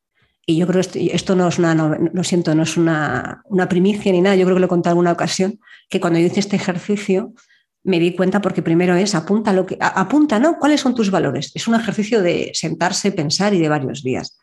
Y 0.47 0.58
yo 0.58 0.67
creo 0.67 0.84
que 0.84 1.10
esto, 1.12 1.36
no 1.36 1.47
es 1.47 1.58
una, 1.58 1.73
lo 1.73 2.23
siento, 2.23 2.53
no 2.53 2.63
es 2.63 2.77
una, 2.77 3.43
primicia 3.67 4.12
ni 4.12 4.21
nada, 4.21 4.36
yo 4.36 4.45
creo 4.45 4.55
que 4.55 4.60
lo 4.60 4.67
he 4.67 4.69
contado 4.69 4.93
en 4.93 4.97
alguna 4.97 5.12
ocasión, 5.12 5.60
que 5.89 5.99
cuando 5.99 6.19
yo 6.19 6.27
hice 6.27 6.39
este 6.39 6.55
ejercicio 6.55 7.34
me 7.84 7.99
di 7.99 8.15
cuenta 8.15 8.41
porque 8.41 8.62
primero 8.62 8.95
es 8.95 9.13
apunta 9.13 9.53
lo 9.53 9.65
que 9.65 9.77
apunta, 9.79 10.39
¿no? 10.39 10.58
¿Cuáles 10.58 10.81
son 10.81 10.95
tus 10.95 11.12
valores? 11.12 11.51
Es 11.53 11.67
un 11.67 11.75
ejercicio 11.75 12.21
de 12.21 12.51
sentarse, 12.53 13.12
pensar 13.12 13.53
y 13.53 13.60
de 13.60 13.69
varios 13.69 14.01
días. 14.01 14.39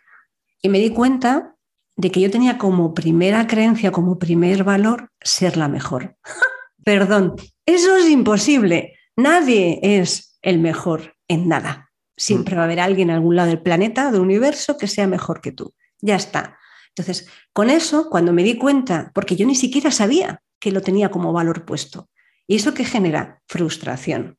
Y 0.60 0.68
me 0.68 0.78
di 0.78 0.90
cuenta 0.90 1.56
de 1.96 2.10
que 2.10 2.20
yo 2.20 2.30
tenía 2.30 2.56
como 2.56 2.94
primera 2.94 3.46
creencia, 3.48 3.90
como 3.90 4.18
primer 4.18 4.62
valor, 4.62 5.10
ser 5.20 5.56
la 5.56 5.66
mejor. 5.68 6.16
Perdón, 6.84 7.34
eso 7.66 7.96
es 7.96 8.08
imposible. 8.08 8.94
Nadie 9.16 9.80
es 9.82 10.38
el 10.42 10.60
mejor 10.60 11.14
en 11.26 11.48
nada. 11.48 11.90
Siempre 12.16 12.54
va 12.54 12.62
a 12.62 12.64
haber 12.66 12.78
alguien 12.78 13.10
en 13.10 13.16
algún 13.16 13.34
lado 13.34 13.48
del 13.48 13.62
planeta, 13.62 14.12
del 14.12 14.20
universo, 14.20 14.76
que 14.76 14.86
sea 14.86 15.08
mejor 15.08 15.40
que 15.40 15.50
tú 15.50 15.74
ya 16.02 16.16
está. 16.16 16.58
Entonces, 16.94 17.28
con 17.54 17.70
eso, 17.70 18.10
cuando 18.10 18.34
me 18.34 18.42
di 18.42 18.58
cuenta, 18.58 19.10
porque 19.14 19.36
yo 19.36 19.46
ni 19.46 19.54
siquiera 19.54 19.90
sabía 19.90 20.42
que 20.60 20.72
lo 20.72 20.82
tenía 20.82 21.10
como 21.10 21.32
valor 21.32 21.64
puesto, 21.64 22.10
¿y 22.46 22.56
eso 22.56 22.74
qué 22.74 22.84
genera? 22.84 23.40
Frustración. 23.46 24.36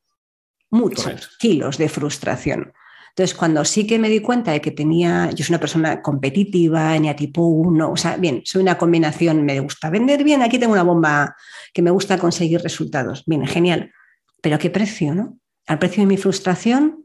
Muchos 0.70 1.36
kilos 1.38 1.78
de 1.78 1.88
frustración. 1.88 2.72
Entonces, 3.16 3.36
cuando 3.36 3.64
sí 3.64 3.86
que 3.86 3.98
me 3.98 4.08
di 4.08 4.20
cuenta 4.20 4.50
de 4.50 4.60
que 4.60 4.72
tenía, 4.72 5.30
yo 5.30 5.44
soy 5.44 5.54
una 5.54 5.60
persona 5.60 6.02
competitiva, 6.02 6.96
tipo 7.16 7.46
1, 7.46 7.90
o 7.92 7.96
sea, 7.96 8.16
bien, 8.16 8.42
soy 8.44 8.62
una 8.62 8.76
combinación, 8.76 9.44
me 9.44 9.60
gusta 9.60 9.88
vender 9.88 10.24
bien, 10.24 10.42
aquí 10.42 10.58
tengo 10.58 10.72
una 10.72 10.82
bomba 10.82 11.36
que 11.72 11.80
me 11.80 11.92
gusta 11.92 12.18
conseguir 12.18 12.60
resultados. 12.60 13.22
Bien, 13.24 13.46
genial. 13.46 13.92
Pero 14.42 14.56
¿a 14.56 14.58
qué 14.58 14.68
precio, 14.68 15.14
no? 15.14 15.38
Al 15.66 15.78
precio 15.78 16.02
de 16.02 16.08
mi 16.08 16.16
frustración, 16.16 17.03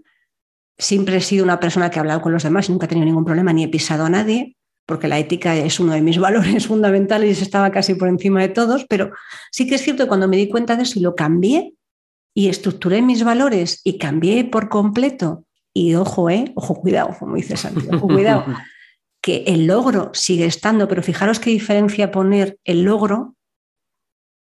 Siempre 0.79 1.17
he 1.17 1.21
sido 1.21 1.43
una 1.43 1.59
persona 1.59 1.91
que 1.91 1.99
ha 1.99 2.01
hablado 2.01 2.21
con 2.21 2.31
los 2.31 2.41
demás 2.41 2.67
y 2.67 2.71
nunca 2.71 2.85
he 2.85 2.89
tenido 2.89 3.05
ningún 3.05 3.25
problema 3.25 3.53
ni 3.53 3.63
he 3.63 3.67
pisado 3.67 4.05
a 4.05 4.09
nadie, 4.09 4.55
porque 4.85 5.07
la 5.07 5.19
ética 5.19 5.55
es 5.55 5.79
uno 5.79 5.93
de 5.93 6.01
mis 6.01 6.17
valores 6.19 6.67
fundamentales 6.67 7.39
y 7.39 7.43
estaba 7.43 7.69
casi 7.69 7.93
por 7.93 8.07
encima 8.07 8.41
de 8.41 8.49
todos, 8.49 8.85
pero 8.89 9.11
sí 9.51 9.67
que 9.67 9.75
es 9.75 9.81
cierto 9.81 10.03
que 10.03 10.07
cuando 10.07 10.27
me 10.27 10.37
di 10.37 10.49
cuenta 10.49 10.75
de 10.75 10.83
eso 10.83 10.97
y 10.97 11.03
lo 11.03 11.15
cambié 11.15 11.73
y 12.33 12.47
estructuré 12.47 13.01
mis 13.01 13.23
valores 13.23 13.81
y 13.83 13.97
cambié 13.97 14.45
por 14.45 14.69
completo, 14.69 15.45
y 15.73 15.95
ojo, 15.95 16.29
eh, 16.29 16.51
ojo, 16.55 16.75
cuidado, 16.75 17.15
como 17.19 17.35
dice 17.35 17.57
Santiago, 17.57 17.97
ojo, 17.97 18.07
cuidado, 18.07 18.45
que 19.21 19.43
el 19.47 19.67
logro 19.67 20.11
sigue 20.13 20.45
estando, 20.45 20.87
pero 20.87 21.03
fijaros 21.03 21.39
qué 21.39 21.49
diferencia 21.49 22.11
poner 22.11 22.57
el 22.63 22.83
logro 22.83 23.35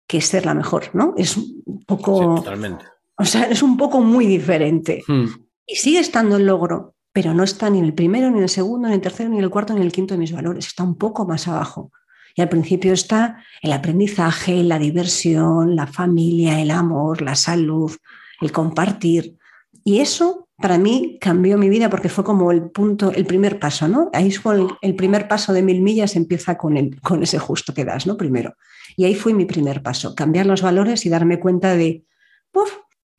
que 0.07 0.21
ser 0.21 0.45
la 0.45 0.53
mejor, 0.53 0.89
¿no? 0.93 1.13
Es 1.17 1.37
un 1.37 1.83
poco... 1.85 2.35
totalmente. 2.35 2.85
O 3.17 3.25
sea, 3.25 3.43
es 3.43 3.61
un 3.61 3.77
poco 3.77 4.01
muy 4.01 4.25
diferente. 4.25 5.03
Hmm. 5.07 5.27
Y 5.65 5.75
sigue 5.75 5.99
estando 5.99 6.37
el 6.37 6.45
logro, 6.45 6.95
pero 7.13 7.33
no 7.33 7.43
está 7.43 7.69
ni 7.69 7.79
en 7.79 7.85
el 7.85 7.93
primero, 7.93 8.29
ni 8.29 8.37
en 8.37 8.43
el 8.43 8.49
segundo, 8.49 8.87
ni 8.87 8.93
en 8.93 8.99
el 8.99 9.01
tercero, 9.01 9.29
ni 9.29 9.37
en 9.37 9.43
el 9.43 9.49
cuarto, 9.49 9.73
ni 9.73 9.79
en 9.79 9.85
el 9.85 9.91
quinto 9.91 10.13
de 10.13 10.19
mis 10.19 10.31
valores. 10.31 10.67
Está 10.67 10.83
un 10.83 10.95
poco 10.95 11.25
más 11.25 11.47
abajo. 11.47 11.91
Y 12.35 12.41
al 12.41 12.49
principio 12.49 12.93
está 12.93 13.43
el 13.61 13.73
aprendizaje, 13.73 14.63
la 14.63 14.79
diversión, 14.79 15.75
la 15.75 15.87
familia, 15.87 16.61
el 16.61 16.71
amor, 16.71 17.21
la 17.21 17.35
salud, 17.35 17.91
el 18.39 18.51
compartir. 18.51 19.37
Y 19.83 19.99
eso 19.99 20.47
para 20.61 20.77
mí 20.77 21.17
cambió 21.19 21.57
mi 21.57 21.67
vida 21.69 21.89
porque 21.89 22.07
fue 22.07 22.23
como 22.23 22.51
el 22.51 22.69
punto, 22.69 23.11
el 23.11 23.25
primer 23.25 23.59
paso, 23.59 23.87
¿no? 23.87 24.09
Ahí 24.13 24.31
fue 24.31 24.67
el, 24.81 24.95
primer 24.95 25.27
paso 25.27 25.51
de 25.53 25.63
mil 25.63 25.81
millas, 25.81 26.15
empieza 26.15 26.57
con, 26.57 26.77
el, 26.77 27.01
con 27.01 27.23
ese 27.23 27.39
justo 27.39 27.73
que 27.73 27.83
das, 27.83 28.05
¿no? 28.05 28.15
Primero. 28.15 28.55
Y 28.95 29.05
ahí 29.05 29.15
fue 29.15 29.33
mi 29.33 29.45
primer 29.45 29.81
paso, 29.81 30.13
cambiar 30.15 30.45
los 30.45 30.61
valores 30.61 31.05
y 31.05 31.09
darme 31.09 31.39
cuenta 31.39 31.75
de, 31.75 32.05
¡puf! 32.51 32.71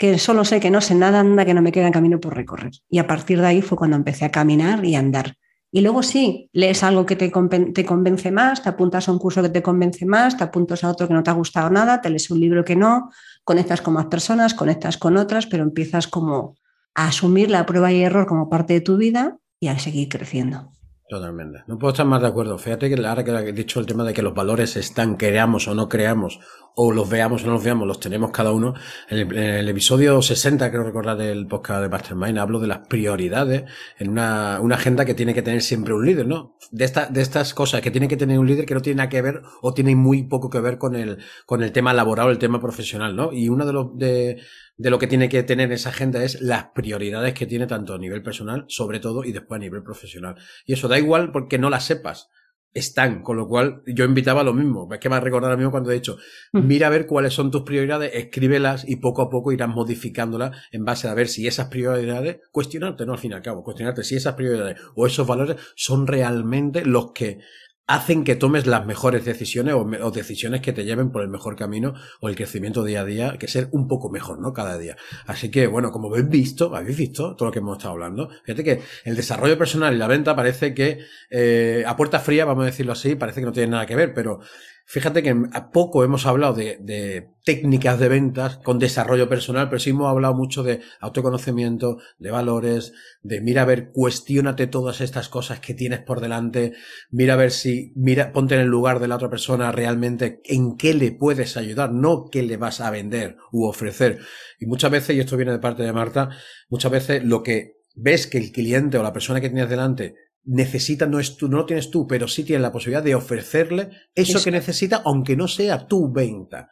Que 0.02 0.18
solo 0.18 0.44
sé 0.44 0.58
que 0.58 0.72
no 0.72 0.80
sé 0.80 0.96
nada, 0.96 1.20
anda 1.20 1.44
que 1.44 1.54
no 1.54 1.62
me 1.62 1.70
queda 1.70 1.92
camino 1.92 2.18
por 2.18 2.34
recorrer. 2.34 2.72
Y 2.90 2.98
a 2.98 3.06
partir 3.06 3.40
de 3.40 3.46
ahí 3.46 3.62
fue 3.62 3.78
cuando 3.78 3.96
empecé 3.96 4.24
a 4.24 4.32
caminar 4.32 4.84
y 4.84 4.96
a 4.96 4.98
andar. 4.98 5.36
Y 5.70 5.80
luego 5.80 6.02
sí, 6.02 6.50
lees 6.52 6.82
algo 6.82 7.06
que 7.06 7.14
te, 7.14 7.30
te, 7.30 7.84
convence 7.86 8.32
más, 8.32 8.64
te 8.64 8.68
apuntas 8.68 9.08
a 9.08 9.12
un 9.12 9.20
curso 9.20 9.42
que 9.42 9.48
te 9.48 9.62
convence 9.62 10.04
más, 10.04 10.36
te 10.36 10.42
apuntas 10.42 10.82
a 10.82 10.90
otro 10.90 11.06
que 11.06 11.14
no 11.14 11.22
te 11.22 11.30
ha 11.30 11.34
gustado 11.34 11.70
nada, 11.70 12.00
te 12.00 12.10
lees 12.10 12.28
un 12.32 12.40
libro 12.40 12.64
que 12.64 12.74
no, 12.74 13.10
conectas 13.44 13.80
con 13.80 13.94
más 13.94 14.06
personas, 14.06 14.54
conectas 14.54 14.98
con 14.98 15.16
otras, 15.16 15.46
pero 15.46 15.62
empiezas 15.62 16.08
como 16.08 16.56
a 16.96 17.06
asumir 17.06 17.48
la 17.48 17.64
prueba 17.64 17.92
y 17.92 18.02
error 18.02 18.26
como 18.26 18.50
parte 18.50 18.72
de 18.72 18.80
tu 18.80 18.96
vida 18.96 19.38
y 19.60 19.68
a 19.68 19.78
seguir 19.78 20.08
creciendo. 20.08 20.72
Totalmente. 21.12 21.62
No 21.66 21.78
puedo 21.78 21.92
estar 21.92 22.06
más 22.06 22.22
de 22.22 22.28
acuerdo. 22.28 22.56
Fíjate 22.56 22.88
que 22.88 23.06
ahora 23.06 23.22
que 23.22 23.30
he 23.30 23.52
dicho 23.52 23.78
el 23.78 23.86
tema 23.86 24.02
de 24.02 24.14
que 24.14 24.22
los 24.22 24.34
valores 24.34 24.76
están, 24.76 25.16
creamos 25.16 25.68
o 25.68 25.74
no 25.74 25.88
creamos, 25.88 26.40
o 26.74 26.92
los 26.92 27.08
veamos 27.08 27.42
o 27.42 27.46
no 27.46 27.52
los 27.54 27.64
veamos, 27.64 27.86
los 27.86 28.00
tenemos 28.00 28.30
cada 28.30 28.52
uno. 28.52 28.74
En 29.08 29.32
el, 29.32 29.68
episodio 29.68 30.22
60, 30.22 30.70
creo 30.70 30.84
recordar 30.84 31.16
del 31.16 31.46
podcast 31.46 31.82
de 31.82 31.88
Mastermind, 31.88 32.38
hablo 32.38 32.60
de 32.60 32.66
las 32.66 32.86
prioridades 32.86 33.64
en 33.98 34.10
una, 34.10 34.56
agenda 34.56 35.04
que 35.04 35.14
tiene 35.14 35.34
que 35.34 35.42
tener 35.42 35.62
siempre 35.62 35.94
un 35.94 36.06
líder, 36.06 36.26
¿no? 36.26 36.56
De, 36.70 36.90
de 37.10 37.20
estas 37.20 37.54
cosas 37.54 37.80
que 37.80 37.90
tiene 37.90 38.08
que 38.08 38.16
tener 38.16 38.38
un 38.38 38.46
líder 38.46 38.64
que 38.64 38.74
no 38.74 38.80
tiene 38.80 38.98
nada 38.98 39.08
que 39.08 39.22
ver 39.22 39.42
o 39.60 39.74
tiene 39.74 39.94
muy 39.94 40.22
poco 40.24 40.48
que 40.48 40.60
ver 40.60 40.78
con 40.78 40.96
el, 40.96 41.18
con 41.46 41.62
el 41.62 41.72
tema 41.72 41.92
laboral 41.92 42.30
el 42.30 42.38
tema 42.38 42.60
profesional, 42.60 43.16
¿no? 43.16 43.32
Y 43.32 43.48
uno 43.48 43.66
de 43.66 43.72
los, 43.72 43.96
de, 43.96 44.40
de 44.76 44.90
lo 44.90 44.98
que 44.98 45.06
tiene 45.06 45.28
que 45.28 45.42
tener 45.42 45.70
esa 45.72 45.90
agenda 45.90 46.22
es 46.24 46.40
las 46.40 46.66
prioridades 46.74 47.34
que 47.34 47.46
tiene 47.46 47.66
tanto 47.66 47.94
a 47.94 47.98
nivel 47.98 48.22
personal, 48.22 48.64
sobre 48.68 49.00
todo, 49.00 49.24
y 49.24 49.32
después 49.32 49.58
a 49.58 49.60
nivel 49.60 49.82
profesional. 49.82 50.36
Y 50.66 50.72
eso 50.72 50.88
da 50.88 50.98
igual 50.98 51.32
porque 51.32 51.58
no 51.58 51.70
las 51.70 51.84
sepas. 51.84 52.30
Están, 52.74 53.22
con 53.22 53.36
lo 53.36 53.46
cual 53.46 53.82
yo 53.86 54.04
invitaba 54.04 54.40
a 54.40 54.44
lo 54.44 54.54
mismo. 54.54 54.88
Es 54.92 54.98
que 54.98 55.08
me 55.08 55.16
ha 55.16 55.20
recordado 55.20 55.52
a 55.52 55.56
mí 55.56 55.70
cuando 55.70 55.90
he 55.90 55.94
dicho, 55.94 56.16
mm. 56.52 56.66
mira 56.66 56.86
a 56.86 56.90
ver 56.90 57.06
cuáles 57.06 57.34
son 57.34 57.50
tus 57.50 57.62
prioridades, 57.62 58.14
escríbelas 58.14 58.88
y 58.88 58.96
poco 58.96 59.22
a 59.22 59.30
poco 59.30 59.52
irás 59.52 59.68
modificándolas 59.68 60.56
en 60.70 60.84
base 60.84 61.08
a 61.08 61.14
ver 61.14 61.28
si 61.28 61.46
esas 61.46 61.68
prioridades, 61.68 62.40
cuestionarte, 62.50 63.04
no 63.04 63.12
al 63.12 63.18
fin 63.18 63.32
y 63.32 63.34
al 63.34 63.42
cabo, 63.42 63.62
cuestionarte 63.62 64.04
si 64.04 64.16
esas 64.16 64.34
prioridades 64.34 64.78
o 64.94 65.06
esos 65.06 65.26
valores 65.26 65.56
son 65.76 66.06
realmente 66.06 66.84
los 66.84 67.12
que 67.12 67.40
hacen 67.86 68.24
que 68.24 68.36
tomes 68.36 68.66
las 68.66 68.86
mejores 68.86 69.24
decisiones 69.24 69.74
o, 69.74 70.10
decisiones 70.10 70.60
que 70.60 70.72
te 70.72 70.84
lleven 70.84 71.10
por 71.10 71.22
el 71.22 71.28
mejor 71.28 71.56
camino 71.56 71.94
o 72.20 72.28
el 72.28 72.36
crecimiento 72.36 72.84
día 72.84 73.00
a 73.00 73.04
día, 73.04 73.36
que 73.38 73.48
ser 73.48 73.68
un 73.72 73.88
poco 73.88 74.10
mejor, 74.10 74.40
¿no? 74.40 74.52
Cada 74.52 74.78
día. 74.78 74.96
Así 75.26 75.50
que, 75.50 75.66
bueno, 75.66 75.90
como 75.90 76.08
habéis 76.08 76.28
visto, 76.28 76.74
habéis 76.74 76.96
visto 76.96 77.34
todo 77.36 77.46
lo 77.46 77.52
que 77.52 77.58
hemos 77.58 77.78
estado 77.78 77.94
hablando. 77.94 78.30
Fíjate 78.44 78.64
que 78.64 78.80
el 79.04 79.16
desarrollo 79.16 79.58
personal 79.58 79.94
y 79.94 79.98
la 79.98 80.06
venta 80.06 80.36
parece 80.36 80.74
que, 80.74 81.00
eh, 81.30 81.84
a 81.86 81.96
puerta 81.96 82.20
fría, 82.20 82.44
vamos 82.44 82.62
a 82.62 82.66
decirlo 82.66 82.92
así, 82.92 83.14
parece 83.14 83.40
que 83.40 83.46
no 83.46 83.52
tiene 83.52 83.72
nada 83.72 83.86
que 83.86 83.96
ver, 83.96 84.14
pero 84.14 84.40
Fíjate 84.84 85.22
que 85.22 85.34
a 85.52 85.70
poco 85.70 86.04
hemos 86.04 86.26
hablado 86.26 86.54
de, 86.54 87.28
técnicas 87.44 87.98
de 87.98 88.08
ventas 88.08 88.58
con 88.58 88.78
desarrollo 88.78 89.28
personal, 89.28 89.68
pero 89.68 89.80
sí 89.80 89.90
hemos 89.90 90.08
hablado 90.08 90.34
mucho 90.34 90.62
de 90.62 90.80
autoconocimiento, 91.00 91.98
de 92.18 92.30
valores, 92.30 92.92
de 93.22 93.40
mira 93.40 93.62
a 93.62 93.64
ver, 93.64 93.90
cuestiónate 93.92 94.66
todas 94.66 95.00
estas 95.00 95.28
cosas 95.28 95.60
que 95.60 95.74
tienes 95.74 96.00
por 96.00 96.20
delante, 96.20 96.74
mira 97.10 97.34
a 97.34 97.38
ver 97.38 97.52
si, 97.52 97.92
mira, 97.94 98.32
ponte 98.32 98.54
en 98.54 98.60
el 98.60 98.68
lugar 98.68 99.00
de 99.00 99.08
la 99.08 99.16
otra 99.16 99.30
persona 99.30 99.72
realmente 99.72 100.40
en 100.44 100.76
qué 100.76 100.94
le 100.94 101.12
puedes 101.12 101.56
ayudar, 101.56 101.92
no 101.92 102.26
qué 102.30 102.42
le 102.42 102.56
vas 102.56 102.80
a 102.80 102.90
vender 102.90 103.36
u 103.50 103.64
ofrecer. 103.64 104.18
Y 104.58 104.66
muchas 104.66 104.90
veces, 104.90 105.16
y 105.16 105.20
esto 105.20 105.36
viene 105.36 105.52
de 105.52 105.58
parte 105.58 105.82
de 105.82 105.92
Marta, 105.92 106.30
muchas 106.68 106.92
veces 106.92 107.24
lo 107.24 107.42
que 107.42 107.82
ves 107.94 108.26
que 108.26 108.38
el 108.38 108.52
cliente 108.52 108.98
o 108.98 109.02
la 109.02 109.12
persona 109.12 109.40
que 109.40 109.48
tienes 109.48 109.68
delante 109.68 110.14
necesita, 110.44 111.06
no 111.06 111.18
es 111.18 111.36
tú, 111.36 111.48
no 111.48 111.58
lo 111.58 111.66
tienes 111.66 111.90
tú, 111.90 112.06
pero 112.06 112.28
sí 112.28 112.44
tienes 112.44 112.62
la 112.62 112.72
posibilidad 112.72 113.02
de 113.02 113.14
ofrecerle 113.14 113.90
eso, 114.14 114.42
que 114.42 114.50
necesita, 114.50 115.02
aunque 115.04 115.36
no 115.36 115.48
sea 115.48 115.86
tu 115.86 116.12
venta. 116.12 116.70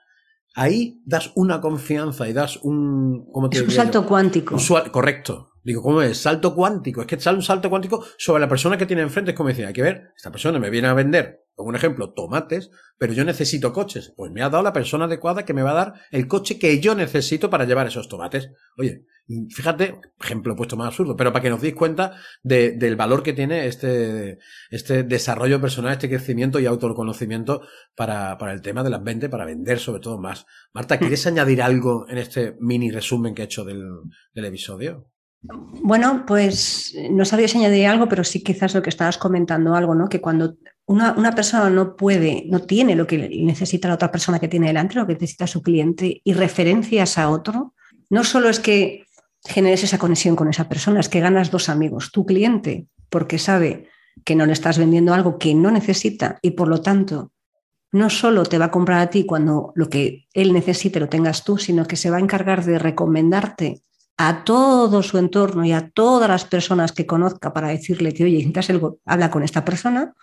Ahí 0.54 1.00
das 1.04 1.32
una 1.36 1.60
confianza 1.60 2.28
y 2.28 2.32
das 2.32 2.58
un, 2.62 3.26
¿cómo 3.32 3.48
te 3.48 3.58
es 3.58 3.62
un 3.62 3.70
salto 3.70 4.04
cuántico. 4.04 4.56
correcto. 4.90 5.50
Digo, 5.62 5.82
¿cómo 5.82 6.00
es? 6.02 6.18
Salto 6.18 6.54
cuántico. 6.54 7.02
Es 7.02 7.06
que 7.06 7.20
sale 7.20 7.36
un 7.36 7.42
salto 7.42 7.68
cuántico 7.68 8.04
sobre 8.18 8.40
la 8.40 8.48
persona 8.48 8.78
que 8.78 8.86
tiene 8.86 9.02
enfrente. 9.02 9.32
Es 9.32 9.36
como 9.36 9.50
decir, 9.50 9.66
hay 9.66 9.72
que 9.72 9.82
ver, 9.82 10.12
esta 10.16 10.30
persona 10.30 10.58
me 10.58 10.70
viene 10.70 10.88
a 10.88 10.94
vender, 10.94 11.44
un 11.62 11.76
ejemplo, 11.76 12.12
tomates, 12.12 12.70
pero 12.98 13.12
yo 13.12 13.24
necesito 13.24 13.72
coches. 13.72 14.12
Pues 14.16 14.30
me 14.32 14.42
ha 14.42 14.50
dado 14.50 14.62
la 14.62 14.72
persona 14.72 15.06
adecuada 15.06 15.44
que 15.44 15.54
me 15.54 15.62
va 15.62 15.70
a 15.70 15.74
dar 15.74 15.94
el 16.10 16.28
coche 16.28 16.58
que 16.58 16.80
yo 16.80 16.94
necesito 16.94 17.50
para 17.50 17.64
llevar 17.64 17.86
esos 17.86 18.08
tomates. 18.08 18.50
Oye, 18.76 19.04
fíjate, 19.50 20.00
ejemplo 20.20 20.56
puesto 20.56 20.76
más 20.76 20.88
absurdo, 20.88 21.16
pero 21.16 21.32
para 21.32 21.42
que 21.42 21.50
nos 21.50 21.60
deis 21.60 21.74
cuenta 21.74 22.16
del 22.42 22.96
valor 22.96 23.22
que 23.22 23.32
tiene 23.32 23.66
este, 23.66 24.38
este 24.70 25.02
desarrollo 25.04 25.60
personal, 25.60 25.92
este 25.92 26.08
crecimiento 26.08 26.58
y 26.58 26.66
autoconocimiento 26.66 27.62
para, 27.94 28.36
para 28.38 28.52
el 28.52 28.62
tema 28.62 28.82
de 28.82 28.90
las 28.90 29.02
ventas, 29.02 29.30
para 29.30 29.44
vender 29.44 29.78
sobre 29.78 30.00
todo 30.00 30.18
más. 30.18 30.46
Marta, 30.72 30.98
¿quieres 30.98 31.26
añadir 31.26 31.62
algo 31.62 32.06
en 32.08 32.18
este 32.18 32.56
mini 32.60 32.90
resumen 32.90 33.34
que 33.34 33.42
he 33.42 33.44
hecho 33.46 33.64
del, 33.64 33.88
del 34.34 34.44
episodio? 34.44 35.10
Bueno, 35.42 36.24
pues 36.26 36.94
no 37.10 37.24
sabías 37.24 37.54
añadir 37.54 37.86
algo, 37.86 38.08
pero 38.08 38.24
sí 38.24 38.42
quizás 38.42 38.74
lo 38.74 38.82
que 38.82 38.90
estabas 38.90 39.16
comentando 39.16 39.74
algo, 39.74 39.94
¿no? 39.94 40.08
Que 40.08 40.20
cuando 40.20 40.56
una, 40.90 41.12
una, 41.12 41.32
persona 41.32 41.70
no 41.70 41.94
puede, 41.94 42.44
no 42.48 42.62
tiene 42.62 42.96
lo 42.96 43.06
que 43.06 43.16
necesita 43.44 43.86
la 43.86 43.94
otra 43.94 44.10
persona 44.10 44.40
que 44.40 44.48
tiene 44.48 44.66
delante, 44.66 44.96
lo 44.96 45.06
que 45.06 45.12
necesita 45.12 45.46
su 45.46 45.62
cliente, 45.62 46.20
y 46.24 46.32
referencias 46.32 47.16
a 47.16 47.30
otro, 47.30 47.74
no 48.08 48.24
solo 48.24 48.48
es 48.48 48.58
que 48.58 49.04
generes 49.44 49.84
esa 49.84 49.98
conexión 49.98 50.34
con 50.34 50.48
esa 50.48 50.68
persona, 50.68 50.98
es 50.98 51.08
que 51.08 51.20
ganas 51.20 51.52
dos 51.52 51.68
amigos, 51.68 52.10
tu 52.10 52.26
cliente, 52.26 52.86
porque 53.08 53.38
sabe 53.38 53.86
que 54.24 54.34
no 54.34 54.46
le 54.46 54.52
estás 54.52 54.78
vendiendo 54.78 55.14
algo 55.14 55.38
que 55.38 55.54
no 55.54 55.70
necesita 55.70 56.40
y 56.42 56.50
por 56.50 56.66
lo 56.66 56.80
tanto 56.82 57.30
no 57.92 58.10
solo 58.10 58.42
te 58.42 58.58
va 58.58 58.64
a 58.64 58.70
comprar 58.72 59.00
a 59.00 59.10
ti 59.10 59.24
cuando 59.24 59.72
lo 59.76 59.88
que 59.88 60.26
él 60.32 60.52
necesite 60.52 60.98
lo 60.98 61.08
tengas 61.08 61.44
tú, 61.44 61.56
sino 61.56 61.86
que 61.86 61.96
se 61.96 62.10
va 62.10 62.16
a 62.16 62.20
encargar 62.20 62.64
de 62.64 62.80
recomendarte 62.80 63.82
a 64.16 64.42
todo 64.42 65.04
su 65.04 65.18
entorno 65.18 65.64
y 65.64 65.70
a 65.70 65.88
todas 65.88 66.28
las 66.28 66.44
personas 66.44 66.90
que 66.90 67.06
conozca 67.06 67.52
para 67.52 67.68
decirle 67.68 68.12
que, 68.12 68.24
oye, 68.24 68.52
algo, 68.68 68.98
habla 69.06 69.30
con 69.30 69.44
esta 69.44 69.64
persona. 69.64 70.14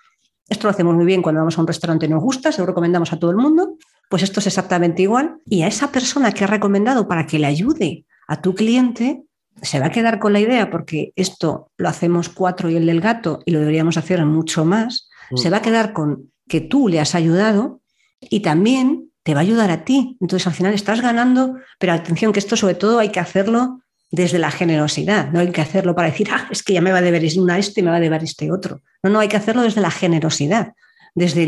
Esto 0.50 0.68
lo 0.68 0.72
hacemos 0.72 0.96
muy 0.96 1.06
bien 1.06 1.22
cuando 1.22 1.42
vamos 1.42 1.58
a 1.58 1.62
un 1.62 1.68
restaurante 1.68 2.06
y 2.06 2.10
nos 2.10 2.24
gusta, 2.24 2.52
se 2.52 2.62
lo 2.62 2.68
recomendamos 2.68 3.12
a 3.12 3.20
todo 3.20 3.32
el 3.32 3.38
mundo. 3.38 3.78
Pues 4.10 4.24
esto 4.24 4.40
es 4.40 4.48
exactamente 4.48 5.02
igual. 5.02 5.38
Y 5.46 5.64
a 5.64 5.68
esa 5.68 5.92
persona 5.92 6.32
que 6.32 6.44
ha 6.44 6.48
recomendado 6.48 7.08
para 7.08 7.26
que 7.26 7.40
le 7.40 7.48
ayude 7.48 8.06
a 8.28 8.42
tu 8.42 8.56
cliente, 8.56 9.24
se 9.62 9.80
va 9.80 9.88
a 9.88 9.92
quedar 9.92 10.20
con 10.20 10.34
la 10.34 10.40
idea, 10.40 10.70
porque 10.70 11.12
esto 11.16 11.72
lo 11.78 11.90
hacemos 11.90 12.30
cuatro 12.30 12.70
y 12.70 12.76
el 12.76 12.86
del 12.86 13.02
gato 13.02 13.42
y 13.46 13.52
lo 13.52 13.60
deberíamos 13.60 13.98
hacer 13.98 14.24
mucho 14.26 14.66
más, 14.66 15.10
mm. 15.32 15.38
se 15.38 15.50
va 15.50 15.58
a 15.58 15.62
quedar 15.62 15.94
con 15.94 16.32
que 16.48 16.62
tú 16.62 16.88
le 16.88 17.00
has 17.00 17.16
ayudado 17.16 17.82
y 18.22 18.42
también 18.42 19.12
te 19.24 19.34
va 19.34 19.42
a 19.42 19.44
ayudar 19.44 19.72
a 19.72 19.84
ti. 19.84 20.18
Entonces 20.22 20.48
al 20.48 20.54
final 20.54 20.74
estás 20.74 21.02
ganando, 21.02 21.56
pero 21.80 21.94
atención 21.94 22.32
que 22.32 22.40
esto 22.40 22.56
sobre 22.56 22.76
todo 22.76 23.00
hay 23.00 23.10
que 23.10 23.20
hacerlo 23.20 23.82
desde 24.12 24.40
la 24.40 24.52
generosidad. 24.52 25.32
No 25.32 25.40
hay 25.40 25.52
que 25.52 25.62
hacerlo 25.62 25.96
para 25.96 26.10
decir, 26.10 26.30
ah, 26.32 26.48
es 26.52 26.64
que 26.64 26.74
ya 26.74 26.82
me 26.82 26.92
va 26.92 27.00
a 27.00 27.02
deber 27.02 27.24
una 27.38 27.58
este 27.58 27.82
y 27.82 27.84
me 27.84 27.92
va 27.92 27.98
a 27.98 28.02
deber 28.02 28.24
este 28.24 28.52
otro. 28.52 28.82
No, 29.04 29.10
no, 29.10 29.20
hay 29.20 29.28
que 29.28 29.38
hacerlo 29.38 29.64
desde 29.64 29.82
la 29.82 29.92
generosidad, 29.92 30.74
desde 31.16 31.44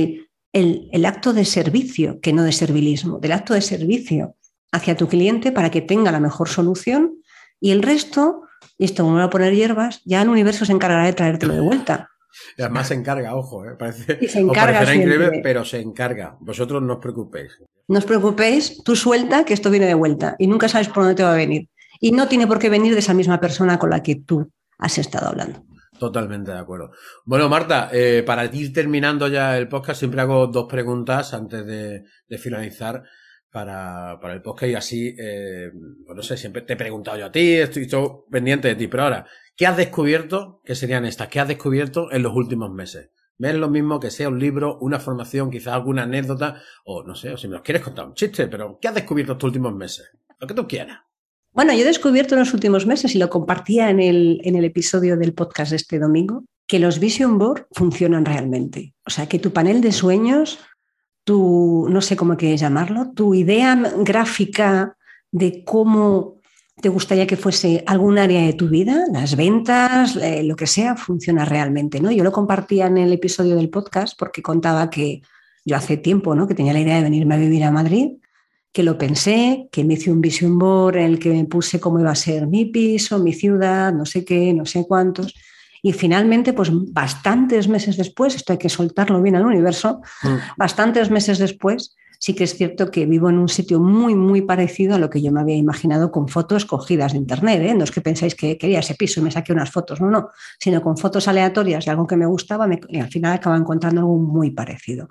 el, 0.54 0.90
el, 0.92 1.06
acto 1.06 1.34
de 1.34 1.46
servicio, 1.46 2.20
que 2.22 2.34
no 2.34 2.44
de 2.44 2.52
servilismo, 2.52 3.20
del 3.20 3.32
acto 3.32 3.54
de 3.54 3.62
servicio 3.62 4.36
hacia 4.72 4.96
tu 4.96 5.08
cliente 5.08 5.52
para 5.52 5.72
que 5.72 5.82
tenga 5.82 6.12
la 6.12 6.20
mejor 6.20 6.50
solución 6.50 7.16
y 7.60 7.72
el 7.72 7.82
resto, 7.82 8.44
y 8.78 8.86
esto 8.86 9.04
como 9.04 9.18
va 9.18 9.26
a 9.26 9.30
poner 9.30 9.54
hierbas, 9.54 10.02
ya 10.06 10.22
el 10.22 10.30
universo 10.30 10.66
se 10.66 10.74
encargará 10.74 11.06
de 11.06 11.14
traértelo 11.14 11.54
de 11.54 11.62
vuelta. 11.62 12.10
Y 12.58 12.62
además 12.62 12.88
se 12.88 12.94
encarga, 12.94 13.36
ojo, 13.36 13.66
¿eh? 13.66 13.76
parece, 13.78 14.28
se 14.28 14.40
encarga 14.40 14.82
increíble, 14.94 15.40
pero 15.42 15.66
se 15.66 15.80
encarga. 15.80 16.38
Vosotros 16.40 16.82
no 16.82 16.94
os 16.94 17.00
preocupéis. 17.00 17.52
No 17.88 17.98
os 17.98 18.06
preocupéis, 18.06 18.84
tú 18.84 18.96
suelta 18.96 19.44
que 19.46 19.54
esto 19.54 19.72
viene 19.72 19.88
de 19.88 19.96
vuelta 19.96 20.36
y 20.38 20.48
nunca 20.48 20.70
sabes 20.70 20.88
por 20.88 21.04
dónde 21.04 21.16
te 21.16 21.24
va 21.24 21.34
a 21.34 21.38
venir. 21.38 21.68
Y 22.00 22.12
no 22.12 22.28
tiene 22.28 22.48
por 22.48 22.60
qué 22.60 22.70
venir 22.70 22.94
de 22.94 23.00
esa 23.00 23.14
misma 23.14 23.40
persona 23.40 23.78
con 23.78 23.90
la 23.90 24.02
que 24.02 24.16
tú 24.16 24.52
has 24.78 24.98
estado 24.98 25.28
hablando. 25.28 25.64
Totalmente 26.00 26.52
de 26.52 26.58
acuerdo. 26.58 26.92
Bueno, 27.26 27.50
Marta, 27.50 27.90
eh, 27.92 28.24
para 28.26 28.46
ir 28.46 28.72
terminando 28.72 29.28
ya 29.28 29.58
el 29.58 29.68
podcast, 29.68 30.00
siempre 30.00 30.22
hago 30.22 30.48
dos 30.48 30.66
preguntas 30.70 31.34
antes 31.34 31.66
de, 31.66 32.06
finalizar 32.38 33.04
para, 33.52 34.18
para, 34.22 34.34
el 34.34 34.42
podcast 34.42 34.72
y 34.72 34.76
así, 34.76 35.16
eh, 35.20 35.70
pues 36.06 36.16
no 36.16 36.24
sé, 36.24 36.38
siempre 36.38 36.62
te 36.62 36.74
he 36.74 36.78
preguntado 36.78 37.18
yo 37.18 37.26
a 37.26 37.32
ti, 37.32 37.52
estoy, 37.56 37.88
pendiente 38.32 38.70
de 38.70 38.76
ti, 38.76 38.88
pero 38.88 39.04
ahora, 39.04 39.28
¿qué 39.58 39.68
has 39.68 39.76
descubierto? 39.76 40.62
¿Qué 40.64 40.74
serían 40.74 41.04
estas? 41.04 41.28
¿Qué 41.28 41.42
has 41.42 41.50
descubierto 41.50 42.10
en 42.14 42.24
los 42.24 42.34
últimos 42.34 42.72
meses? 42.72 43.12
¿Ves 43.38 43.56
lo 43.56 43.70
mismo 43.70 44.00
que 44.00 44.10
sea 44.10 44.30
un 44.30 44.40
libro, 44.40 44.78
una 44.80 45.00
formación, 45.00 45.52
quizás 45.52 45.74
alguna 45.74 46.04
anécdota, 46.04 46.62
o 46.86 47.04
no 47.04 47.14
sé, 47.14 47.34
o 47.34 47.38
si 47.38 47.50
me 47.50 47.56
los 47.56 47.62
quieres 47.62 47.84
contar 47.84 48.06
un 48.06 48.14
chiste, 48.14 48.48
pero 48.48 48.80
¿qué 48.82 48.88
has 48.88 48.96
descubierto 48.96 49.34
estos 49.34 49.48
últimos 49.48 49.74
meses? 49.76 50.12
Lo 50.40 50.48
que 50.48 50.54
tú 50.54 50.66
quieras. 50.66 51.00
Bueno, 51.52 51.74
yo 51.74 51.82
he 51.82 51.86
descubierto 51.86 52.36
en 52.36 52.40
los 52.40 52.54
últimos 52.54 52.86
meses, 52.86 53.16
y 53.16 53.18
lo 53.18 53.30
compartía 53.30 53.90
en 53.90 54.00
el, 54.00 54.42
en 54.44 54.56
el 54.56 54.66
episodio 54.66 55.18
del 55.18 55.34
podcast 55.34 55.72
de 55.72 55.78
este 55.78 56.00
domingo, 56.00 56.44
que 56.68 56.80
los 56.80 57.00
vision 57.00 57.38
board 57.38 57.66
funcionan 57.72 58.26
realmente. 58.26 58.94
O 59.06 59.10
sea, 59.10 59.28
que 59.28 59.40
tu 59.40 59.52
panel 59.52 59.82
de 59.82 59.92
sueños, 59.92 60.60
tu, 61.24 61.88
no 61.90 62.02
sé 62.02 62.16
cómo 62.16 62.38
quieres 62.38 62.62
llamarlo, 62.62 63.12
tu 63.16 63.34
idea 63.34 63.76
gráfica 63.98 64.96
de 65.32 65.64
cómo 65.64 66.40
te 66.82 66.90
gustaría 66.90 67.28
que 67.28 67.38
fuese 67.38 67.84
algún 67.88 68.18
área 68.18 68.42
de 68.42 68.54
tu 68.54 68.70
vida, 68.70 69.06
las 69.12 69.36
ventas, 69.36 70.16
eh, 70.16 70.44
lo 70.44 70.56
que 70.56 70.68
sea, 70.68 70.96
funciona 70.96 71.44
realmente. 71.44 72.00
¿no? 72.00 72.12
Yo 72.12 72.24
lo 72.24 72.32
compartía 72.32 72.88
en 72.88 73.00
el 73.00 73.12
episodio 73.12 73.56
del 73.56 73.70
podcast 73.70 74.18
porque 74.18 74.42
contaba 74.42 74.90
que 74.90 75.22
yo 75.66 75.76
hace 75.76 75.98
tiempo 75.98 76.36
¿no? 76.36 76.48
que 76.48 76.56
tenía 76.56 76.74
la 76.74 76.80
idea 76.80 76.98
de 76.98 77.04
venirme 77.04 77.36
a 77.36 77.40
vivir 77.40 77.64
a 77.64 77.72
Madrid 77.72 78.12
que 78.72 78.84
lo 78.84 78.98
pensé, 78.98 79.68
que 79.72 79.84
me 79.84 79.96
hice 79.96 80.12
un 80.12 80.22
vision 80.22 80.60
board 80.60 80.98
en 80.98 81.06
el 81.06 81.20
que 81.20 81.30
me 81.30 81.46
puse 81.46 81.80
cómo 81.80 82.00
iba 82.00 82.12
a 82.12 82.16
ser 82.16 82.48
mi 82.48 82.66
piso, 82.66 83.20
mi 83.20 83.34
ciudad, 83.34 83.94
no 83.94 84.06
sé 84.06 84.24
qué, 84.24 84.54
no 84.54 84.66
sé 84.66 84.86
cuántos. 84.88 85.34
Y 85.82 85.94
finalmente, 85.94 86.54
pues 86.54 86.70
bastantes 86.72 87.68
meses 87.68 87.98
después, 87.98 88.36
esto 88.36 88.54
hay 88.54 88.60
que 88.60 88.70
soltarlo 88.70 89.22
bien 89.22 89.36
al 89.36 89.46
universo, 89.46 90.02
mm. 90.24 90.58
bastantes 90.58 91.10
meses 91.10 91.40
después, 91.40 91.96
sí 92.20 92.36
que 92.36 92.44
es 92.44 92.56
cierto 92.56 92.92
que 92.92 93.06
vivo 93.06 93.30
en 93.30 93.38
un 93.38 93.48
sitio 93.48 93.80
muy, 93.80 94.14
muy 94.14 94.42
parecido 94.42 94.96
a 94.96 95.00
lo 95.00 95.10
que 95.10 95.22
yo 95.22 95.32
me 95.32 95.40
había 95.40 95.56
imaginado 95.56 96.12
con 96.12 96.28
fotos 96.28 96.66
cogidas 96.66 97.14
de 97.14 97.18
internet. 97.18 97.62
¿eh? 97.62 97.74
No 97.74 97.86
es 97.86 97.92
que 97.92 98.02
pensáis 98.02 98.36
que 98.36 98.58
quería 98.58 98.80
ese 98.80 98.96
piso 98.96 99.22
y 99.22 99.24
me 99.24 99.32
saqué 99.32 99.54
unas 99.54 99.72
fotos, 99.72 100.02
no, 100.02 100.12
no, 100.12 100.30
sino 100.60 100.82
con 100.82 100.98
fotos 100.98 101.28
aleatorias 101.30 101.86
de 101.86 101.92
algo 101.92 102.06
que 102.06 102.18
me 102.18 102.26
gustaba 102.26 102.68
y 102.90 103.00
al 103.00 103.10
final 103.10 103.34
acaba 103.34 103.56
encontrando 103.56 104.02
algo 104.02 104.18
muy 104.18 104.52
parecido. 104.52 105.10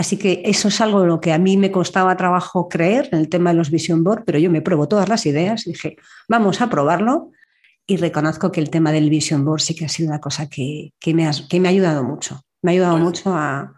Así 0.00 0.16
que 0.16 0.40
eso 0.46 0.68
es 0.68 0.80
algo 0.80 1.04
lo 1.04 1.20
que 1.20 1.30
a 1.30 1.38
mí 1.38 1.58
me 1.58 1.70
costaba 1.70 2.16
trabajo 2.16 2.70
creer 2.70 3.10
en 3.12 3.18
el 3.18 3.28
tema 3.28 3.50
de 3.50 3.56
los 3.58 3.70
Vision 3.70 4.02
Board, 4.02 4.24
pero 4.24 4.38
yo 4.38 4.50
me 4.50 4.62
pruebo 4.62 4.88
todas 4.88 5.10
las 5.10 5.26
ideas 5.26 5.66
y 5.66 5.72
dije, 5.72 5.96
vamos 6.26 6.62
a 6.62 6.70
probarlo. 6.70 7.32
Y 7.86 7.98
reconozco 7.98 8.50
que 8.50 8.60
el 8.62 8.70
tema 8.70 8.92
del 8.92 9.10
Vision 9.10 9.44
Board 9.44 9.60
sí 9.60 9.74
que 9.74 9.84
ha 9.84 9.90
sido 9.90 10.08
una 10.08 10.18
cosa 10.18 10.48
que, 10.48 10.94
me, 11.12 11.26
ha, 11.26 11.32
que 11.50 11.60
me 11.60 11.68
ha 11.68 11.70
ayudado 11.70 12.02
mucho. 12.02 12.40
Me 12.62 12.70
ha 12.70 12.72
ayudado 12.72 12.96
mucho 12.96 13.34
a, 13.34 13.74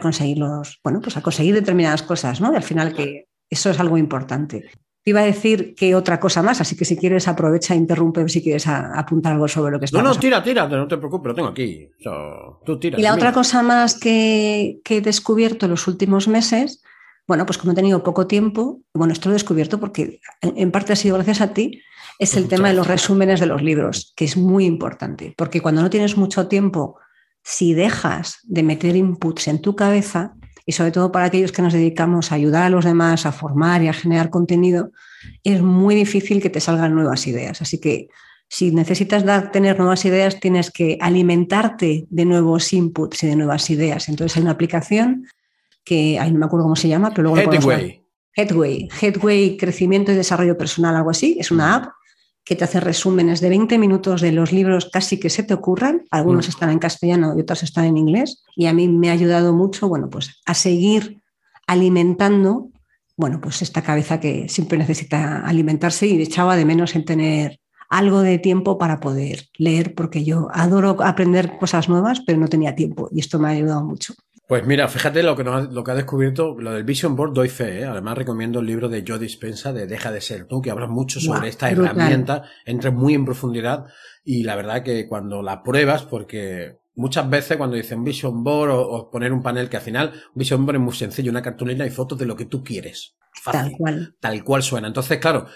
conseguir 0.00 0.38
bueno, 0.82 1.02
pues 1.02 1.18
a 1.18 1.20
conseguir 1.20 1.52
determinadas 1.52 2.02
cosas, 2.02 2.40
¿no? 2.40 2.54
Y 2.54 2.56
al 2.56 2.62
final 2.62 2.94
que 2.94 3.28
eso 3.50 3.68
es 3.68 3.78
algo 3.78 3.98
importante 3.98 4.70
iba 5.08 5.20
a 5.20 5.24
decir 5.24 5.74
que 5.76 5.94
otra 5.94 6.18
cosa 6.18 6.42
más, 6.42 6.60
así 6.60 6.76
que 6.76 6.84
si 6.84 6.96
quieres 6.96 7.28
aprovecha 7.28 7.74
e 7.74 7.76
interrumpe 7.76 8.28
si 8.28 8.42
quieres 8.42 8.66
apuntar 8.66 9.34
algo 9.34 9.46
sobre 9.46 9.70
lo 9.70 9.78
que 9.78 9.84
está 9.84 10.02
No, 10.02 10.08
no, 10.08 10.18
tira, 10.18 10.42
tira, 10.42 10.66
no 10.66 10.88
te 10.88 10.98
preocupes, 10.98 11.28
lo 11.28 11.34
tengo 11.34 11.48
aquí. 11.48 11.88
tú 12.64 12.78
tira, 12.80 12.98
y 12.98 13.02
la 13.02 13.14
otra 13.14 13.32
cosa 13.32 13.62
más 13.62 13.94
que, 13.94 14.80
he 14.84 15.00
descubierto 15.00 15.66
en 15.66 15.70
los 15.70 15.86
últimos 15.86 16.26
meses, 16.26 16.82
bueno, 17.28 17.46
pues 17.46 17.56
como 17.56 17.72
he 17.72 17.76
tenido 17.76 18.02
poco 18.02 18.26
tiempo, 18.26 18.82
bueno, 18.94 19.12
esto 19.12 19.28
lo 19.28 19.34
he 19.34 19.38
descubierto 19.38 19.78
porque 19.78 20.18
en 20.42 20.72
parte 20.72 20.92
ha 20.92 20.96
sido 20.96 21.14
gracias 21.14 21.40
a 21.40 21.54
ti, 21.54 21.80
es 22.18 22.36
el 22.36 22.48
tema 22.48 22.68
de 22.68 22.74
los 22.74 22.88
resúmenes 22.88 23.38
de 23.38 23.46
los 23.46 23.62
libros, 23.62 24.12
que 24.16 24.24
es 24.24 24.36
muy 24.36 24.64
importante, 24.64 25.34
porque 25.36 25.60
cuando 25.60 25.82
no 25.82 25.90
tienes 25.90 26.16
mucho 26.16 26.48
tiempo, 26.48 26.98
si 27.44 27.74
dejas 27.74 28.40
de 28.42 28.64
meter 28.64 28.96
inputs 28.96 29.46
en 29.46 29.62
tu 29.62 29.76
cabeza, 29.76 30.34
y 30.66 30.72
sobre 30.72 30.90
todo 30.90 31.12
para 31.12 31.26
aquellos 31.26 31.52
que 31.52 31.62
nos 31.62 31.72
dedicamos 31.72 32.32
a 32.32 32.34
ayudar 32.34 32.64
a 32.64 32.70
los 32.70 32.84
demás, 32.84 33.24
a 33.24 33.32
formar 33.32 33.82
y 33.82 33.88
a 33.88 33.92
generar 33.92 34.30
contenido, 34.30 34.90
es 35.44 35.62
muy 35.62 35.94
difícil 35.94 36.42
que 36.42 36.50
te 36.50 36.60
salgan 36.60 36.94
nuevas 36.94 37.26
ideas. 37.28 37.62
Así 37.62 37.78
que 37.78 38.08
si 38.48 38.72
necesitas 38.72 39.24
dar, 39.24 39.52
tener 39.52 39.78
nuevas 39.78 40.04
ideas, 40.04 40.40
tienes 40.40 40.72
que 40.72 40.98
alimentarte 41.00 42.06
de 42.10 42.24
nuevos 42.24 42.72
inputs 42.72 43.22
y 43.22 43.28
de 43.28 43.36
nuevas 43.36 43.70
ideas. 43.70 44.08
Entonces 44.08 44.36
hay 44.36 44.42
una 44.42 44.52
aplicación 44.52 45.26
que, 45.84 46.18
ahí 46.18 46.32
no 46.32 46.40
me 46.40 46.46
acuerdo 46.46 46.64
cómo 46.64 46.76
se 46.76 46.88
llama, 46.88 47.10
pero 47.14 47.32
luego... 47.32 47.52
Headway. 47.52 48.02
Headway. 48.34 48.88
Headway, 49.00 49.56
Crecimiento 49.56 50.10
y 50.10 50.16
Desarrollo 50.16 50.58
Personal, 50.58 50.96
algo 50.96 51.10
así. 51.10 51.36
Es 51.38 51.52
una 51.52 51.66
mm. 51.68 51.74
app 51.74 51.92
que 52.46 52.54
te 52.54 52.64
hace 52.64 52.78
resúmenes 52.78 53.40
de 53.40 53.48
20 53.48 53.76
minutos 53.76 54.20
de 54.20 54.30
los 54.30 54.52
libros 54.52 54.88
casi 54.90 55.18
que 55.18 55.30
se 55.30 55.42
te 55.42 55.52
ocurran. 55.52 56.04
Algunos 56.12 56.46
mm. 56.46 56.50
están 56.50 56.70
en 56.70 56.78
castellano 56.78 57.34
y 57.36 57.40
otros 57.40 57.64
están 57.64 57.86
en 57.86 57.96
inglés. 57.96 58.44
Y 58.54 58.66
a 58.66 58.72
mí 58.72 58.86
me 58.86 59.10
ha 59.10 59.12
ayudado 59.12 59.52
mucho, 59.52 59.88
bueno, 59.88 60.08
pues 60.08 60.40
a 60.46 60.54
seguir 60.54 61.20
alimentando, 61.66 62.70
bueno, 63.16 63.40
pues 63.40 63.62
esta 63.62 63.82
cabeza 63.82 64.20
que 64.20 64.48
siempre 64.48 64.78
necesita 64.78 65.40
alimentarse 65.40 66.06
y 66.06 66.22
echaba 66.22 66.54
de 66.54 66.64
menos 66.64 66.94
en 66.94 67.04
tener 67.04 67.58
algo 67.90 68.20
de 68.20 68.38
tiempo 68.38 68.78
para 68.78 69.00
poder 69.00 69.48
leer, 69.58 69.96
porque 69.96 70.24
yo 70.24 70.48
adoro 70.52 70.96
aprender 71.02 71.58
cosas 71.58 71.88
nuevas, 71.88 72.20
pero 72.20 72.38
no 72.38 72.46
tenía 72.46 72.76
tiempo 72.76 73.08
y 73.12 73.18
esto 73.18 73.40
me 73.40 73.48
ha 73.48 73.52
ayudado 73.52 73.84
mucho. 73.84 74.14
Pues 74.46 74.64
mira, 74.64 74.86
fíjate 74.86 75.24
lo 75.24 75.34
que, 75.34 75.42
lo 75.42 75.82
que 75.82 75.90
ha 75.90 75.94
descubierto, 75.94 76.54
lo 76.56 76.70
del 76.72 76.84
Vision 76.84 77.16
Board 77.16 77.32
doy 77.32 77.48
fe, 77.48 77.80
¿eh? 77.80 77.84
además 77.84 78.16
recomiendo 78.16 78.60
el 78.60 78.66
libro 78.66 78.88
de 78.88 79.04
Joe 79.06 79.18
Dispensa 79.18 79.72
de 79.72 79.88
Deja 79.88 80.12
de 80.12 80.20
ser 80.20 80.46
tú, 80.46 80.62
que 80.62 80.70
habla 80.70 80.86
mucho 80.86 81.18
sobre 81.18 81.48
esta 81.48 81.68
herramienta, 81.68 82.44
entra 82.64 82.92
muy 82.92 83.14
en 83.14 83.24
profundidad 83.24 83.86
y 84.24 84.44
la 84.44 84.54
verdad 84.54 84.84
que 84.84 85.08
cuando 85.08 85.42
la 85.42 85.64
pruebas, 85.64 86.04
porque 86.04 86.78
muchas 86.94 87.28
veces 87.28 87.56
cuando 87.56 87.74
dicen 87.74 88.04
Vision 88.04 88.44
Board 88.44 88.70
o, 88.70 89.10
poner 89.10 89.32
un 89.32 89.42
panel 89.42 89.68
que 89.68 89.78
al 89.78 89.82
final, 89.82 90.12
Vision 90.34 90.64
Board 90.64 90.76
es 90.76 90.82
muy 90.82 90.94
sencillo, 90.94 91.32
una 91.32 91.42
cartulina 91.42 91.84
y 91.84 91.90
fotos 91.90 92.16
de 92.16 92.26
lo 92.26 92.36
que 92.36 92.46
tú 92.46 92.62
quieres. 92.62 93.16
tal 93.50 93.72
cual. 93.72 94.14
Tal 94.20 94.44
cual 94.44 94.62
suena. 94.62 94.86
Entonces, 94.86 95.18
claro, 95.18 95.48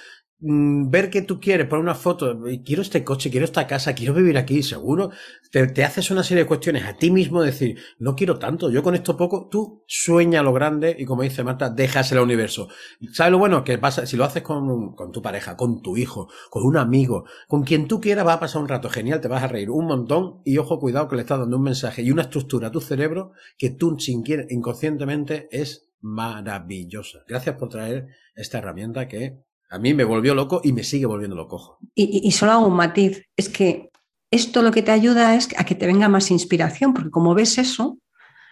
ver 0.42 1.10
que 1.10 1.22
tú 1.22 1.38
quieres, 1.38 1.66
poner 1.66 1.82
una 1.82 1.94
foto, 1.94 2.40
quiero 2.64 2.80
este 2.80 3.04
coche, 3.04 3.30
quiero 3.30 3.44
esta 3.44 3.66
casa, 3.66 3.94
quiero 3.94 4.14
vivir 4.14 4.38
aquí, 4.38 4.62
seguro, 4.62 5.10
te, 5.50 5.84
haces 5.84 6.10
una 6.10 6.22
serie 6.22 6.44
de 6.44 6.48
cuestiones 6.48 6.84
a 6.84 6.96
ti 6.96 7.10
mismo, 7.10 7.42
decir, 7.42 7.78
no 7.98 8.16
quiero 8.16 8.38
tanto, 8.38 8.70
yo 8.70 8.82
con 8.82 8.94
esto 8.94 9.16
poco, 9.16 9.48
tú 9.50 9.84
sueña 9.86 10.42
lo 10.42 10.52
grande 10.52 10.96
y 10.98 11.04
como 11.04 11.22
dice 11.22 11.44
Marta, 11.44 11.68
dejas 11.68 12.10
el 12.12 12.20
universo. 12.20 12.68
¿Sabes 13.12 13.32
lo 13.32 13.38
bueno? 13.38 13.64
Que 13.64 13.76
pasa, 13.76 14.06
si 14.06 14.16
lo 14.16 14.24
haces 14.24 14.42
con, 14.42 14.94
tu 15.12 15.20
pareja, 15.20 15.56
con 15.56 15.82
tu 15.82 15.96
hijo, 15.96 16.28
con 16.48 16.64
un 16.64 16.78
amigo, 16.78 17.26
con 17.46 17.62
quien 17.62 17.86
tú 17.86 18.00
quieras, 18.00 18.26
va 18.26 18.34
a 18.34 18.40
pasar 18.40 18.62
un 18.62 18.68
rato 18.68 18.88
genial, 18.88 19.20
te 19.20 19.28
vas 19.28 19.42
a 19.42 19.48
reír 19.48 19.70
un 19.70 19.86
montón 19.86 20.40
y 20.44 20.56
ojo, 20.56 20.80
cuidado 20.80 21.08
que 21.08 21.16
le 21.16 21.22
estás 21.22 21.38
dando 21.38 21.58
un 21.58 21.64
mensaje 21.64 22.02
y 22.02 22.10
una 22.10 22.22
estructura 22.22 22.68
a 22.68 22.72
tu 22.72 22.80
cerebro 22.80 23.32
que 23.58 23.70
tú 23.70 23.98
sin 23.98 24.24
inconscientemente 24.48 25.48
es 25.50 25.90
maravillosa. 26.00 27.24
Gracias 27.28 27.56
por 27.56 27.68
traer 27.68 28.08
esta 28.34 28.58
herramienta 28.58 29.08
que 29.08 29.42
a 29.70 29.78
mí 29.78 29.94
me 29.94 30.04
volvió 30.04 30.34
loco 30.34 30.60
y 30.64 30.72
me 30.72 30.82
sigue 30.82 31.06
volviendo 31.06 31.36
loco. 31.36 31.78
Y, 31.94 32.20
y, 32.26 32.30
solo 32.32 32.52
hago 32.52 32.66
un 32.66 32.74
matiz, 32.74 33.24
es 33.36 33.48
que 33.48 33.90
esto 34.30 34.62
lo 34.62 34.72
que 34.72 34.82
te 34.82 34.90
ayuda 34.90 35.36
es 35.36 35.48
a 35.56 35.64
que 35.64 35.76
te 35.76 35.86
venga 35.86 36.08
más 36.08 36.30
inspiración, 36.30 36.92
porque 36.92 37.10
como 37.10 37.34
ves 37.34 37.56
eso, 37.56 37.98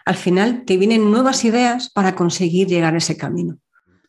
al 0.05 0.15
final 0.15 0.63
te 0.65 0.77
vienen 0.77 1.11
nuevas 1.11 1.43
ideas 1.43 1.89
para 1.89 2.15
conseguir 2.15 2.67
llegar 2.67 2.95
a 2.95 2.97
ese 2.97 3.17
camino. 3.17 3.57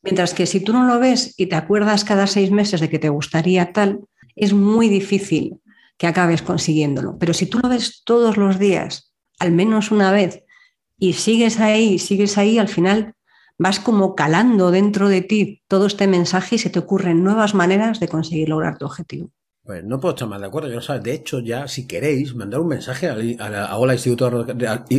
Mientras 0.02 0.34
que 0.34 0.46
si 0.46 0.60
tú 0.60 0.72
no 0.72 0.86
lo 0.86 0.98
ves 0.98 1.34
y 1.36 1.46
te 1.46 1.56
acuerdas 1.56 2.04
cada 2.04 2.26
seis 2.26 2.50
meses 2.50 2.80
de 2.80 2.88
que 2.88 2.98
te 2.98 3.08
gustaría 3.08 3.72
tal, 3.72 4.00
es 4.34 4.52
muy 4.52 4.88
difícil 4.88 5.60
que 5.98 6.06
acabes 6.06 6.42
consiguiéndolo. 6.42 7.18
Pero 7.18 7.34
si 7.34 7.46
tú 7.46 7.58
lo 7.58 7.68
ves 7.68 8.02
todos 8.04 8.36
los 8.36 8.58
días, 8.58 9.12
al 9.38 9.52
menos 9.52 9.90
una 9.90 10.12
vez, 10.12 10.44
y 10.98 11.14
sigues 11.14 11.60
ahí, 11.60 11.98
sigues 11.98 12.38
ahí, 12.38 12.58
al 12.58 12.68
final 12.68 13.14
vas 13.60 13.78
como 13.78 14.14
calando 14.14 14.70
dentro 14.70 15.10
de 15.10 15.20
ti 15.20 15.62
todo 15.68 15.84
este 15.86 16.06
mensaje 16.06 16.56
y 16.56 16.58
se 16.58 16.70
te 16.70 16.78
ocurren 16.78 17.22
nuevas 17.22 17.54
maneras 17.54 18.00
de 18.00 18.08
conseguir 18.08 18.48
lograr 18.48 18.78
tu 18.78 18.86
objetivo. 18.86 19.30
Pues 19.70 19.84
no 19.84 20.00
puedo 20.00 20.16
estar 20.16 20.26
más 20.26 20.40
de 20.40 20.48
acuerdo, 20.48 20.68
ya 20.68 20.74
lo 20.74 20.82
sabes. 20.82 21.04
De 21.04 21.12
hecho, 21.12 21.38
ya 21.38 21.68
si 21.68 21.86
queréis, 21.86 22.34
mandar 22.34 22.58
un 22.58 22.66
mensaje 22.66 23.06
a, 23.08 23.66
a, 23.66 23.76
hola, 23.76 23.92
instituto, 23.92 24.44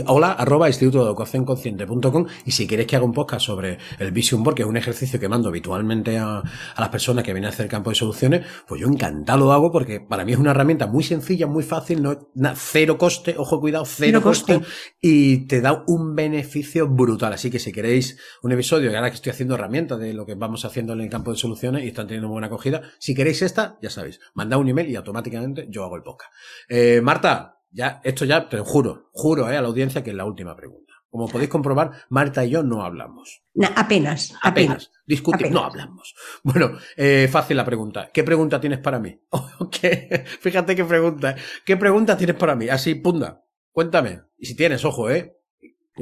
hola 0.06 0.32
arroba 0.32 0.70
instituto 0.70 1.00
de 1.00 1.08
educación 1.08 1.44
consciente.com 1.44 2.26
y 2.46 2.52
si 2.52 2.68
queréis 2.68 2.88
que 2.88 2.96
haga 2.96 3.04
un 3.04 3.12
podcast 3.12 3.48
sobre 3.48 3.80
el 4.00 4.12
Vision 4.14 4.44
Board, 4.44 4.56
que 4.56 4.62
es 4.62 4.70
un 4.70 4.78
ejercicio 4.78 5.20
que 5.20 5.28
mando 5.28 5.50
habitualmente 5.50 6.18
a, 6.18 6.38
a 6.38 6.80
las 6.80 6.88
personas 6.88 7.26
que 7.26 7.34
vienen 7.34 7.48
a 7.48 7.50
hacer 7.50 7.68
campo 7.68 7.90
de 7.90 7.98
soluciones, 7.98 8.46
pues 8.66 8.80
yo 8.80 8.88
encantado 8.88 9.40
lo 9.40 9.52
hago 9.52 9.74
porque 9.74 10.00
para 10.00 10.24
mí 10.24 10.32
es 10.32 10.40
una 10.40 10.52
herramienta 10.52 10.88
muy 10.88 11.04
sencilla, 11.04 11.48
muy 11.48 11.64
fácil, 11.64 12.02
no 12.02 12.18
cero 12.56 12.98
coste, 12.98 13.36
ojo 13.38 13.60
cuidado, 13.60 13.84
cero, 13.84 14.22
coste, 14.22 14.62
y 15.02 15.48
te 15.48 15.60
da 15.60 15.84
un 15.86 16.16
beneficio 16.16 16.88
brutal. 16.88 17.34
Así 17.34 17.52
que 17.52 17.60
si 17.60 17.74
queréis 17.74 18.18
un 18.42 18.54
episodio, 18.54 18.90
y 18.90 18.96
ahora 18.96 19.10
que 19.10 19.16
estoy 19.16 19.32
haciendo 19.32 19.56
herramientas 19.56 20.00
de 20.00 20.14
lo 20.14 20.26
que 20.26 20.36
vamos 20.36 20.64
haciendo 20.64 20.94
en 20.94 21.02
el 21.02 21.10
campo 21.10 21.32
de 21.32 21.38
soluciones 21.38 21.84
y 21.84 21.88
están 21.90 22.08
teniendo 22.08 22.30
buena 22.30 22.48
acogida, 22.48 22.84
si 23.00 23.14
queréis 23.14 23.42
esta, 23.42 23.78
ya 23.82 23.90
sabéis, 23.90 24.22
mandad 24.34 24.61
un 24.62 24.70
email 24.70 24.90
y 24.90 24.96
automáticamente 24.96 25.68
yo 25.70 25.84
hago 25.84 25.96
el 25.96 26.04
podcast. 26.04 26.32
Eh, 26.68 27.02
Marta, 27.02 27.60
ya, 27.70 28.02
esto 28.04 28.26
ya, 28.26 28.48
te 28.48 28.60
juro, 28.60 29.10
juro 29.12 29.50
eh, 29.50 29.58
a 29.58 29.62
la 29.62 29.68
audiencia 29.68 30.04
que 30.04 30.12
es 30.12 30.16
la 30.16 30.26
última 30.26 30.56
pregunta. 30.56 30.94
Como 31.10 31.28
podéis 31.28 31.50
comprobar, 31.50 31.92
Marta 32.10 32.46
y 32.46 32.52
yo 32.52 32.64
no 32.64 32.84
hablamos. 32.86 33.44
apenas, 33.76 34.34
apenas. 34.42 34.92
Discutimos, 35.06 35.52
no 35.52 35.66
hablamos. 35.66 36.16
Bueno, 36.42 36.72
eh, 36.96 37.28
fácil 37.30 37.58
la 37.58 37.66
pregunta. 37.66 38.10
¿Qué 38.14 38.24
pregunta 38.24 38.62
tienes 38.62 38.80
para 38.80 38.98
mí? 38.98 39.20
Fíjate 40.40 40.74
qué 40.74 40.86
pregunta. 40.86 41.36
¿Qué 41.66 41.76
pregunta 41.76 42.16
tienes 42.16 42.38
para 42.38 42.56
mí? 42.56 42.70
Así, 42.70 42.96
punda. 42.96 43.44
Cuéntame. 43.74 44.22
Y 44.38 44.46
si 44.46 44.56
tienes, 44.56 44.86
ojo, 44.86 45.10
¿eh? 45.10 45.41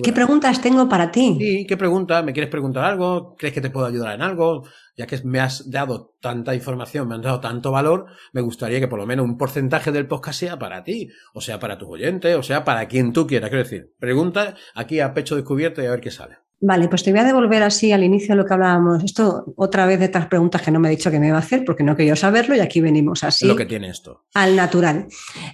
¿Qué 0.04 0.14
preguntas 0.14 0.62
tengo 0.62 0.88
para 0.88 1.12
ti? 1.12 1.38
Sí, 1.40 1.66
¿qué 1.68 1.78
pregunta? 1.78 2.22
¿Me 2.22 2.34
quieres 2.34 2.50
preguntar 2.50 2.84
algo? 2.86 3.36
¿Crees 3.38 3.54
que 3.54 3.62
te 3.62 3.70
puedo 3.70 3.86
ayudar 3.86 4.16
en 4.16 4.22
algo? 4.22 4.64
Ya 4.98 5.08
que 5.08 5.20
me 5.24 5.40
has 5.40 5.70
dado 5.70 6.16
tanta 6.20 6.54
información, 6.54 7.08
me 7.08 7.16
has 7.16 7.22
dado 7.22 7.40
tanto 7.40 7.72
valor, 7.72 8.08
me 8.34 8.42
gustaría 8.42 8.80
que 8.80 8.88
por 8.88 9.00
lo 9.00 9.06
menos 9.06 9.26
un 9.26 9.38
porcentaje 9.38 9.92
del 9.92 10.08
podcast 10.08 10.40
sea 10.40 10.60
para 10.60 10.84
ti, 10.84 11.10
o 11.34 11.42
sea 11.42 11.60
para 11.60 11.78
tus 11.78 11.90
oyentes, 11.90 12.36
o 12.36 12.44
sea 12.44 12.64
para 12.64 12.88
quien 12.88 13.14
tú 13.14 13.26
quieras. 13.26 13.50
Quiero 13.50 13.64
decir, 13.64 13.94
pregunta 14.00 14.56
aquí 14.76 15.00
a 15.00 15.14
pecho 15.14 15.36
descubierto 15.36 15.82
y 15.82 15.86
a 15.86 15.92
ver 15.92 16.02
qué 16.02 16.12
sale. 16.12 16.38
Vale, 16.62 16.90
pues 16.90 17.04
te 17.04 17.12
voy 17.12 17.22
a 17.22 17.24
devolver 17.24 17.64
así 17.64 17.94
al 17.94 18.04
inicio 18.04 18.30
de 18.30 18.36
lo 18.36 18.46
que 18.46 18.54
hablábamos. 18.54 19.02
Esto 19.04 19.54
otra 19.56 19.86
vez 19.86 20.00
de 20.00 20.06
estas 20.06 20.28
preguntas 20.28 20.62
que 20.62 20.72
no 20.72 20.80
me 20.80 20.90
he 20.90 20.92
dicho 20.92 21.10
que 21.10 21.20
me 21.20 21.28
iba 21.28 21.38
a 21.38 21.40
hacer 21.40 21.64
porque 21.64 21.84
no 21.84 21.96
quería 21.96 22.18
saberlo 22.18 22.54
y 22.56 22.60
aquí 22.60 22.82
venimos 22.82 23.24
así. 23.24 23.48
lo 23.48 23.56
que 23.56 23.66
tiene 23.66 23.90
esto. 23.90 24.26
Al 24.34 24.58
natural. 24.58 25.08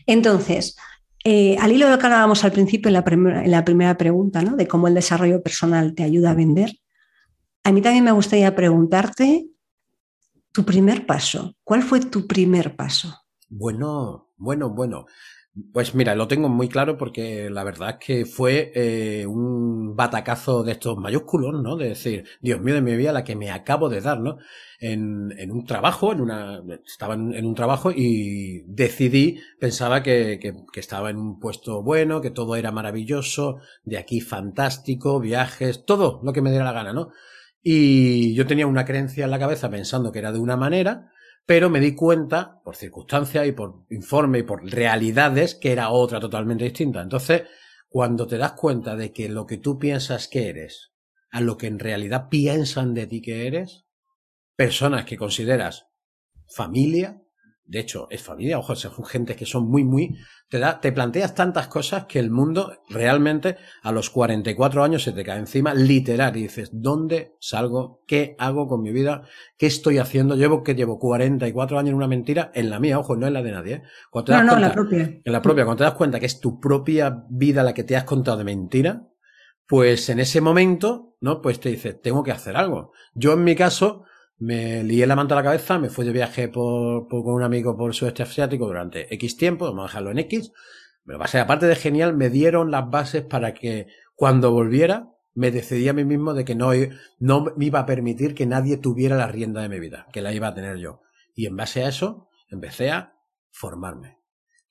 Entonces, 0.08 0.76
eh, 1.28 1.58
al 1.60 1.72
hilo 1.72 1.88
de 1.88 1.92
lo 1.94 1.98
que 1.98 2.06
hablábamos 2.06 2.44
al 2.44 2.52
principio 2.52 2.90
en 2.90 2.94
la, 2.94 3.64
primera 3.66 3.98
pregunta, 3.98 4.44
¿no? 4.44 4.56
de 4.56 4.68
cómo 4.68 4.88
el 4.88 4.94
desarrollo 4.94 5.42
personal 5.42 5.96
te 5.96 6.04
ayuda 6.04 6.30
a 6.30 6.36
vender, 6.36 6.72
a 7.64 7.72
mí 7.72 7.82
también 7.82 8.04
me 8.04 8.12
gustaría 8.12 8.56
preguntarte 8.56 9.48
tu 10.52 10.64
primer 10.64 11.08
paso. 11.08 11.56
¿Cuál 11.64 11.82
fue 11.82 12.00
tu 12.00 12.28
primer 12.28 12.76
paso? 12.76 13.24
Bueno, 13.50 14.30
bueno, 14.38 14.70
bueno. 14.70 15.08
Pues 15.72 15.96
mira, 15.96 16.16
lo 16.16 16.28
tengo 16.28 16.50
muy 16.50 16.68
claro 16.68 16.98
porque 16.98 17.50
la 17.50 17.64
verdad 17.64 17.92
es 17.92 18.06
que 18.06 18.26
fue 18.26 18.74
eh, 18.76 19.26
un 19.26 19.96
batacazo 19.96 20.64
de 20.64 20.74
estos 20.74 20.98
mayúsculos, 20.98 21.64
¿no? 21.64 21.78
De 21.78 21.88
decir, 21.90 22.26
Dios 22.42 22.60
mío 22.60 22.76
de 22.76 22.82
mi 22.82 22.94
vida, 22.98 23.14
la 23.14 23.24
que 23.24 23.38
me 23.38 23.52
acabo 23.52 23.88
de 23.88 24.02
dar, 24.02 24.20
¿no? 24.20 24.38
En, 24.82 25.32
un 25.50 25.66
trabajo, 25.66 26.12
en 26.12 26.20
una, 26.20 26.62
estaba 26.86 27.14
en, 27.14 27.46
un 27.46 27.56
trabajo 27.56 27.92
y 27.96 28.64
decidí, 28.68 29.40
pensaba 29.58 30.04
que, 30.04 30.40
que, 30.42 30.54
que, 30.74 30.80
estaba 30.82 31.10
en 31.10 31.18
un 31.18 31.40
puesto 31.40 31.82
bueno, 31.82 32.20
que 32.20 32.32
todo 32.32 32.58
era 32.58 32.74
maravilloso, 32.74 33.60
de 33.86 33.98
aquí 33.98 34.20
fantástico, 34.20 35.22
viajes, 35.22 35.86
todo 35.86 36.20
lo 36.22 36.34
que 36.34 36.42
me 36.42 36.50
diera 36.50 36.66
la 36.66 36.74
gana, 36.74 36.92
¿no? 36.92 37.12
Y 37.64 38.36
yo 38.36 38.46
tenía 38.46 38.68
una 38.68 38.84
creencia 38.84 39.24
en 39.24 39.32
la 39.32 39.40
cabeza 39.40 39.70
pensando 39.70 40.12
que 40.12 40.20
era 40.20 40.34
de 40.34 40.40
una 40.40 40.58
manera, 40.58 41.12
pero 41.46 41.70
me 41.70 41.80
di 41.80 41.94
cuenta, 41.94 42.62
por 42.64 42.76
circunstancias 42.76 43.48
y 43.48 43.52
por 43.52 43.86
informe 43.90 44.40
y 44.40 44.44
por 44.44 44.64
realidades, 44.64 45.56
que 45.56 45.72
era 45.72 45.90
otra 45.90 46.20
totalmente 46.20 46.64
distinta. 46.64 47.02
Entonces, 47.02 47.44
cuando 47.88 48.28
te 48.28 48.38
das 48.38 48.54
cuenta 48.54 48.96
de 48.96 49.14
que 49.14 49.30
lo 49.30 49.46
que 49.46 49.58
tú 49.58 49.78
piensas 49.78 50.28
que 50.28 50.50
eres, 50.50 50.94
a 51.30 51.42
lo 51.42 51.58
que 51.58 51.68
en 51.68 51.80
realidad 51.80 52.30
piensan 52.30 52.94
de 52.94 53.08
ti 53.08 53.22
que 53.22 53.48
eres, 53.48 53.86
personas 54.56 55.06
que 55.06 55.18
consideras 55.18 55.88
familia, 56.48 57.25
de 57.68 57.80
hecho, 57.80 58.08
es 58.12 58.22
familia, 58.22 58.60
ojo, 58.60 58.76
son 58.76 59.06
gente 59.06 59.36
que 59.36 59.46
son 59.46 59.68
muy, 59.68 59.84
muy, 59.84 60.18
te 60.50 60.60
da, 60.60 60.80
te 60.80 60.92
planteas 60.92 61.34
tantas 61.34 61.68
cosas 61.68 62.06
que 62.06 62.20
el 62.20 62.30
mundo 62.30 62.80
realmente 62.90 63.58
a 63.82 63.92
los 63.92 64.12
44 64.12 64.84
años 64.84 65.04
se 65.04 65.12
te 65.14 65.24
cae 65.24 65.40
encima, 65.40 65.74
literal, 65.74 66.38
y 66.38 66.44
dices, 66.44 66.70
¿dónde 66.72 67.34
salgo? 67.40 68.04
¿Qué 68.06 68.36
hago 68.38 68.68
con 68.68 68.84
mi 68.84 68.92
vida? 68.92 69.24
¿Qué 69.58 69.66
estoy 69.66 69.98
haciendo? 69.98 70.36
Llevo 70.36 70.62
que 70.64 70.76
llevo 70.76 71.00
44 71.00 71.80
años 71.80 71.90
en 71.90 71.96
una 71.96 72.08
mentira, 72.08 72.52
en 72.54 72.70
la 72.70 72.80
mía, 72.80 73.00
ojo, 73.00 73.16
no 73.16 73.26
en 73.26 73.34
la 73.34 73.42
de 73.42 73.52
nadie, 73.52 73.74
¿eh? 73.76 73.84
No, 74.28 74.44
no, 74.44 74.54
en 74.54 74.62
la 74.62 74.72
propia. 74.72 75.22
En 75.24 75.34
la 75.34 75.42
propia, 75.42 75.66
cuando 75.66 75.80
te 75.80 75.84
das 75.86 75.96
cuenta 75.96 76.20
que 76.20 76.28
es 76.28 76.40
tu 76.40 76.60
propia 76.60 77.26
vida 77.30 77.64
la 77.64 77.74
que 77.74 77.84
te 77.84 77.96
has 77.96 78.04
contado 78.04 78.38
de 78.38 78.44
mentira, 78.44 79.08
pues 79.68 80.10
en 80.10 80.20
ese 80.20 80.42
momento, 80.42 81.18
¿no? 81.20 81.42
Pues 81.42 81.60
te 81.60 81.70
dices, 81.70 82.00
tengo 82.00 82.24
que 82.24 82.32
hacer 82.32 82.56
algo. 82.56 82.92
Yo 83.16 83.34
en 83.34 83.44
mi 83.44 83.56
caso, 83.56 84.04
me 84.38 84.84
lié 84.84 85.08
la 85.08 85.16
manta 85.16 85.34
a 85.36 85.38
la 85.38 85.44
cabeza, 85.44 85.80
me 85.80 85.90
fui 85.90 86.06
de 86.06 86.12
viaje 86.12 86.50
por, 86.50 87.08
con 87.08 87.34
un 87.34 87.44
amigo 87.44 87.78
por 87.78 87.90
el 87.90 87.94
sudeste 87.94 88.24
asiático 88.24 88.66
durante 88.66 89.14
X 89.14 89.38
tiempo, 89.38 89.66
vamos 89.66 89.84
a 89.84 89.88
dejarlo 89.88 90.12
en 90.12 90.20
X. 90.20 90.52
Me 91.04 91.18
pasé, 91.18 91.40
aparte 91.40 91.68
de 91.68 91.76
genial, 91.76 92.16
me 92.16 92.30
dieron 92.30 92.72
las 92.72 92.90
bases 92.90 93.24
para 93.24 93.54
que 93.54 93.88
cuando 94.16 94.52
volviera 94.52 95.12
me 95.36 95.52
decidí 95.52 95.88
a 95.90 95.94
mí 95.94 96.06
mismo 96.06 96.34
de 96.34 96.46
que 96.46 96.56
no, 96.56 96.72
no 97.20 97.54
me 97.56 97.66
iba 97.66 97.80
a 97.80 97.86
permitir 97.86 98.34
que 98.34 98.46
nadie 98.46 98.78
tuviera 98.78 99.18
la 99.18 99.28
rienda 99.28 99.62
de 99.62 99.70
mi 99.70 99.80
vida, 99.80 100.08
que 100.12 100.22
la 100.22 100.34
iba 100.34 100.48
a 100.48 100.56
tener 100.56 100.78
yo. 100.78 101.02
Y 101.34 101.46
en 101.46 101.56
base 101.58 101.84
a 101.84 101.90
eso 101.90 102.30
empecé 102.50 102.90
a 102.90 103.14
formarme. 103.52 104.18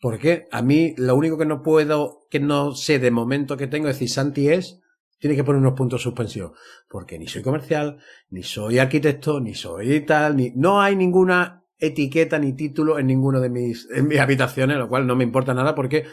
Porque 0.00 0.48
a 0.50 0.62
mí 0.62 0.94
lo 0.96 1.14
único 1.14 1.38
que 1.38 1.46
no 1.46 1.62
puedo, 1.62 2.26
que 2.30 2.40
no 2.40 2.74
sé 2.74 2.98
de 2.98 3.10
momento 3.10 3.56
que 3.56 3.66
tengo, 3.66 3.88
es 3.88 3.96
decir, 3.96 4.10
Santi 4.10 4.48
es 4.48 4.80
tiene 5.24 5.36
que 5.36 5.44
poner 5.44 5.62
unos 5.62 5.72
puntos 5.72 6.02
suspensivos, 6.02 6.52
porque 6.86 7.18
ni 7.18 7.26
soy 7.26 7.40
comercial, 7.40 7.96
ni 8.28 8.42
soy 8.42 8.78
arquitecto, 8.78 9.40
ni 9.40 9.54
soy 9.54 10.02
tal, 10.02 10.36
ni 10.36 10.52
no 10.54 10.82
hay 10.82 10.96
ninguna 10.96 11.64
etiqueta 11.78 12.38
ni 12.38 12.52
título 12.52 12.98
en 12.98 13.06
ninguno 13.06 13.40
de 13.40 13.48
mis, 13.48 13.88
en 13.90 14.06
mis 14.06 14.20
habitaciones, 14.20 14.76
lo 14.76 14.86
cual 14.86 15.06
no 15.06 15.16
me 15.16 15.24
importa 15.24 15.54
nada 15.54 15.74
porque 15.74 16.04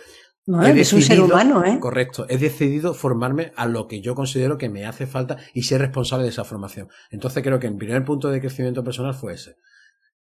no, 0.45 0.65
es 0.65 0.93
un 0.93 1.01
ser 1.01 1.19
humano, 1.19 1.61
¿eh? 1.65 1.77
Correcto. 1.81 2.25
He 2.29 2.37
decidido 2.37 2.93
formarme 2.93 3.51
a 3.57 3.65
lo 3.65 3.85
que 3.89 3.99
yo 3.99 4.15
considero 4.15 4.57
que 4.57 4.69
me 4.69 4.85
hace 4.85 5.05
falta 5.07 5.35
y 5.53 5.63
ser 5.63 5.81
responsable 5.81 6.23
de 6.23 6.29
esa 6.29 6.45
formación. 6.45 6.87
Entonces 7.09 7.43
creo 7.43 7.59
que 7.59 7.67
el 7.67 7.75
primer 7.75 8.05
punto 8.05 8.29
de 8.29 8.39
crecimiento 8.39 8.81
personal 8.81 9.13
fue 9.13 9.33
ese. 9.33 9.57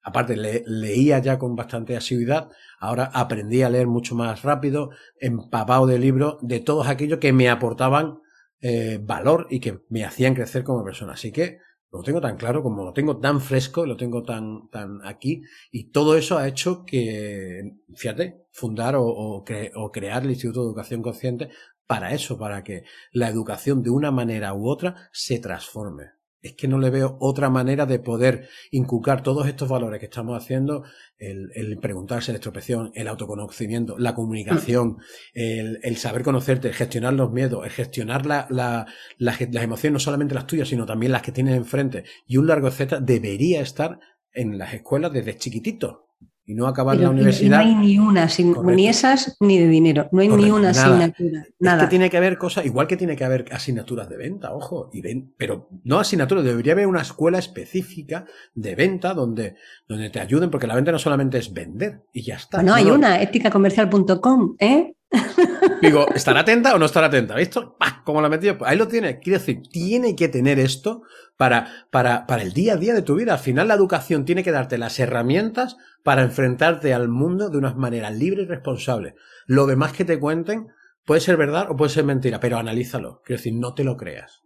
Aparte, 0.02 0.36
leía 0.36 1.20
ya 1.20 1.38
con 1.38 1.56
bastante 1.56 1.96
asiduidad, 1.96 2.50
ahora 2.80 3.12
aprendí 3.14 3.62
a 3.62 3.70
leer 3.70 3.86
mucho 3.86 4.16
más 4.16 4.42
rápido, 4.42 4.90
empapado 5.20 5.86
de 5.86 6.00
libros, 6.00 6.38
de 6.42 6.60
todos 6.60 6.88
aquellos 6.88 7.20
que 7.20 7.34
me 7.34 7.50
aportaban 7.50 8.18
eh, 8.62 9.00
valor 9.02 9.48
y 9.50 9.60
que 9.60 9.82
me 9.90 10.04
hacían 10.04 10.36
crecer 10.36 10.64
como 10.64 10.84
persona. 10.84 11.14
Así 11.14 11.32
que 11.32 11.60
lo 11.92 12.04
tengo 12.04 12.22
tan 12.22 12.38
claro, 12.38 12.62
como 12.62 12.84
lo 12.84 12.94
tengo 12.94 13.20
tan 13.20 13.42
fresco, 13.42 13.86
lo 13.86 13.98
tengo 13.98 14.24
tan, 14.24 14.70
tan 14.70 15.00
aquí, 15.06 15.42
y 15.72 15.92
todo 15.92 16.16
eso 16.16 16.38
ha 16.38 16.48
hecho 16.48 16.86
que, 16.86 17.78
fíjate, 17.96 18.46
fundar 18.52 18.96
o, 18.98 19.44
crear 19.92 20.24
el 20.24 20.32
Instituto 20.32 20.62
de 20.62 20.68
Educación 20.68 21.02
Consciente 21.02 21.50
para 21.88 22.14
eso, 22.14 22.38
para 22.38 22.64
que 22.64 22.84
la 23.12 23.28
educación 23.28 23.82
de 23.82 23.90
una 23.90 24.12
manera 24.12 24.54
u 24.54 24.68
otra 24.70 25.10
se 25.12 25.40
transforme 25.40 26.19
es 26.42 26.54
que 26.54 26.68
no 26.68 26.80
le 26.80 26.90
veo 26.90 27.18
otra 27.20 27.50
manera 27.50 27.86
de 27.86 28.00
poder 28.00 28.48
inculcar 28.72 29.24
todos 29.24 29.48
estos 29.48 29.68
valores 29.70 30.00
que 30.00 30.06
estamos 30.06 30.42
haciendo, 30.42 30.84
el, 31.18 31.78
preguntarse, 31.82 32.32
la 32.32 32.38
estropeción, 32.38 32.92
el 32.96 33.08
autoconocimiento, 33.08 33.98
la 33.98 34.16
comunicación, 34.16 34.98
el, 35.34 35.98
saber 35.98 36.24
conocerte, 36.24 36.74
gestionar 36.74 37.14
los 37.14 37.32
miedos, 37.32 37.66
el 37.66 37.72
gestionar 37.72 38.26
la, 38.26 38.48
la, 38.50 38.88
las 39.18 39.42
emociones, 39.42 39.94
no 39.94 40.00
solamente 40.00 40.36
las 40.36 40.48
tuyas, 40.48 40.68
sino 40.68 40.86
también 40.86 41.12
las 41.12 41.22
que 41.22 41.32
tienes 41.32 41.56
enfrente, 41.56 42.06
y 42.26 42.38
un 42.38 42.48
largo 42.48 42.68
etcétera, 42.68 43.02
debería 43.02 43.62
estar 43.62 44.00
en 44.32 44.58
las 44.58 44.74
escuelas 44.74 45.12
desde 45.12 45.38
chiquitito 45.38 46.09
y 46.50 46.56
no 46.56 46.66
acabar 46.66 46.98
la 46.98 47.12
universidad. 47.12 47.58
No 47.58 47.64
hay 47.64 47.76
ni 47.76 48.00
una, 48.00 48.28
ni 48.64 48.88
esas 48.88 49.38
ni 49.40 49.60
de 49.60 49.68
dinero. 49.68 50.10
No 50.12 50.22
hay 50.22 50.30
ni 50.30 50.50
una 50.50 50.72
asignatura. 50.72 51.46
Nada. 51.60 51.78
Es 51.78 51.84
que 51.84 51.90
tiene 51.92 52.10
que 52.10 52.18
haber 52.18 52.40
cosas, 52.40 52.66
igual 52.66 52.88
que 52.88 52.98
tiene 52.98 53.16
que 53.16 53.24
haber 53.24 53.46
asignaturas 53.52 54.10
de 54.10 54.18
venta, 54.18 54.52
ojo, 54.52 54.90
y 54.92 55.02
ven, 55.02 55.32
pero 55.38 55.70
no 55.84 56.00
asignaturas, 56.00 56.44
debería 56.44 56.74
haber 56.74 56.88
una 56.88 57.04
escuela 57.04 57.38
específica 57.38 58.26
de 58.56 58.74
venta 58.74 59.14
donde, 59.14 59.58
donde 59.88 60.10
te 60.10 60.20
ayuden, 60.20 60.50
porque 60.50 60.66
la 60.66 60.74
venta 60.74 60.92
no 60.92 60.98
solamente 60.98 61.38
es 61.38 61.54
vender 61.54 62.02
y 62.12 62.24
ya 62.24 62.38
está. 62.38 62.64
No, 62.64 62.74
hay 62.74 62.90
una, 62.90 63.22
éticacomercial.com, 63.22 64.56
¿eh? 64.58 64.96
Digo, 65.84 66.08
¿estar 66.16 66.36
atenta 66.36 66.74
o 66.74 66.80
no 66.80 66.88
estar 66.88 67.04
atenta? 67.04 67.36
¿Visto? 67.36 67.78
Como 68.10 68.24
la 68.24 68.30
metido. 68.30 68.58
Ahí 68.62 68.76
lo 68.76 68.88
tiene. 68.88 69.20
Quiero 69.20 69.38
decir, 69.38 69.62
tiene 69.72 70.16
que 70.16 70.30
tener 70.30 70.58
esto 70.58 71.04
para, 71.38 71.86
para, 71.92 72.26
para 72.26 72.42
el 72.42 72.54
día 72.54 72.74
a 72.74 72.78
día 72.78 72.96
de 72.96 73.04
tu 73.04 73.14
vida. 73.14 73.34
Al 73.34 73.40
final 73.40 73.68
la 73.68 73.76
educación 73.76 74.26
tiene 74.26 74.44
que 74.44 74.52
darte 74.52 74.80
las 74.80 74.98
herramientas 74.98 75.78
para 76.04 76.24
enfrentarte 76.24 76.92
al 76.96 77.08
mundo 77.08 77.52
de 77.52 77.60
una 77.60 77.76
manera 77.76 78.10
libre 78.10 78.42
y 78.42 78.46
responsable. 78.48 79.14
Lo 79.46 79.68
demás 79.68 79.94
que 79.94 80.06
te 80.06 80.20
cuenten 80.20 80.70
puede 81.06 81.22
ser 81.22 81.38
verdad 81.38 81.68
o 81.70 81.76
puede 81.76 81.92
ser 81.92 82.04
mentira, 82.04 82.40
pero 82.40 82.58
analízalo. 82.58 83.22
Quiero 83.24 83.38
decir, 83.38 83.54
no 83.54 83.76
te 83.76 83.84
lo 83.84 83.96
creas. 83.96 84.42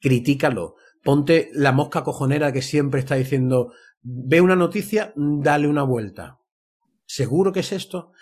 Critícalo. 0.00 0.76
Ponte 1.02 1.50
la 1.52 1.72
mosca 1.72 2.04
cojonera 2.04 2.52
que 2.52 2.62
siempre 2.62 3.00
está 3.00 3.16
diciendo, 3.16 3.74
ve 4.00 4.40
una 4.40 4.56
noticia, 4.56 5.12
dale 5.14 5.68
una 5.68 5.82
vuelta. 5.82 6.38
¿Seguro 7.04 7.52
que 7.52 7.60
es 7.60 7.70
esto? 7.70 8.12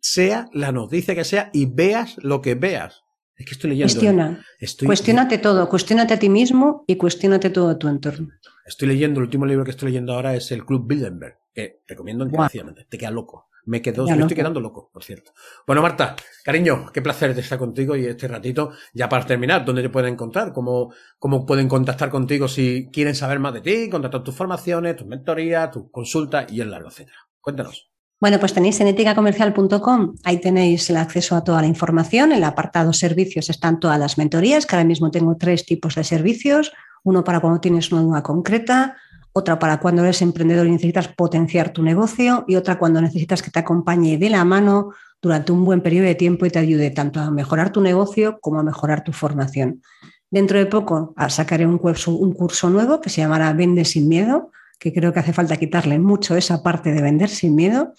Sea 0.00 0.48
la 0.52 0.72
noticia 0.72 1.14
que 1.14 1.22
sea 1.22 1.50
y 1.52 1.66
veas 1.66 2.16
lo 2.18 2.40
que 2.40 2.56
veas. 2.56 3.04
Es 3.36 3.46
que 3.46 3.52
estoy 3.52 3.70
leyendo. 3.70 3.92
Cuestiona. 3.92 4.44
Cuestiónate 4.84 5.38
todo, 5.38 5.68
cuestiónate 5.68 6.14
a 6.14 6.18
ti 6.18 6.28
mismo 6.28 6.84
y 6.86 6.96
cuestiónate 6.96 7.50
todo 7.50 7.76
tu 7.78 7.88
entorno. 7.88 8.28
Estoy 8.66 8.88
leyendo, 8.88 9.20
el 9.20 9.24
último 9.24 9.46
libro 9.46 9.64
que 9.64 9.70
estoy 9.70 9.88
leyendo 9.88 10.14
ahora 10.14 10.34
es 10.34 10.52
el 10.52 10.64
Club 10.64 10.86
Bilderberg, 10.86 11.38
que 11.52 11.82
recomiendo 11.86 12.24
encarecidamente. 12.24 12.86
Te 12.88 12.98
queda 12.98 13.10
loco. 13.10 13.48
Me, 13.64 13.80
quedo, 13.80 14.04
me 14.06 14.12
estoy 14.12 14.36
quedando 14.36 14.60
loco, 14.60 14.90
por 14.92 15.04
cierto. 15.04 15.32
Bueno, 15.66 15.82
Marta, 15.82 16.16
cariño, 16.44 16.90
qué 16.92 17.00
placer 17.00 17.30
estar 17.38 17.58
contigo 17.58 17.94
y 17.94 18.06
este 18.06 18.26
ratito. 18.26 18.72
Ya 18.92 19.08
para 19.08 19.24
terminar, 19.24 19.64
¿dónde 19.64 19.82
te 19.82 19.88
pueden 19.88 20.14
encontrar? 20.14 20.52
¿Cómo, 20.52 20.92
cómo 21.18 21.46
pueden 21.46 21.68
contactar 21.68 22.10
contigo 22.10 22.48
si 22.48 22.90
quieren 22.92 23.14
saber 23.14 23.38
más 23.38 23.54
de 23.54 23.60
ti, 23.60 23.88
contratar 23.88 24.24
tus 24.24 24.34
formaciones, 24.34 24.96
tus 24.96 25.06
mentorías, 25.06 25.70
tus 25.70 25.90
consultas 25.92 26.50
y 26.50 26.60
el 26.60 26.72
largo, 26.72 26.88
etcétera? 26.88 27.18
Cuéntanos. 27.40 27.91
Bueno, 28.22 28.38
pues 28.38 28.54
tenéis 28.54 28.80
en 28.80 28.86
eticacomercial.com, 28.86 30.14
ahí 30.22 30.40
tenéis 30.40 30.88
el 30.90 30.96
acceso 30.96 31.34
a 31.34 31.42
toda 31.42 31.60
la 31.60 31.66
información. 31.66 32.30
En 32.30 32.38
el 32.38 32.44
apartado 32.44 32.92
servicios 32.92 33.50
están 33.50 33.80
todas 33.80 33.98
las 33.98 34.16
mentorías, 34.16 34.64
que 34.64 34.76
ahora 34.76 34.86
mismo 34.86 35.10
tengo 35.10 35.36
tres 35.36 35.66
tipos 35.66 35.96
de 35.96 36.04
servicios. 36.04 36.72
Uno 37.02 37.24
para 37.24 37.40
cuando 37.40 37.58
tienes 37.58 37.90
una 37.90 38.02
duda 38.02 38.22
concreta, 38.22 38.96
otra 39.32 39.58
para 39.58 39.80
cuando 39.80 40.04
eres 40.04 40.22
emprendedor 40.22 40.68
y 40.68 40.70
necesitas 40.70 41.08
potenciar 41.08 41.70
tu 41.72 41.82
negocio 41.82 42.44
y 42.46 42.54
otra 42.54 42.78
cuando 42.78 43.02
necesitas 43.02 43.42
que 43.42 43.50
te 43.50 43.58
acompañe 43.58 44.16
de 44.18 44.30
la 44.30 44.44
mano 44.44 44.92
durante 45.20 45.50
un 45.50 45.64
buen 45.64 45.80
periodo 45.80 46.06
de 46.06 46.14
tiempo 46.14 46.46
y 46.46 46.50
te 46.50 46.60
ayude 46.60 46.92
tanto 46.92 47.18
a 47.18 47.32
mejorar 47.32 47.72
tu 47.72 47.80
negocio 47.80 48.38
como 48.40 48.60
a 48.60 48.62
mejorar 48.62 49.02
tu 49.02 49.12
formación. 49.12 49.82
Dentro 50.30 50.60
de 50.60 50.66
poco 50.66 51.12
ah, 51.16 51.28
sacaré 51.28 51.66
un 51.66 51.78
curso, 51.78 52.12
un 52.12 52.34
curso 52.34 52.70
nuevo 52.70 53.00
que 53.00 53.10
se 53.10 53.20
llamará 53.20 53.52
Vende 53.52 53.84
sin 53.84 54.06
miedo, 54.06 54.52
que 54.82 54.92
creo 54.92 55.12
que 55.12 55.20
hace 55.20 55.32
falta 55.32 55.56
quitarle 55.56 56.00
mucho 56.00 56.36
esa 56.36 56.60
parte 56.62 56.90
de 56.92 57.00
vender 57.00 57.28
sin 57.28 57.54
miedo. 57.54 57.94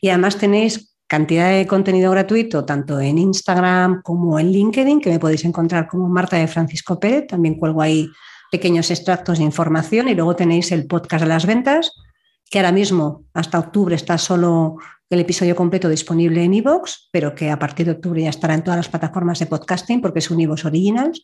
Y 0.00 0.10
además 0.10 0.38
tenéis 0.38 0.94
cantidad 1.08 1.50
de 1.50 1.66
contenido 1.66 2.12
gratuito, 2.12 2.64
tanto 2.64 3.00
en 3.00 3.18
Instagram 3.18 4.00
como 4.02 4.38
en 4.38 4.52
LinkedIn, 4.52 5.00
que 5.00 5.10
me 5.10 5.18
podéis 5.18 5.44
encontrar 5.44 5.88
como 5.88 6.08
Marta 6.08 6.36
de 6.36 6.46
Francisco 6.46 7.00
Pérez. 7.00 7.26
También 7.26 7.56
cuelgo 7.56 7.82
ahí 7.82 8.08
pequeños 8.52 8.92
extractos 8.92 9.38
de 9.38 9.44
información. 9.44 10.08
Y 10.08 10.14
luego 10.14 10.36
tenéis 10.36 10.70
el 10.70 10.86
podcast 10.86 11.24
de 11.24 11.28
las 11.28 11.46
ventas, 11.46 11.90
que 12.48 12.60
ahora 12.60 12.70
mismo, 12.70 13.24
hasta 13.34 13.58
octubre, 13.58 13.96
está 13.96 14.16
solo 14.16 14.76
el 15.08 15.18
episodio 15.18 15.56
completo 15.56 15.88
disponible 15.88 16.44
en 16.44 16.54
iVoox, 16.54 17.08
pero 17.10 17.34
que 17.34 17.50
a 17.50 17.58
partir 17.58 17.86
de 17.86 17.92
octubre 17.92 18.22
ya 18.22 18.30
estará 18.30 18.54
en 18.54 18.62
todas 18.62 18.76
las 18.76 18.88
plataformas 18.88 19.40
de 19.40 19.46
podcasting 19.46 20.00
porque 20.00 20.20
es 20.20 20.30
un 20.30 20.38
iVoox 20.38 20.64
Originals. 20.64 21.20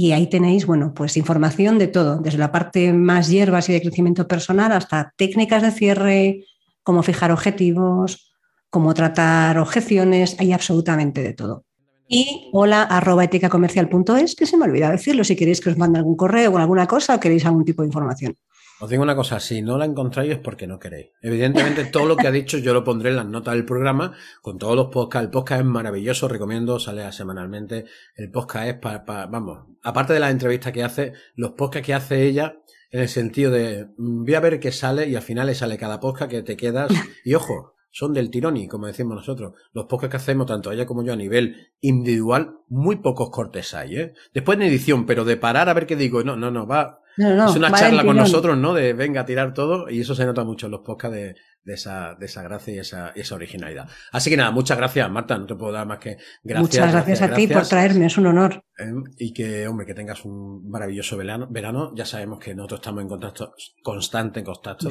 Y 0.00 0.12
ahí 0.12 0.28
tenéis, 0.28 0.64
bueno, 0.64 0.94
pues 0.94 1.16
información 1.16 1.76
de 1.76 1.88
todo, 1.88 2.18
desde 2.18 2.38
la 2.38 2.52
parte 2.52 2.92
más 2.92 3.28
hierbas 3.28 3.68
y 3.68 3.72
de 3.72 3.80
crecimiento 3.80 4.28
personal 4.28 4.70
hasta 4.70 5.12
técnicas 5.16 5.60
de 5.60 5.72
cierre, 5.72 6.44
cómo 6.84 7.02
fijar 7.02 7.32
objetivos, 7.32 8.32
cómo 8.70 8.94
tratar 8.94 9.58
objeciones, 9.58 10.36
hay 10.38 10.52
absolutamente 10.52 11.20
de 11.20 11.32
todo. 11.32 11.64
Y 12.06 12.48
hola 12.52 12.84
arroba 12.84 13.24
eticacomercial.es, 13.24 14.36
que 14.36 14.46
se 14.46 14.56
me 14.56 14.66
olvida 14.66 14.88
decirlo, 14.92 15.24
si 15.24 15.34
queréis 15.34 15.60
que 15.60 15.70
os 15.70 15.76
mande 15.76 15.98
algún 15.98 16.14
correo 16.14 16.52
o 16.52 16.58
alguna 16.58 16.86
cosa 16.86 17.16
o 17.16 17.18
queréis 17.18 17.44
algún 17.44 17.64
tipo 17.64 17.82
de 17.82 17.88
información. 17.88 18.36
Os 18.80 18.88
digo 18.88 19.02
una 19.02 19.16
cosa, 19.16 19.40
si 19.40 19.60
no 19.60 19.76
la 19.76 19.86
encontráis 19.86 20.30
es 20.30 20.38
porque 20.38 20.68
no 20.68 20.78
queréis. 20.78 21.08
Evidentemente 21.20 21.86
todo 21.86 22.06
lo 22.06 22.16
que 22.16 22.28
ha 22.28 22.30
dicho 22.30 22.58
yo 22.58 22.72
lo 22.72 22.84
pondré 22.84 23.10
en 23.10 23.16
las 23.16 23.26
notas 23.26 23.54
del 23.54 23.64
programa, 23.64 24.14
con 24.40 24.56
todos 24.56 24.76
los 24.76 24.86
podcasts. 24.86 25.24
El 25.24 25.30
podcast 25.32 25.62
es 25.62 25.66
maravilloso, 25.66 26.28
recomiendo, 26.28 26.78
sale 26.78 27.10
semanalmente. 27.10 27.86
El 28.14 28.30
podcast 28.30 28.68
es 28.68 28.74
para, 28.74 29.26
vamos, 29.26 29.66
aparte 29.82 30.12
de 30.12 30.20
las 30.20 30.30
entrevistas 30.30 30.72
que 30.72 30.84
hace, 30.84 31.12
los 31.34 31.52
podcasts 31.52 31.86
que 31.86 31.94
hace 31.94 32.22
ella, 32.24 32.60
en 32.90 33.00
el 33.00 33.08
sentido 33.08 33.50
de, 33.50 33.88
mm, 33.96 34.24
voy 34.24 34.34
a 34.34 34.40
ver 34.40 34.60
qué 34.60 34.70
sale 34.70 35.08
y 35.08 35.16
al 35.16 35.22
final 35.22 35.48
le 35.48 35.56
sale 35.56 35.76
cada 35.76 35.98
podcast 35.98 36.30
que 36.30 36.42
te 36.42 36.56
quedas. 36.56 36.92
Y 37.24 37.34
ojo, 37.34 37.74
son 37.90 38.14
del 38.14 38.30
tirón 38.30 38.56
y 38.56 38.68
como 38.68 38.86
decimos 38.86 39.16
nosotros. 39.16 39.54
Los 39.72 39.86
podcasts 39.86 40.12
que 40.12 40.16
hacemos, 40.18 40.46
tanto 40.46 40.70
ella 40.70 40.86
como 40.86 41.02
yo, 41.02 41.14
a 41.14 41.16
nivel 41.16 41.72
individual, 41.80 42.58
muy 42.68 42.96
pocos 42.96 43.30
cortes 43.30 43.74
hay, 43.74 43.96
¿eh? 43.96 44.14
Después 44.32 44.56
en 44.56 44.62
edición, 44.62 45.04
pero 45.04 45.24
de 45.24 45.36
parar 45.36 45.68
a 45.68 45.74
ver 45.74 45.86
qué 45.86 45.96
digo, 45.96 46.22
no, 46.22 46.36
no, 46.36 46.52
no, 46.52 46.66
va, 46.66 47.00
es 47.18 47.56
una 47.56 47.72
charla 47.72 48.04
con 48.04 48.16
nosotros, 48.16 48.56
¿no? 48.56 48.74
De 48.74 48.92
venga 48.92 49.22
a 49.22 49.24
tirar 49.24 49.52
todo 49.52 49.90
y 49.90 50.00
eso 50.00 50.14
se 50.14 50.24
nota 50.24 50.44
mucho 50.44 50.66
en 50.66 50.72
los 50.72 50.80
podcasts 50.80 51.16
de, 51.16 51.34
de 51.64 51.74
esa, 51.74 52.14
de 52.14 52.26
esa 52.26 52.42
gracia 52.42 52.74
y 52.74 52.78
esa, 52.78 53.10
esa 53.14 53.34
originalidad. 53.34 53.88
Así 54.12 54.30
que 54.30 54.36
nada, 54.36 54.50
muchas 54.50 54.78
gracias, 54.78 55.10
Marta. 55.10 55.36
No 55.36 55.46
te 55.46 55.54
puedo 55.54 55.72
dar 55.72 55.86
más 55.86 55.98
que 55.98 56.16
gracias. 56.42 56.60
Muchas 56.60 56.92
gracias, 56.92 57.22
a 57.22 57.34
ti 57.34 57.46
por 57.46 57.66
traerme, 57.66 58.06
es 58.06 58.16
un 58.16 58.26
honor. 58.26 58.64
¿Eh? 58.78 58.92
y 59.18 59.32
que, 59.32 59.66
hombre, 59.68 59.86
que 59.86 59.94
tengas 59.94 60.24
un 60.24 60.68
maravilloso 60.70 61.16
verano. 61.16 61.46
verano. 61.50 61.92
Ya 61.94 62.04
sabemos 62.04 62.38
que 62.38 62.54
nosotros 62.54 62.80
estamos 62.80 63.02
en 63.02 63.08
contacto 63.08 63.54
constante, 63.82 64.40
en 64.40 64.46
contacto, 64.46 64.88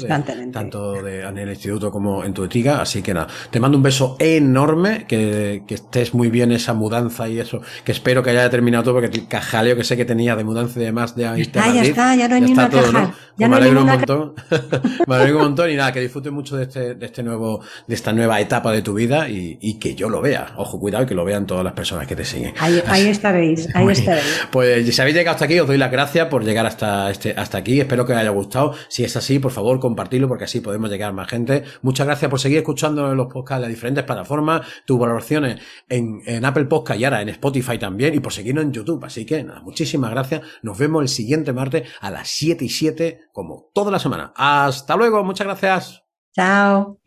tanto 0.51 1.01
de, 1.01 1.21
en 1.21 1.37
el 1.37 1.49
instituto 1.49 1.91
como 1.91 2.23
en 2.23 2.33
tu 2.33 2.43
etiga. 2.43 2.81
Así 2.81 3.01
que 3.01 3.13
nada, 3.13 3.27
te 3.49 3.59
mando 3.59 3.77
un 3.77 3.83
beso 3.83 4.15
enorme, 4.19 5.05
que, 5.07 5.63
que 5.67 5.75
estés 5.75 6.13
muy 6.13 6.29
bien 6.29 6.51
esa 6.51 6.73
mudanza 6.73 7.27
y 7.29 7.39
eso, 7.39 7.61
que 7.83 7.91
espero 7.91 8.23
que 8.23 8.31
haya 8.31 8.49
terminado 8.49 8.83
todo, 8.83 8.95
porque 8.95 9.17
el 9.17 9.27
cajaleo 9.27 9.75
que 9.75 9.83
sé 9.83 9.97
que 9.97 10.05
tenía 10.05 10.35
de 10.35 10.43
mudanza 10.43 10.79
y 10.79 10.83
demás 10.83 11.15
de 11.15 11.23
ya 11.23 11.35
está, 11.37 11.73
ya 11.73 11.83
está, 11.83 12.15
ya 12.15 12.27
no 12.27 12.35
hay 12.35 12.41
ni 12.41 12.51
una 12.51 12.69
todo, 12.69 12.91
¿no? 12.91 13.13
Ya 13.37 13.47
pues 13.47 13.49
me 13.49 13.55
alegro 13.57 13.81
un 13.81 13.87
montón. 13.87 14.33
me 15.07 15.15
alegro 15.15 15.37
un 15.37 15.43
montón 15.43 15.69
y 15.69 15.75
nada, 15.75 15.91
que 15.91 15.99
disfrutes 15.99 16.31
mucho 16.31 16.57
de 16.57 16.63
este, 16.63 16.95
de 16.95 17.05
este 17.05 17.21
nuevo, 17.21 17.61
de 17.85 17.93
esta 17.93 18.11
nueva 18.11 18.39
etapa 18.39 18.71
de 18.71 18.81
tu 18.81 18.95
vida 18.95 19.29
y, 19.29 19.59
y 19.61 19.75
que 19.75 19.93
yo 19.93 20.09
lo 20.09 20.21
vea. 20.21 20.53
Ojo, 20.57 20.79
cuidado 20.79 21.03
y 21.03 21.07
que 21.07 21.13
lo 21.13 21.23
vean 21.23 21.45
todas 21.45 21.63
las 21.63 21.73
personas 21.73 22.07
que 22.07 22.15
te 22.15 22.25
siguen. 22.25 22.55
Ahí, 22.59 22.81
ahí 22.87 23.07
estaréis. 23.07 23.67
Ahí 23.77 23.87
estaré. 23.91 24.21
Pues 24.51 24.95
si 24.95 25.01
habéis 25.01 25.15
llegado 25.15 25.35
hasta 25.35 25.45
aquí, 25.45 25.59
os 25.59 25.67
doy 25.67 25.77
las 25.77 25.91
gracias 25.91 26.27
por 26.27 26.43
llegar 26.43 26.65
hasta, 26.65 27.09
este, 27.09 27.33
hasta 27.37 27.57
aquí. 27.57 27.79
Espero 27.79 28.05
que 28.05 28.13
os 28.13 28.19
haya 28.19 28.29
gustado. 28.29 28.73
Si 28.89 29.03
es 29.03 29.15
así, 29.15 29.39
por 29.39 29.51
favor, 29.51 29.79
compartirlo 29.79 30.27
porque 30.27 30.45
así 30.45 30.61
podemos 30.61 30.89
llegar 30.89 31.09
a 31.09 31.13
más 31.13 31.27
gente. 31.27 31.63
Muchas 31.81 32.07
gracias 32.07 32.29
por 32.29 32.39
seguir 32.39 32.59
escuchando 32.59 33.13
los 33.15 33.27
podcasts 33.27 33.61
de 33.61 33.67
las 33.67 33.75
diferentes 33.75 34.03
plataformas, 34.03 34.61
tus 34.85 34.99
valoraciones 34.99 35.61
en, 35.89 36.21
en 36.25 36.45
Apple 36.45 36.65
Podcast 36.65 36.99
y 36.99 37.05
ahora 37.05 37.21
en 37.21 37.29
Spotify 37.29 37.77
también 37.77 38.13
y 38.13 38.19
por 38.19 38.33
seguirnos 38.33 38.63
en 38.63 38.71
YouTube. 38.71 39.03
Así 39.03 39.25
que 39.25 39.43
nada, 39.43 39.61
muchísimas 39.61 40.11
gracias. 40.11 40.41
Nos 40.61 40.77
vemos 40.77 41.01
el 41.01 41.09
siguiente 41.09 41.53
martes 41.53 41.87
a 42.01 42.11
las 42.11 42.27
7 42.27 42.65
y 42.65 42.69
7 42.69 43.21
como 43.31 43.69
toda 43.73 43.91
la 43.91 43.99
semana. 43.99 44.33
Hasta 44.35 44.95
luego, 44.95 45.23
muchas 45.23 45.47
gracias. 45.47 46.03
Chao. 46.33 46.99